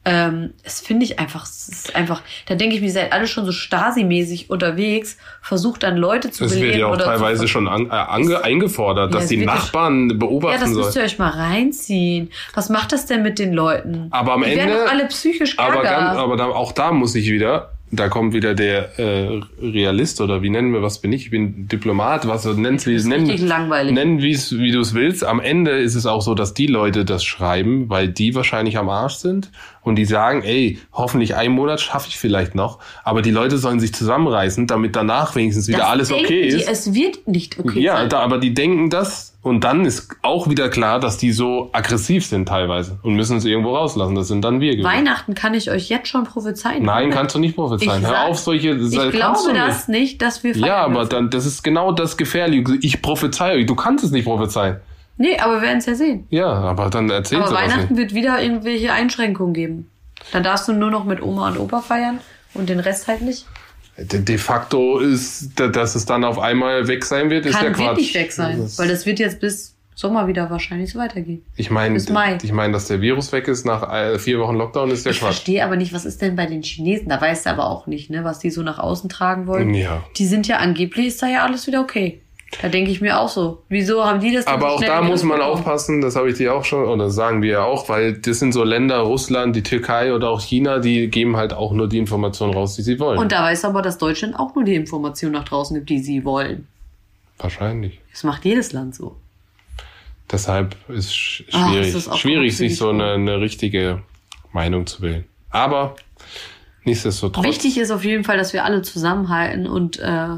Ähm, 0.06 0.52
das 0.62 0.80
finde 0.82 1.04
ich 1.04 1.18
einfach, 1.18 1.44
es 1.44 1.66
ist 1.68 1.96
einfach, 1.96 2.20
da 2.46 2.54
denke 2.56 2.74
ich 2.74 2.82
mir, 2.82 2.88
ihr 2.88 2.92
seid 2.92 3.12
alle 3.12 3.26
schon 3.26 3.46
so 3.46 3.52
Stasi-mäßig 3.52 4.50
unterwegs, 4.50 5.16
versucht 5.40 5.82
dann 5.82 5.96
Leute 5.96 6.30
zu 6.30 6.44
Es 6.44 6.50
wird 6.52 6.60
belehren 6.60 6.80
ja 6.80 6.86
auch 6.88 6.96
teilweise 6.98 7.48
schon 7.48 7.66
an, 7.68 7.86
äh, 7.86 7.90
ange, 7.90 8.44
eingefordert, 8.44 9.10
Ja, 9.10 9.14
dass 9.14 9.24
es 9.24 9.28
die 9.30 9.36
ja- 9.36 9.46
Nachbarn 9.46 10.10
ja, 10.10 10.16
beobachten 10.16 10.60
das 10.60 10.70
müsst 10.70 10.88
ihr 10.88 10.92
sollen. 10.92 11.06
euch 11.06 11.18
mal 11.18 11.30
reinziehen. 11.30 12.30
Was 12.54 12.68
macht 12.68 12.92
das 12.92 13.06
denn 13.06 13.22
mit 13.22 13.38
den 13.38 13.52
Leuten? 13.54 14.08
Aber 14.10 14.34
am 14.34 14.42
die 14.42 14.50
Ende- 14.52 14.66
werden 14.66 14.84
doch 14.84 14.90
alle 14.92 15.06
psychisch 15.06 15.58
Aber, 15.58 15.82
gaga. 15.82 15.90
ganz, 16.08 16.18
aber 16.18 16.36
da, 16.36 16.46
auch 16.46 16.72
da 16.72 16.92
muss 16.92 17.14
ich 17.14 17.30
wieder, 17.30 17.70
da 17.90 18.08
kommt 18.08 18.34
wieder 18.34 18.54
der 18.54 18.98
äh, 18.98 19.40
Realist 19.60 20.20
oder 20.20 20.42
wie 20.42 20.50
nennen 20.50 20.72
wir, 20.72 20.82
was 20.82 21.00
bin 21.00 21.12
ich? 21.12 21.26
Ich 21.26 21.30
bin 21.30 21.68
Diplomat, 21.68 22.26
was 22.26 22.44
nennst 22.44 22.86
wie 22.86 22.94
es 22.94 23.04
nennen. 23.04 23.26
Nennen 23.26 24.20
wie's, 24.20 24.58
wie 24.58 24.72
du 24.72 24.80
es 24.80 24.94
willst. 24.94 25.24
Am 25.24 25.38
Ende 25.40 25.70
ist 25.78 25.94
es 25.94 26.04
auch 26.06 26.20
so, 26.22 26.34
dass 26.34 26.54
die 26.54 26.66
Leute 26.66 27.04
das 27.04 27.24
schreiben, 27.24 27.88
weil 27.88 28.08
die 28.08 28.34
wahrscheinlich 28.34 28.78
am 28.78 28.88
Arsch 28.88 29.14
sind 29.16 29.50
und 29.82 29.96
die 29.96 30.06
sagen, 30.06 30.42
ey, 30.42 30.78
hoffentlich 30.92 31.36
einen 31.36 31.54
Monat 31.54 31.80
schaffe 31.80 32.08
ich 32.08 32.18
vielleicht 32.18 32.54
noch. 32.54 32.78
Aber 33.04 33.22
die 33.22 33.30
Leute 33.30 33.58
sollen 33.58 33.78
sich 33.80 33.94
zusammenreißen, 33.94 34.66
damit 34.66 34.96
danach 34.96 35.36
wenigstens 35.36 35.68
wieder 35.68 35.78
Das 35.78 35.86
alles 35.88 36.12
okay 36.12 36.42
die, 36.42 36.56
ist. 36.56 36.68
Es 36.68 36.94
wird 36.94 37.28
nicht 37.28 37.58
okay 37.60 37.80
Ja, 37.80 37.98
sein. 37.98 38.08
da, 38.08 38.20
aber 38.20 38.38
die 38.38 38.54
denken 38.54 38.90
das 38.90 39.33
und 39.44 39.62
dann 39.62 39.84
ist 39.84 40.08
auch 40.22 40.48
wieder 40.48 40.68
klar, 40.68 40.98
dass 40.98 41.16
die 41.18 41.30
so 41.30 41.68
aggressiv 41.72 42.26
sind 42.26 42.48
teilweise 42.48 42.98
und 43.02 43.14
müssen 43.14 43.36
es 43.36 43.44
irgendwo 43.44 43.76
rauslassen. 43.76 44.14
Das 44.16 44.26
sind 44.28 44.42
dann 44.42 44.58
wir 44.60 44.72
gewesen. 44.72 44.86
Weihnachten 44.88 45.34
kann 45.34 45.54
ich 45.54 45.70
euch 45.70 45.88
jetzt 45.88 46.08
schon 46.08 46.24
prophezeien. 46.24 46.82
Nein, 46.82 47.10
kannst 47.10 47.34
du 47.36 47.38
nicht 47.38 47.54
prophezeien. 47.54 48.02
Ich 48.02 48.08
Hör 48.08 48.14
sag- 48.16 48.28
auf, 48.30 48.38
solche. 48.38 48.70
Ich 48.70 48.92
kannst 48.96 49.12
glaube 49.12 49.52
das 49.54 49.86
nicht, 49.86 50.20
dass 50.22 50.42
wir 50.42 50.56
Ja, 50.56 50.78
aber 50.78 50.94
dürfen. 51.00 51.10
dann, 51.10 51.30
das 51.30 51.46
ist 51.46 51.62
genau 51.62 51.92
das 51.92 52.16
Gefährliche. 52.16 52.78
Ich 52.80 53.00
prophezei 53.02 53.54
euch. 53.54 53.66
Du 53.66 53.74
kannst 53.76 54.02
es 54.02 54.10
nicht 54.10 54.24
prophezeien. 54.24 54.78
Nee, 55.16 55.38
aber 55.38 55.56
wir 55.56 55.62
werden 55.62 55.78
es 55.78 55.86
ja 55.86 55.94
sehen. 55.94 56.26
Ja, 56.30 56.46
aber 56.48 56.90
dann 56.90 57.08
erzählst 57.08 57.46
Aber 57.46 57.54
Weihnachten 57.54 57.96
wird 57.96 58.14
wieder 58.14 58.42
irgendwelche 58.42 58.92
Einschränkungen 58.92 59.54
geben. 59.54 59.90
Dann 60.32 60.42
darfst 60.42 60.66
du 60.66 60.72
nur 60.72 60.90
noch 60.90 61.04
mit 61.04 61.22
Oma 61.22 61.48
und 61.50 61.58
Opa 61.58 61.82
feiern 61.82 62.18
und 62.54 62.68
den 62.68 62.80
Rest 62.80 63.06
halt 63.06 63.20
nicht. 63.22 63.46
De, 63.96 64.38
facto 64.38 64.98
ist, 64.98 65.50
da- 65.54 65.68
dass 65.68 65.94
es 65.94 66.04
dann 66.04 66.24
auf 66.24 66.38
einmal 66.38 66.88
weg 66.88 67.04
sein 67.04 67.30
wird, 67.30 67.46
ist 67.46 67.54
Kann 67.54 67.64
der 67.64 67.72
Quatsch. 67.72 67.86
wird 67.86 67.96
nicht 67.98 68.14
weg 68.14 68.32
sein, 68.32 68.58
Das 68.60 68.78
weil 68.78 68.88
das 68.88 69.06
wird 69.06 69.18
jetzt 69.20 69.38
bis 69.40 69.72
Sommer 69.96 70.26
wieder 70.26 70.50
wahrscheinlich 70.50 70.90
so 70.92 70.98
weitergehen. 70.98 71.42
ich 71.54 71.70
meine, 71.70 71.96
ich 72.42 72.52
meine, 72.52 72.72
dass 72.72 72.88
der 72.88 73.00
Virus 73.00 73.30
weg 73.30 73.46
ist 73.46 73.64
nach 73.64 73.88
äh, 73.92 74.18
vier 74.18 74.40
Wochen 74.40 74.56
Lockdown, 74.56 74.90
ist 74.90 75.04
der 75.06 75.12
Ich 75.12 75.20
Quatsch. 75.20 75.26
verstehe 75.34 75.64
aber 75.64 75.76
nicht, 75.76 75.92
was 75.92 76.04
ist 76.04 76.20
denn 76.20 76.34
bei 76.34 76.46
den 76.46 76.62
Chinesen? 76.64 77.08
Da 77.08 77.20
weißt 77.20 77.46
du 77.46 77.50
aber 77.50 77.68
auch 77.70 77.86
nicht, 77.86 78.10
ne, 78.10 78.24
was 78.24 78.40
die 78.40 78.50
so 78.50 78.62
nach 78.62 78.80
außen 78.80 79.08
tragen 79.08 79.46
wollen. 79.46 79.72
Ja. 79.74 80.02
Die 80.16 80.26
sind 80.26 80.48
ja 80.48 80.56
angeblich, 80.56 81.06
ist 81.06 81.22
da 81.22 81.28
ja 81.28 81.44
alles 81.44 81.68
wieder 81.68 81.80
okay. 81.80 82.20
Da 82.62 82.68
denke 82.68 82.90
ich 82.90 83.00
mir 83.00 83.18
auch 83.20 83.28
so. 83.28 83.62
Wieso 83.68 84.04
haben 84.04 84.20
die 84.20 84.32
das 84.32 84.46
Aber 84.46 84.70
so 84.70 84.74
auch 84.76 84.80
da 84.84 85.02
muss 85.02 85.22
man 85.22 85.38
bekommen? 85.38 85.54
aufpassen, 85.58 86.00
das 86.00 86.16
habe 86.16 86.30
ich 86.30 86.36
dir 86.36 86.54
auch 86.54 86.64
schon, 86.64 86.84
oder 86.86 87.10
sagen 87.10 87.42
wir 87.42 87.50
ja 87.50 87.64
auch, 87.64 87.88
weil 87.88 88.14
das 88.14 88.38
sind 88.38 88.52
so 88.52 88.64
Länder, 88.64 88.98
Russland, 88.98 89.54
die 89.56 89.62
Türkei 89.62 90.14
oder 90.14 90.30
auch 90.30 90.40
China, 90.40 90.78
die 90.78 91.08
geben 91.08 91.36
halt 91.36 91.52
auch 91.52 91.72
nur 91.72 91.88
die 91.88 91.98
Informationen 91.98 92.54
raus, 92.54 92.76
die 92.76 92.82
sie 92.82 92.98
wollen. 93.00 93.18
Und 93.18 93.32
da 93.32 93.42
weiß 93.42 93.64
aber, 93.64 93.82
dass 93.82 93.98
Deutschland 93.98 94.36
auch 94.38 94.54
nur 94.54 94.64
die 94.64 94.74
Information 94.74 95.32
nach 95.32 95.44
draußen 95.44 95.74
gibt, 95.76 95.90
die 95.90 95.98
sie 95.98 96.24
wollen. 96.24 96.66
Wahrscheinlich. 97.38 98.00
Das 98.12 98.22
macht 98.24 98.44
jedes 98.44 98.72
Land 98.72 98.94
so. 98.94 99.16
Deshalb 100.30 100.76
ist 100.88 101.12
sch- 101.12 101.44
Ach, 101.52 101.68
schwierig, 101.70 101.88
es 101.88 101.94
ist 102.06 102.18
schwierig 102.18 102.56
sich 102.56 102.76
so 102.76 102.88
eine, 102.90 103.12
eine 103.12 103.40
richtige 103.40 104.02
Meinung 104.52 104.86
zu 104.86 105.02
wählen. 105.02 105.24
Aber 105.50 105.96
nichtsdestotrotz. 106.84 107.44
Wichtig 107.44 107.76
ist 107.78 107.90
auf 107.90 108.04
jeden 108.04 108.24
Fall, 108.24 108.36
dass 108.38 108.52
wir 108.52 108.64
alle 108.64 108.82
zusammenhalten 108.82 109.66
und 109.66 109.98
äh, 109.98 110.28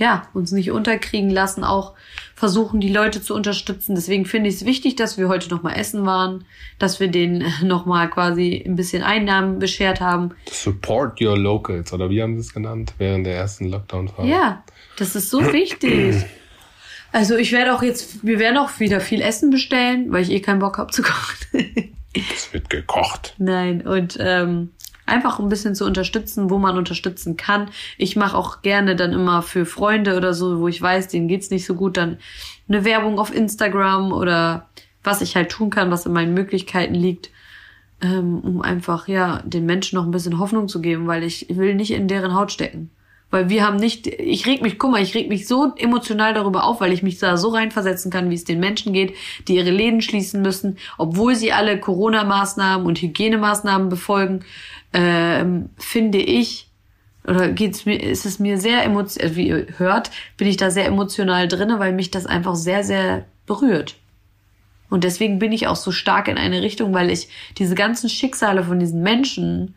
ja, 0.00 0.22
uns 0.32 0.50
nicht 0.50 0.70
unterkriegen 0.70 1.28
lassen, 1.28 1.62
auch 1.62 1.92
versuchen, 2.34 2.80
die 2.80 2.90
Leute 2.90 3.20
zu 3.20 3.34
unterstützen. 3.34 3.94
Deswegen 3.94 4.24
finde 4.24 4.48
ich 4.48 4.56
es 4.56 4.64
wichtig, 4.64 4.96
dass 4.96 5.18
wir 5.18 5.28
heute 5.28 5.50
nochmal 5.50 5.78
essen 5.78 6.06
waren, 6.06 6.46
dass 6.78 7.00
wir 7.00 7.08
denen 7.08 7.44
nochmal 7.62 8.08
quasi 8.08 8.64
ein 8.66 8.76
bisschen 8.76 9.02
Einnahmen 9.02 9.58
beschert 9.58 10.00
haben. 10.00 10.30
Support 10.50 11.20
your 11.20 11.36
locals, 11.36 11.92
oder 11.92 12.08
wie 12.08 12.22
haben 12.22 12.34
sie 12.36 12.40
es 12.40 12.54
genannt, 12.54 12.94
während 12.96 13.26
der 13.26 13.36
ersten 13.36 13.66
Lockdown-Phase? 13.66 14.26
Ja, 14.26 14.64
das 14.96 15.14
ist 15.14 15.30
so 15.30 15.52
wichtig. 15.52 16.24
Also 17.12 17.36
ich 17.36 17.50
werde 17.50 17.74
auch 17.74 17.82
jetzt, 17.82 18.24
wir 18.24 18.38
werden 18.38 18.56
auch 18.56 18.78
wieder 18.78 19.00
viel 19.00 19.20
Essen 19.20 19.50
bestellen, 19.50 20.12
weil 20.12 20.22
ich 20.22 20.30
eh 20.30 20.38
keinen 20.38 20.60
Bock 20.60 20.78
habe 20.78 20.92
zu 20.92 21.02
kochen. 21.02 21.92
Es 22.14 22.52
wird 22.52 22.70
gekocht. 22.70 23.34
Nein, 23.38 23.84
und 23.84 24.16
ähm, 24.20 24.70
einfach 25.10 25.38
ein 25.38 25.48
bisschen 25.48 25.74
zu 25.74 25.84
unterstützen, 25.84 26.50
wo 26.50 26.58
man 26.58 26.78
unterstützen 26.78 27.36
kann. 27.36 27.68
Ich 27.98 28.16
mache 28.16 28.36
auch 28.36 28.62
gerne 28.62 28.96
dann 28.96 29.12
immer 29.12 29.42
für 29.42 29.66
Freunde 29.66 30.16
oder 30.16 30.32
so, 30.32 30.60
wo 30.60 30.68
ich 30.68 30.80
weiß, 30.80 31.08
denen 31.08 31.28
geht's 31.28 31.50
nicht 31.50 31.66
so 31.66 31.74
gut, 31.74 31.96
dann 31.96 32.18
eine 32.68 32.84
Werbung 32.84 33.18
auf 33.18 33.34
Instagram 33.34 34.12
oder 34.12 34.68
was 35.02 35.20
ich 35.20 35.36
halt 35.36 35.50
tun 35.50 35.70
kann, 35.70 35.90
was 35.90 36.06
in 36.06 36.12
meinen 36.12 36.34
Möglichkeiten 36.34 36.94
liegt, 36.94 37.30
ähm, 38.00 38.40
um 38.40 38.62
einfach 38.62 39.08
ja 39.08 39.42
den 39.44 39.66
Menschen 39.66 39.96
noch 39.96 40.04
ein 40.04 40.10
bisschen 40.10 40.38
Hoffnung 40.38 40.68
zu 40.68 40.80
geben, 40.80 41.06
weil 41.06 41.22
ich 41.22 41.46
will 41.50 41.74
nicht 41.74 41.90
in 41.90 42.08
deren 42.08 42.34
Haut 42.34 42.52
stecken. 42.52 42.90
Weil 43.30 43.48
wir 43.48 43.64
haben 43.64 43.76
nicht, 43.76 44.06
ich 44.08 44.46
reg 44.46 44.60
mich, 44.60 44.78
guck 44.78 44.90
mal, 44.90 45.02
ich 45.02 45.14
reg 45.14 45.28
mich 45.28 45.46
so 45.46 45.72
emotional 45.76 46.34
darüber 46.34 46.64
auf, 46.64 46.80
weil 46.80 46.92
ich 46.92 47.02
mich 47.02 47.18
da 47.18 47.36
so 47.36 47.50
reinversetzen 47.50 48.10
kann, 48.10 48.28
wie 48.28 48.34
es 48.34 48.44
den 48.44 48.58
Menschen 48.58 48.92
geht, 48.92 49.14
die 49.46 49.56
ihre 49.56 49.70
Läden 49.70 50.02
schließen 50.02 50.42
müssen, 50.42 50.78
obwohl 50.98 51.36
sie 51.36 51.52
alle 51.52 51.78
Corona-Maßnahmen 51.78 52.86
und 52.86 53.00
Hygienemaßnahmen 53.00 53.88
befolgen, 53.88 54.40
ähm, 54.92 55.70
finde 55.78 56.18
ich, 56.18 56.68
oder 57.24 57.50
geht's 57.50 57.86
mir, 57.86 58.02
ist 58.02 58.26
es 58.26 58.40
mir 58.40 58.58
sehr 58.58 58.82
emotional, 58.82 59.36
wie 59.36 59.48
ihr 59.48 59.66
hört, 59.76 60.10
bin 60.36 60.48
ich 60.48 60.56
da 60.56 60.70
sehr 60.70 60.86
emotional 60.86 61.46
drinne, 61.46 61.78
weil 61.78 61.92
mich 61.92 62.10
das 62.10 62.26
einfach 62.26 62.56
sehr, 62.56 62.82
sehr 62.82 63.26
berührt. 63.46 63.96
Und 64.88 65.04
deswegen 65.04 65.38
bin 65.38 65.52
ich 65.52 65.68
auch 65.68 65.76
so 65.76 65.92
stark 65.92 66.26
in 66.26 66.36
eine 66.36 66.62
Richtung, 66.62 66.92
weil 66.92 67.10
ich 67.10 67.28
diese 67.58 67.76
ganzen 67.76 68.08
Schicksale 68.08 68.64
von 68.64 68.80
diesen 68.80 69.02
Menschen 69.02 69.76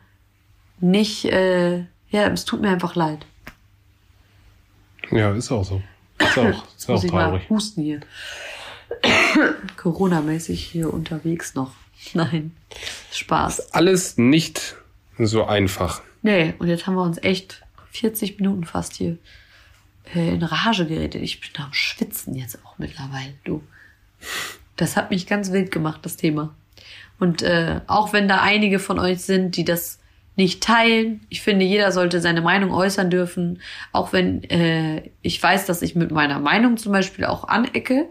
nicht, 0.80 1.26
äh, 1.26 1.86
ja, 2.10 2.28
es 2.30 2.46
tut 2.46 2.62
mir 2.62 2.70
einfach 2.70 2.96
leid. 2.96 3.28
Ja, 5.12 5.34
ist 5.34 5.52
auch 5.52 5.64
so. 5.64 5.82
Ist 6.20 6.38
auch, 6.38 6.68
ist 6.78 6.90
auch 6.90 6.94
muss 6.94 7.04
ich 7.04 7.12
mal 7.12 7.26
traurig. 7.30 7.50
husten 7.50 7.84
hier. 7.84 8.02
Corona-mäßig 9.78 10.64
hier 10.64 10.94
unterwegs 10.94 11.56
noch. 11.56 11.72
Nein, 12.14 12.56
Spaß. 13.12 13.74
Alles 13.74 14.18
nicht 14.18 14.76
so 15.18 15.46
einfach. 15.46 16.02
Nee, 16.22 16.54
und 16.60 16.68
jetzt 16.68 16.86
haben 16.88 16.96
wir 16.96 17.04
uns 17.04 17.18
echt 17.24 17.64
40 17.92 18.40
Minuten 18.40 18.66
fast 18.66 18.94
hier 18.94 19.18
äh, 20.14 20.34
in 20.34 20.44
Rage 20.44 20.86
geredet. 20.86 21.22
Ich 21.22 21.40
bin 21.40 21.64
am 21.64 21.74
Schwitzen 21.74 22.36
jetzt 22.36 22.60
auch 22.66 22.78
mittlerweile, 22.78 23.34
du. 23.44 23.64
Das 24.76 24.98
hat 24.98 25.12
mich 25.12 25.28
ganz 25.28 25.52
wild 25.52 25.72
gemacht, 25.72 26.00
das 26.04 26.18
Thema. 26.18 26.54
Und 27.20 27.42
äh, 27.42 27.82
auch 27.88 28.12
wenn 28.14 28.28
da 28.28 28.42
einige 28.42 28.80
von 28.80 29.00
euch 29.00 29.22
sind, 29.22 29.56
die 29.56 29.66
das 29.66 30.00
nicht 30.36 30.64
teilen, 30.64 31.22
ich 31.30 31.42
finde, 31.42 31.66
jeder 31.66 31.92
sollte 31.92 32.20
seine 32.20 32.42
Meinung 32.42 32.74
äußern 32.74 33.10
dürfen. 33.10 33.62
Auch 33.92 34.14
wenn 34.14 34.44
äh, 34.50 35.10
ich 35.22 35.42
weiß, 35.42 35.66
dass 35.66 35.82
ich 35.82 35.96
mit 35.96 36.12
meiner 36.12 36.40
Meinung 36.40 36.78
zum 36.78 36.92
Beispiel 36.92 37.26
auch 37.26 37.48
anecke. 37.48 38.10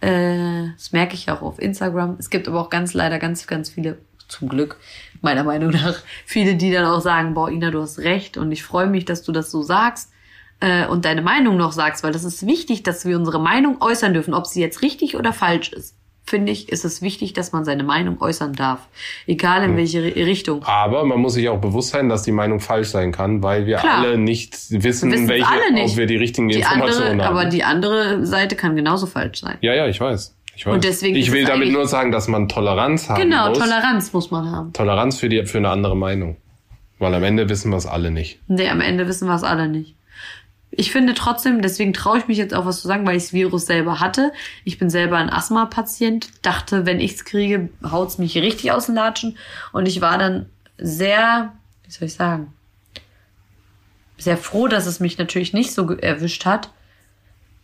Äh, 0.00 0.68
das 0.76 0.92
merke 0.92 1.14
ich 1.14 1.30
auch 1.30 1.42
auf 1.42 1.60
Instagram. 1.60 2.16
Es 2.18 2.30
gibt 2.30 2.48
aber 2.48 2.60
auch 2.60 2.70
ganz 2.70 2.94
leider 2.94 3.18
ganz, 3.18 3.46
ganz 3.46 3.70
viele, 3.70 3.98
zum 4.28 4.48
Glück, 4.48 4.76
meiner 5.20 5.44
Meinung 5.44 5.70
nach, 5.70 6.02
viele, 6.26 6.56
die 6.56 6.72
dann 6.72 6.84
auch 6.84 7.00
sagen, 7.00 7.34
boah, 7.34 7.48
Ina, 7.48 7.70
du 7.70 7.80
hast 7.80 8.00
recht 8.00 8.36
und 8.36 8.50
ich 8.50 8.64
freue 8.64 8.88
mich, 8.88 9.04
dass 9.04 9.22
du 9.22 9.30
das 9.30 9.52
so 9.52 9.62
sagst 9.62 10.10
äh, 10.60 10.86
und 10.86 11.04
deine 11.04 11.22
Meinung 11.22 11.56
noch 11.56 11.72
sagst, 11.72 12.02
weil 12.02 12.12
das 12.12 12.24
ist 12.24 12.46
wichtig, 12.46 12.82
dass 12.82 13.04
wir 13.04 13.16
unsere 13.16 13.40
Meinung 13.40 13.80
äußern 13.80 14.14
dürfen, 14.14 14.34
ob 14.34 14.46
sie 14.46 14.60
jetzt 14.60 14.82
richtig 14.82 15.16
oder 15.16 15.32
falsch 15.32 15.72
ist. 15.72 15.94
Finde 16.26 16.50
ich, 16.52 16.68
ist 16.68 16.84
es 16.84 17.02
wichtig, 17.02 17.32
dass 17.34 17.52
man 17.52 17.64
seine 17.64 17.84
Meinung 17.84 18.20
äußern 18.20 18.52
darf. 18.52 18.80
Egal 19.26 19.62
in 19.64 19.76
welche 19.76 20.02
Richtung. 20.04 20.62
Aber 20.64 21.04
man 21.04 21.20
muss 21.20 21.34
sich 21.34 21.48
auch 21.48 21.60
bewusst 21.60 21.90
sein, 21.90 22.08
dass 22.08 22.22
die 22.24 22.32
Meinung 22.32 22.60
falsch 22.60 22.88
sein 22.88 23.12
kann, 23.12 23.42
weil 23.42 23.66
wir 23.66 23.76
Klar. 23.76 23.98
alle 23.98 24.18
nicht 24.18 24.52
wissen, 24.70 25.12
Wissen's 25.12 25.28
welche, 25.28 25.46
alle 25.46 25.72
nicht. 25.72 25.92
ob 25.92 25.96
wir 25.96 26.06
die 26.06 26.16
richtigen 26.16 26.48
Die 26.48 26.56
Informationen 26.56 27.12
andere, 27.12 27.28
haben. 27.28 27.36
aber 27.38 27.44
die 27.48 27.62
andere 27.64 28.26
Seite 28.26 28.56
kann 28.56 28.74
genauso 28.76 29.06
falsch 29.06 29.40
sein. 29.40 29.58
ja, 29.60 29.74
ja, 29.74 29.86
ich 29.86 30.00
weiß. 30.00 30.36
Ich 30.56 30.64
weiß. 30.66 30.74
Und 30.74 30.84
deswegen 30.84 31.16
ich 31.16 31.32
will 31.32 31.44
damit 31.44 31.70
nur 31.70 31.86
sagen, 31.86 32.10
dass 32.12 32.28
man 32.28 32.48
Toleranz 32.48 33.08
haben 33.10 33.20
Genau, 33.20 33.50
muss. 33.50 33.58
Toleranz 33.58 34.12
muss 34.14 34.30
man 34.30 34.50
haben. 34.50 34.72
Toleranz 34.72 35.18
für, 35.18 35.28
die, 35.28 35.44
für 35.44 35.58
eine 35.58 35.68
andere 35.68 35.96
Meinung. 35.96 36.36
Weil 36.98 37.14
am 37.14 37.22
Ende 37.22 37.48
wissen 37.50 37.70
wir 37.70 37.76
es 37.76 37.84
alle 37.84 38.10
nicht. 38.10 38.40
Nee, 38.48 38.70
am 38.70 38.80
Ende 38.80 39.06
wissen 39.06 39.28
wir 39.28 39.34
es 39.34 39.42
alle 39.42 39.68
nicht. 39.68 39.95
Ich 40.70 40.92
finde 40.92 41.14
trotzdem, 41.14 41.62
deswegen 41.62 41.92
traue 41.92 42.18
ich 42.18 42.28
mich 42.28 42.38
jetzt 42.38 42.52
auch 42.52 42.66
was 42.66 42.82
zu 42.82 42.88
sagen, 42.88 43.06
weil 43.06 43.16
ich 43.16 43.24
das 43.24 43.32
Virus 43.32 43.66
selber 43.66 44.00
hatte. 44.00 44.32
Ich 44.64 44.78
bin 44.78 44.90
selber 44.90 45.16
ein 45.16 45.30
Asthma-Patient. 45.30 46.28
Dachte, 46.42 46.84
wenn 46.84 47.00
ich's 47.00 47.24
kriege, 47.24 47.70
haut's 47.82 48.18
mich 48.18 48.36
richtig 48.36 48.72
aus 48.72 48.86
den 48.86 48.96
Latschen. 48.96 49.38
Und 49.72 49.88
ich 49.88 50.00
war 50.00 50.18
dann 50.18 50.46
sehr, 50.76 51.52
wie 51.84 51.90
soll 51.90 52.06
ich 52.06 52.14
sagen, 52.14 52.52
sehr 54.18 54.36
froh, 54.36 54.68
dass 54.68 54.86
es 54.86 55.00
mich 55.00 55.18
natürlich 55.18 55.52
nicht 55.52 55.72
so 55.72 55.90
erwischt 55.90 56.44
hat. 56.44 56.70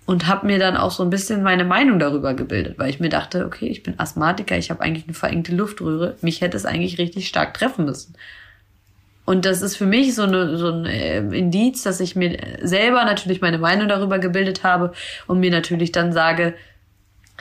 Und 0.05 0.27
habe 0.27 0.47
mir 0.47 0.59
dann 0.59 0.77
auch 0.77 0.91
so 0.91 1.05
ein 1.05 1.11
bisschen 1.11 1.45
meine 1.45 1.65
Meinung 1.65 2.01
darüber 2.01 2.35
gebildet, 2.35 2.77
weil 2.77 2.91
ich 2.91 2.99
mir 2.99 3.09
dachte, 3.09 3.47
okay, 3.47 3.69
ich 3.69 3.85
bin 3.85 4.01
Asthmatiker, 4.01 4.59
ich 4.59 4.71
habe 4.71 4.81
eigentlich 4.81 5.05
eine 5.05 5.15
verengte 5.15 5.55
Luftröhre, 5.55 6.17
mich 6.23 6.41
hätte 6.41 6.57
es 6.57 6.67
eigentlich 6.67 6.99
richtig 6.99 7.29
stark 7.29 7.55
treffen 7.55 7.85
müssen. 7.85 8.15
Und 9.33 9.47
das 9.47 9.63
ist 9.63 9.79
für 9.79 9.87
mich 9.87 10.15
so, 10.15 10.25
eine, 10.25 10.59
so 10.59 10.69
ein 10.69 10.85
äh, 10.85 11.21
Indiz, 11.21 11.85
dass 11.85 12.01
ich 12.01 12.15
mir 12.15 12.37
selber 12.61 13.03
natürlich 13.07 13.41
meine 13.41 13.57
Meinung 13.57 13.89
darüber 13.89 14.19
gebildet 14.19 14.63
habe 14.63 14.93
und 15.27 15.41
mir 15.41 15.51
natürlich 15.51 15.91
dann 15.91 16.13
sage, 16.13 16.53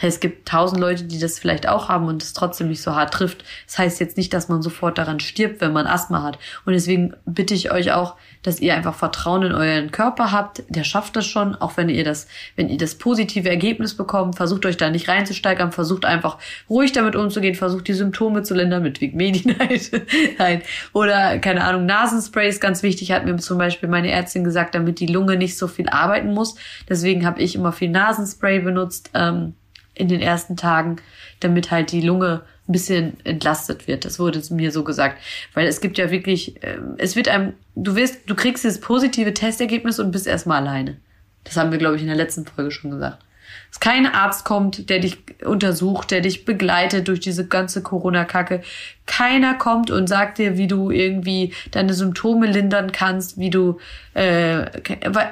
es 0.02 0.22
gibt 0.22 0.48
tausend 0.48 0.80
Leute, 0.80 1.04
die 1.04 1.20
das 1.20 1.38
vielleicht 1.38 1.68
auch 1.68 1.90
haben 1.90 2.08
und 2.08 2.24
es 2.24 2.32
trotzdem 2.32 2.70
nicht 2.70 2.82
so 2.82 2.96
hart 2.96 3.14
trifft. 3.14 3.44
Das 3.68 3.78
heißt 3.78 4.00
jetzt 4.00 4.16
nicht, 4.16 4.32
dass 4.32 4.48
man 4.48 4.62
sofort 4.62 5.00
daran 5.00 5.20
stirbt, 5.20 5.60
wenn 5.60 5.74
man 5.74 5.86
Asthma 5.86 6.24
hat. 6.24 6.40
Und 6.66 6.72
deswegen 6.72 7.14
bitte 7.26 7.54
ich 7.54 7.74
euch 7.74 7.92
auch, 7.92 8.16
dass 8.44 8.60
ihr 8.60 8.76
einfach 8.76 8.96
Vertrauen 8.96 9.44
in 9.44 9.52
euren 9.52 9.92
Körper 9.92 10.32
habt. 10.32 10.64
Der 10.70 10.84
schafft 10.84 11.16
das 11.16 11.26
schon, 11.26 11.56
auch 11.56 11.78
wenn 11.78 11.90
ihr 11.90 12.04
das, 12.04 12.28
wenn 12.56 12.70
ihr 12.70 12.78
das 12.78 12.96
positive 12.96 13.50
Ergebnis 13.50 13.96
bekommt. 13.96 14.36
Versucht 14.36 14.66
euch 14.66 14.78
da 14.78 14.90
nicht 14.90 15.08
reinzusteigern, 15.08 15.72
versucht 15.72 16.06
einfach 16.06 16.38
ruhig 16.70 16.92
damit 16.92 17.16
umzugehen, 17.16 17.56
versucht 17.56 17.88
die 17.88 17.94
Symptome 17.94 18.44
zu 18.44 18.56
lindern 18.56 18.84
mit 18.84 19.02
Vigmedin 19.02 19.58
halt. 19.60 19.92
Nein. 20.38 20.62
Oder, 20.94 21.40
keine 21.40 21.64
Ahnung, 21.64 21.86
Nasenspray 21.86 22.50
ist 22.50 22.62
ganz 22.62 22.84
wichtig, 22.84 23.12
hat 23.12 23.26
mir 23.26 23.36
zum 23.38 23.58
Beispiel 23.58 23.90
meine 23.90 24.12
Ärztin 24.12 24.44
gesagt, 24.44 24.76
damit 24.76 25.00
die 25.00 25.08
Lunge 25.08 25.38
nicht 25.38 25.58
so 25.58 25.68
viel 25.68 25.90
arbeiten 25.90 26.34
muss. 26.34 26.56
Deswegen 26.90 27.26
habe 27.26 27.42
ich 27.42 27.56
immer 27.56 27.72
viel 27.72 27.90
Nasenspray 27.90 28.60
benutzt. 28.60 29.12
Ähm, 29.14 29.54
in 29.94 30.08
den 30.08 30.22
ersten 30.22 30.56
Tagen, 30.58 30.98
damit 31.42 31.70
halt 31.70 31.92
die 31.92 32.02
Lunge 32.02 32.42
ein 32.72 32.74
bisschen 32.74 33.18
entlastet 33.26 33.88
wird. 33.88 34.06
Das 34.06 34.18
wurde 34.18 34.42
mir 34.52 34.72
so 34.72 34.84
gesagt. 34.84 35.22
Weil 35.54 35.68
es 35.68 35.82
gibt 35.82 35.98
ja 35.98 36.10
wirklich, 36.10 36.56
ähm, 36.64 36.96
es 36.98 37.16
wird 37.16 37.28
einem, 37.28 37.54
du 37.76 37.96
wirst, 37.96 38.30
du 38.30 38.36
kriegst 38.36 38.64
dieses 38.64 38.80
positive 38.80 39.34
Testergebnis 39.34 40.00
und 40.00 40.12
bist 40.12 40.26
erstmal 40.26 40.66
alleine. 40.66 40.98
Das 41.44 41.58
haben 41.58 41.72
wir, 41.72 41.78
glaube 41.78 41.96
ich, 41.98 42.02
in 42.02 42.08
der 42.08 42.18
letzten 42.18 42.46
Folge 42.46 42.72
schon 42.72 42.92
gesagt. 42.92 43.24
Dass 43.70 43.80
kein 43.80 44.06
Arzt 44.06 44.46
kommt, 44.46 44.90
der 44.90 45.00
dich 45.00 45.18
untersucht, 45.46 46.12
der 46.12 46.22
dich 46.22 46.46
begleitet 46.46 47.08
durch 47.08 47.20
diese 47.20 47.48
ganze 47.48 47.82
Corona-Kacke. 47.82 48.62
Keiner 49.06 49.56
kommt 49.56 49.92
und 49.92 50.08
sagt 50.08 50.38
dir, 50.38 50.58
wie 50.58 50.68
du 50.68 50.92
irgendwie 50.92 51.54
deine 51.72 51.94
Symptome 51.94 52.48
lindern 52.48 52.92
kannst, 52.92 53.38
wie 53.38 53.50
du, 53.50 53.80
äh, 54.14 54.66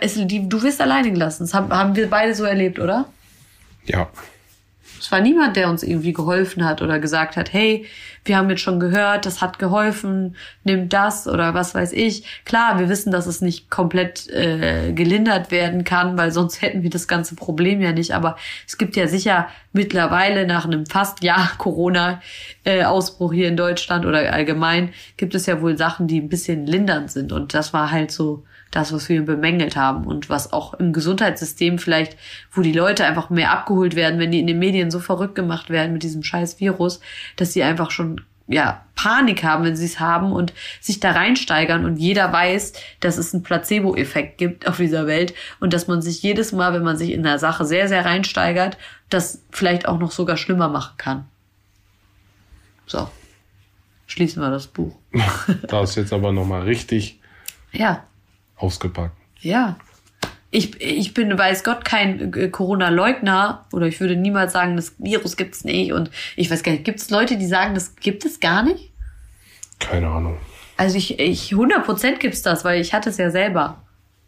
es, 0.02 0.16
die, 0.16 0.48
du 0.48 0.62
wirst 0.64 0.82
alleine 0.82 1.12
gelassen. 1.12 1.44
Das 1.44 1.54
haben, 1.54 1.72
haben 1.72 1.96
wir 1.96 2.10
beide 2.10 2.34
so 2.34 2.44
erlebt, 2.44 2.80
oder? 2.80 3.10
Ja. 3.86 4.10
Es 5.00 5.12
war 5.12 5.22
niemand, 5.22 5.56
der 5.56 5.70
uns 5.70 5.84
irgendwie 5.84 6.14
geholfen 6.14 6.66
hat 6.66 6.82
oder 6.82 7.00
gesagt 7.00 7.38
hat, 7.38 7.54
hey, 7.54 7.86
wir 8.26 8.38
haben 8.38 8.50
jetzt 8.50 8.62
schon 8.62 8.80
gehört, 8.80 9.26
das 9.26 9.41
hat 9.41 9.60
geholfen, 9.60 10.36
nimm 10.64 10.89
das 10.89 11.28
oder 11.28 11.54
was 11.54 11.74
weiß 11.74 11.93
ich. 11.93 12.24
Klar, 12.45 12.80
wir 12.80 12.89
wissen, 12.89 13.12
dass 13.12 13.28
es 13.28 13.41
nicht 13.41 13.70
komplett 13.70 14.30
äh, 14.30 14.91
gelindert 14.93 15.52
werden 15.52 15.84
kann, 15.84 16.18
weil 16.18 16.32
sonst 16.32 16.62
hätten 16.62 16.84
wir 16.84 16.89
das 16.89 17.08
ganze 17.08 17.36
Problem 17.36 17.82
ja 17.82 17.91
nicht. 17.91 18.14
Aber 18.14 18.38
es 18.68 18.78
gibt 18.78 18.95
ja 18.95 19.08
sicher 19.08 19.47
mittlerweile 19.74 20.45
nach 20.45 20.66
einem 20.66 20.86
fast 20.86 21.24
Jahr 21.24 21.52
Corona-Ausbruch 21.58 23.34
hier 23.34 23.47
in 23.47 23.58
Deutschland 23.58 24.06
oder 24.06 24.32
allgemein, 24.32 24.93
gibt 25.18 25.34
es 25.36 25.45
ja 25.45 25.62
wohl 25.62 25.78
Sachen, 25.78 26.08
die 26.08 26.20
ein 26.20 26.30
bisschen 26.30 26.66
lindernd 26.66 27.12
sind. 27.12 27.32
Und 27.32 27.54
das 27.54 27.74
war 27.74 27.91
halt 27.91 28.12
so 28.12 28.43
das, 28.72 28.93
was 28.93 29.09
wir 29.09 29.24
bemängelt 29.24 29.76
haben 29.76 30.05
und 30.05 30.30
was 30.30 30.53
auch 30.53 30.74
im 30.76 30.93
Gesundheitssystem 30.93 31.80
vielleicht, 31.80 32.17
wo 32.51 32.61
die 32.61 32.74
Leute 32.74 33.05
einfach 33.05 33.30
mehr 33.30 33.51
abgeholt 33.51 33.95
werden, 33.95 34.20
wenn 34.20 34.32
die 34.32 34.39
in 34.39 34.47
den 34.47 34.59
Medien 34.59 34.91
so 34.91 34.99
verrückt 34.99 35.36
gemacht 35.36 35.70
werden 35.70 35.93
mit 35.93 36.03
diesem 36.03 36.24
scheiß 36.24 36.59
Virus, 36.59 36.99
dass 37.36 37.53
sie 37.53 37.63
einfach 37.63 37.91
schon 37.91 38.22
ja, 38.49 38.84
Panik 38.95 39.43
haben, 39.43 39.63
wenn 39.63 39.76
sie 39.76 39.86
es 39.86 39.99
haben 39.99 40.32
und 40.32 40.53
sich 40.82 40.99
da 40.99 41.11
reinsteigern 41.11 41.86
und 41.86 41.97
jeder 41.97 42.34
weiß, 42.34 42.74
dass 42.99 43.17
es 43.17 43.32
einen 43.32 43.43
Placebo-Effekt 43.43 44.39
gibt 44.39 44.67
auf 44.67 44.78
dieser 44.78 45.05
Welt 45.05 45.36
und 45.59 45.72
dass 45.72 45.88
man 45.88 46.01
sich 46.01 46.24
jedes 46.24 46.51
Mal, 46.51 46.74
wenn 46.74 46.84
man 46.84 46.97
sich 46.97 47.11
in 47.11 47.26
einer 47.26 47.38
Sache 47.38 47.63
sehr, 47.63 47.88
sehr 47.88 48.05
reinsteigert, 48.05 48.78
das 49.09 49.43
vielleicht 49.51 49.88
auch 49.88 49.99
noch 49.99 50.11
sogar 50.11 50.36
schlimmer 50.36 50.67
machen 50.67 50.95
kann. 50.97 51.26
So. 52.88 53.07
Schließen 54.07 54.41
wir 54.41 54.49
das 54.49 54.65
Buch. 54.65 54.97
Da 55.67 55.84
ist 55.84 55.95
jetzt 55.95 56.11
aber 56.11 56.32
nochmal 56.32 56.63
richtig 56.63 57.20
Ja. 57.72 58.03
Ausgepackt. 58.60 59.16
Ja. 59.41 59.78
Ich, 60.51 60.82
ich 60.82 61.14
bin, 61.14 61.38
weiß 61.38 61.64
Gott, 61.64 61.86
kein 61.86 62.34
äh, 62.34 62.49
Corona-Leugner 62.49 63.66
oder 63.72 63.86
ich 63.86 63.99
würde 63.99 64.16
niemals 64.16 64.53
sagen, 64.53 64.76
das 64.76 64.95
Virus 64.97 65.38
gibt's 65.38 65.64
nicht 65.64 65.93
und 65.93 66.10
ich 66.36 66.49
weiß 66.49 66.64
gar 66.64 66.72
nicht, 66.72 66.86
gibt 66.86 66.99
es 66.99 67.12
Leute, 67.12 67.38
die 67.38 67.45
sagen, 67.45 67.76
das 67.76 67.95
gibt 67.95 68.26
es 68.26 68.39
gar 68.39 68.64
nicht? 68.64 68.91
Keine 69.80 70.07
Ahnung. 70.07 70.38
Also 70.76 70.97
ich, 70.97 71.20
ich 71.20 71.51
100% 71.51 72.18
gibt's 72.18 72.41
das, 72.41 72.66
weil 72.66 72.82
ich 72.82 72.93
hatte 72.93 73.10
es 73.10 73.18
ja 73.18 73.30
selber. 73.30 73.84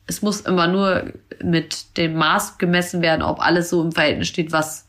Es 0.05 0.21
muss 0.21 0.41
immer 0.41 0.67
nur 0.67 1.13
mit 1.43 1.97
dem 1.97 2.15
Maß 2.15 2.57
gemessen 2.57 3.01
werden, 3.01 3.21
ob 3.21 3.39
alles 3.39 3.69
so 3.69 3.81
im 3.81 3.91
Verhältnis 3.91 4.27
steht, 4.27 4.51
was, 4.51 4.87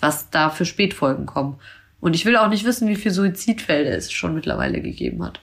was 0.00 0.30
da 0.30 0.50
für 0.50 0.64
Spätfolgen 0.64 1.26
kommen. 1.26 1.60
Und 2.00 2.14
ich 2.14 2.24
will 2.24 2.36
auch 2.36 2.48
nicht 2.48 2.64
wissen, 2.64 2.88
wie 2.88 2.96
viele 2.96 3.14
Suizidfälle 3.14 3.90
es 3.90 4.12
schon 4.12 4.34
mittlerweile 4.34 4.80
gegeben 4.80 5.24
hat. 5.24 5.40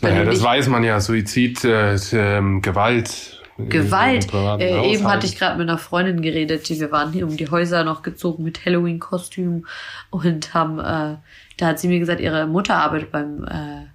Naja, 0.00 0.24
das 0.24 0.42
weiß 0.42 0.68
man 0.68 0.84
ja. 0.84 1.00
Suizid, 1.00 1.64
äh, 1.64 1.96
ähm, 2.12 2.62
Gewalt. 2.62 3.42
Gewalt. 3.58 4.28
privaten 4.28 4.62
Äh, 4.62 4.92
eben 4.92 5.04
hatte 5.08 5.26
ich 5.26 5.36
gerade 5.36 5.58
mit 5.58 5.68
einer 5.68 5.78
Freundin 5.78 6.22
geredet, 6.22 6.68
die 6.68 6.78
wir 6.78 6.92
waren 6.92 7.12
hier 7.12 7.26
um 7.26 7.36
die 7.36 7.50
Häuser 7.50 7.82
noch 7.82 8.02
gezogen 8.02 8.44
mit 8.44 8.64
Halloween-Kostüm 8.64 9.66
und 10.10 10.54
haben, 10.54 10.78
äh, 10.78 11.16
da 11.56 11.66
hat 11.66 11.80
sie 11.80 11.88
mir 11.88 11.98
gesagt, 11.98 12.20
ihre 12.20 12.46
Mutter 12.46 12.76
arbeitet 12.76 13.10
beim 13.10 13.44
äh, 13.44 13.86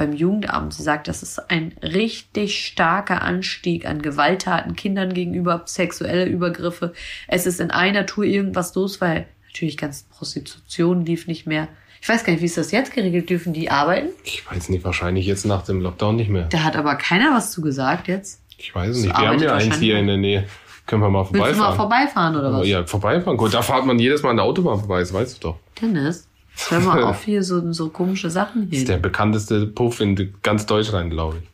beim 0.00 0.14
Jugendamt. 0.14 0.72
Sie 0.72 0.82
sagt, 0.82 1.08
das 1.08 1.22
ist 1.22 1.50
ein 1.50 1.74
richtig 1.82 2.64
starker 2.64 3.20
Anstieg 3.20 3.84
an 3.86 4.00
Gewalttaten 4.00 4.74
Kindern 4.74 5.12
gegenüber, 5.12 5.62
sexuelle 5.66 6.24
Übergriffe. 6.24 6.94
Es 7.28 7.46
ist 7.46 7.60
in 7.60 7.70
einer 7.70 8.06
Tour 8.06 8.24
irgendwas 8.24 8.74
los, 8.74 9.02
weil 9.02 9.26
natürlich 9.48 9.76
ganz 9.76 10.04
Prostitution 10.04 11.04
lief 11.04 11.26
nicht 11.26 11.46
mehr. 11.46 11.68
Ich 12.02 12.08
weiß 12.08 12.24
gar 12.24 12.32
nicht, 12.32 12.40
wie 12.42 12.46
ist 12.46 12.56
das 12.56 12.70
jetzt 12.72 12.92
geregelt? 12.92 13.28
Dürfen 13.28 13.52
die 13.52 13.70
arbeiten? 13.70 14.08
Ich 14.24 14.48
weiß 14.50 14.68
nicht, 14.70 14.84
wahrscheinlich 14.84 15.26
jetzt 15.26 15.44
nach 15.44 15.62
dem 15.64 15.80
Lockdown 15.82 16.16
nicht 16.16 16.30
mehr. 16.30 16.44
Da 16.44 16.62
hat 16.62 16.76
aber 16.76 16.94
keiner 16.96 17.34
was 17.34 17.52
zu 17.52 17.60
gesagt 17.60 18.08
jetzt. 18.08 18.40
Ich 18.58 18.74
weiß 18.74 18.96
es 18.96 19.02
nicht. 19.04 19.18
Wir 19.18 19.28
haben 19.28 19.42
ja 19.42 19.54
eins 19.54 19.76
hier 19.78 19.98
in 19.98 20.06
der 20.06 20.16
Nähe. 20.16 20.46
Können 20.86 21.02
wir 21.02 21.10
mal 21.10 21.20
Willst 21.30 21.34
du 21.34 21.38
mal 21.38 21.74
vorbeifahren? 21.74 21.76
vorbeifahren 21.76 22.36
oder 22.36 22.52
was? 22.52 22.66
Ja, 22.66 22.84
vorbeifahren. 22.86 23.36
Gut, 23.36 23.54
da 23.54 23.62
fahrt 23.62 23.86
man 23.86 23.98
jedes 23.98 24.22
Mal 24.22 24.30
an 24.30 24.36
der 24.36 24.44
Autobahn 24.44 24.78
vorbei, 24.78 25.00
das 25.00 25.12
weißt 25.12 25.36
du 25.36 25.48
doch. 25.48 25.56
Dennis, 25.80 26.26
hör 26.68 26.80
mal 26.80 27.02
auf 27.04 27.22
hier 27.24 27.42
so, 27.44 27.72
so 27.72 27.90
komische 27.90 28.28
Sachen 28.30 28.68
Das 28.70 28.78
ist 28.80 28.88
der 28.88 28.96
hier. 28.96 29.02
bekannteste 29.02 29.66
Puff 29.66 30.00
in 30.00 30.34
ganz 30.42 30.66
Deutschland, 30.66 31.10
glaube 31.12 31.38
ich. 31.42 31.48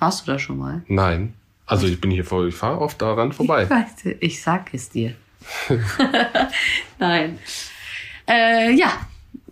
Warst 0.00 0.26
du 0.26 0.32
da 0.32 0.38
schon 0.38 0.58
mal? 0.58 0.82
Nein. 0.88 1.34
Also 1.66 1.86
ich 1.86 2.00
bin 2.00 2.10
hier 2.10 2.24
vor, 2.24 2.46
ich 2.46 2.54
fahre 2.54 2.80
oft 2.80 3.00
daran 3.00 3.32
vorbei. 3.32 3.62
Ich 3.64 3.70
weiß, 3.70 4.14
ich 4.18 4.42
sag 4.42 4.74
es 4.74 4.88
dir. 4.88 5.14
Nein. 6.98 7.38
Äh, 8.28 8.72
ja, 8.72 8.92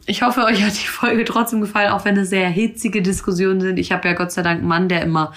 ich 0.08 0.22
hoffe, 0.22 0.44
euch 0.44 0.62
hat 0.64 0.72
die 0.72 0.86
Folge 0.86 1.24
trotzdem 1.24 1.60
gefallen, 1.60 1.92
auch 1.92 2.04
wenn 2.04 2.16
es 2.16 2.30
sehr 2.30 2.48
hitzige 2.48 3.02
Diskussionen 3.02 3.60
sind. 3.60 3.78
Ich 3.78 3.92
habe 3.92 4.08
ja 4.08 4.14
Gott 4.14 4.32
sei 4.32 4.42
Dank 4.42 4.58
einen 4.60 4.68
Mann, 4.68 4.88
der 4.88 5.02
immer 5.02 5.32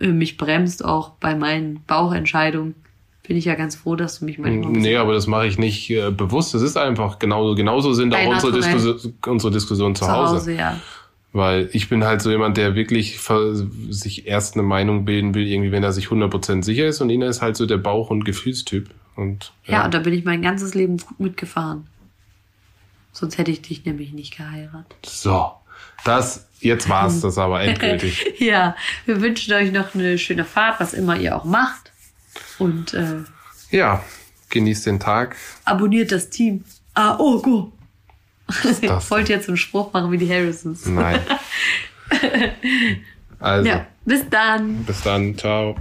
äh, 0.00 0.08
mich 0.08 0.36
bremst, 0.36 0.84
auch 0.84 1.10
bei 1.20 1.34
meinen 1.34 1.82
Bauchentscheidungen. 1.86 2.74
Bin 3.26 3.36
ich 3.36 3.44
ja 3.44 3.54
ganz 3.54 3.74
froh, 3.76 3.96
dass 3.96 4.18
du 4.20 4.24
mich 4.24 4.38
manchmal... 4.38 4.68
bisschen- 4.72 4.82
Nee, 4.82 4.96
aber 4.96 5.12
das 5.14 5.26
mache 5.26 5.46
ich 5.46 5.58
nicht 5.58 5.90
äh, 5.90 6.10
bewusst. 6.10 6.54
Das 6.54 6.62
ist 6.62 6.76
einfach 6.76 7.18
genauso. 7.18 7.54
Genauso 7.54 7.92
sind 7.92 8.14
auch 8.14 8.18
unsere, 8.26 8.52
Naturell. 8.52 8.74
Diskussion, 8.74 9.14
unsere 9.26 9.52
Diskussionen 9.52 9.94
zu, 9.96 10.04
zu 10.04 10.10
Hause. 10.12 10.34
Hause, 10.36 10.52
ja. 10.54 10.80
Weil 11.32 11.68
ich 11.72 11.88
bin 11.88 12.04
halt 12.04 12.22
so 12.22 12.30
jemand, 12.30 12.56
der 12.56 12.74
wirklich 12.74 13.18
sich 13.90 14.26
erst 14.26 14.54
eine 14.54 14.62
Meinung 14.62 15.04
bilden 15.04 15.34
will, 15.34 15.46
irgendwie, 15.46 15.70
wenn 15.72 15.82
er 15.82 15.92
sich 15.92 16.06
100% 16.06 16.62
sicher 16.62 16.86
ist. 16.86 17.00
Und 17.00 17.10
Ina 17.10 17.26
ist 17.26 17.42
halt 17.42 17.56
so 17.56 17.66
der 17.66 17.76
Bauch- 17.78 18.10
und 18.10 18.24
Gefühlstyp. 18.24 18.88
Und 19.16 19.52
Ja, 19.66 19.84
und 19.84 19.92
da 19.94 19.98
bin 19.98 20.12
ich 20.14 20.24
mein 20.24 20.40
ganzes 20.40 20.74
Leben 20.74 20.96
gut 20.98 21.18
mitgefahren. 21.20 21.86
Sonst 23.16 23.38
hätte 23.38 23.50
ich 23.50 23.62
dich 23.62 23.84
nämlich 23.86 24.12
nicht 24.12 24.36
geheiratet. 24.36 24.94
so. 25.06 25.52
Das, 26.04 26.46
jetzt 26.60 26.88
war's 26.90 27.20
das 27.22 27.38
aber 27.38 27.62
endgültig. 27.62 28.34
Ja, 28.38 28.76
wir 29.06 29.20
wünschen 29.22 29.54
euch 29.54 29.72
noch 29.72 29.94
eine 29.94 30.18
schöne 30.18 30.44
Fahrt, 30.44 30.78
was 30.80 30.92
immer 30.92 31.16
ihr 31.16 31.34
auch 31.34 31.44
macht. 31.44 31.92
Und 32.58 32.92
äh, 32.94 33.20
ja, 33.70 34.02
genießt 34.50 34.84
den 34.86 35.00
Tag. 35.00 35.36
abonniert 35.64 36.12
das 36.12 36.28
Team. 36.28 36.64
Ah, 36.94 37.16
oh, 37.18 37.40
go. 37.40 37.72
Ich 38.80 39.10
wollte 39.10 39.32
jetzt 39.32 39.48
einen 39.48 39.56
Spruch 39.56 39.92
machen 39.92 40.12
wie 40.12 40.18
die 40.18 40.28
Harrisons. 40.30 40.84
Nein. 40.86 41.20
Also, 43.38 43.68
Ja, 43.68 43.86
bis 44.04 44.28
dann. 44.30 44.84
bis 44.84 45.02
dann. 45.02 45.36
Ciao. 45.36 45.76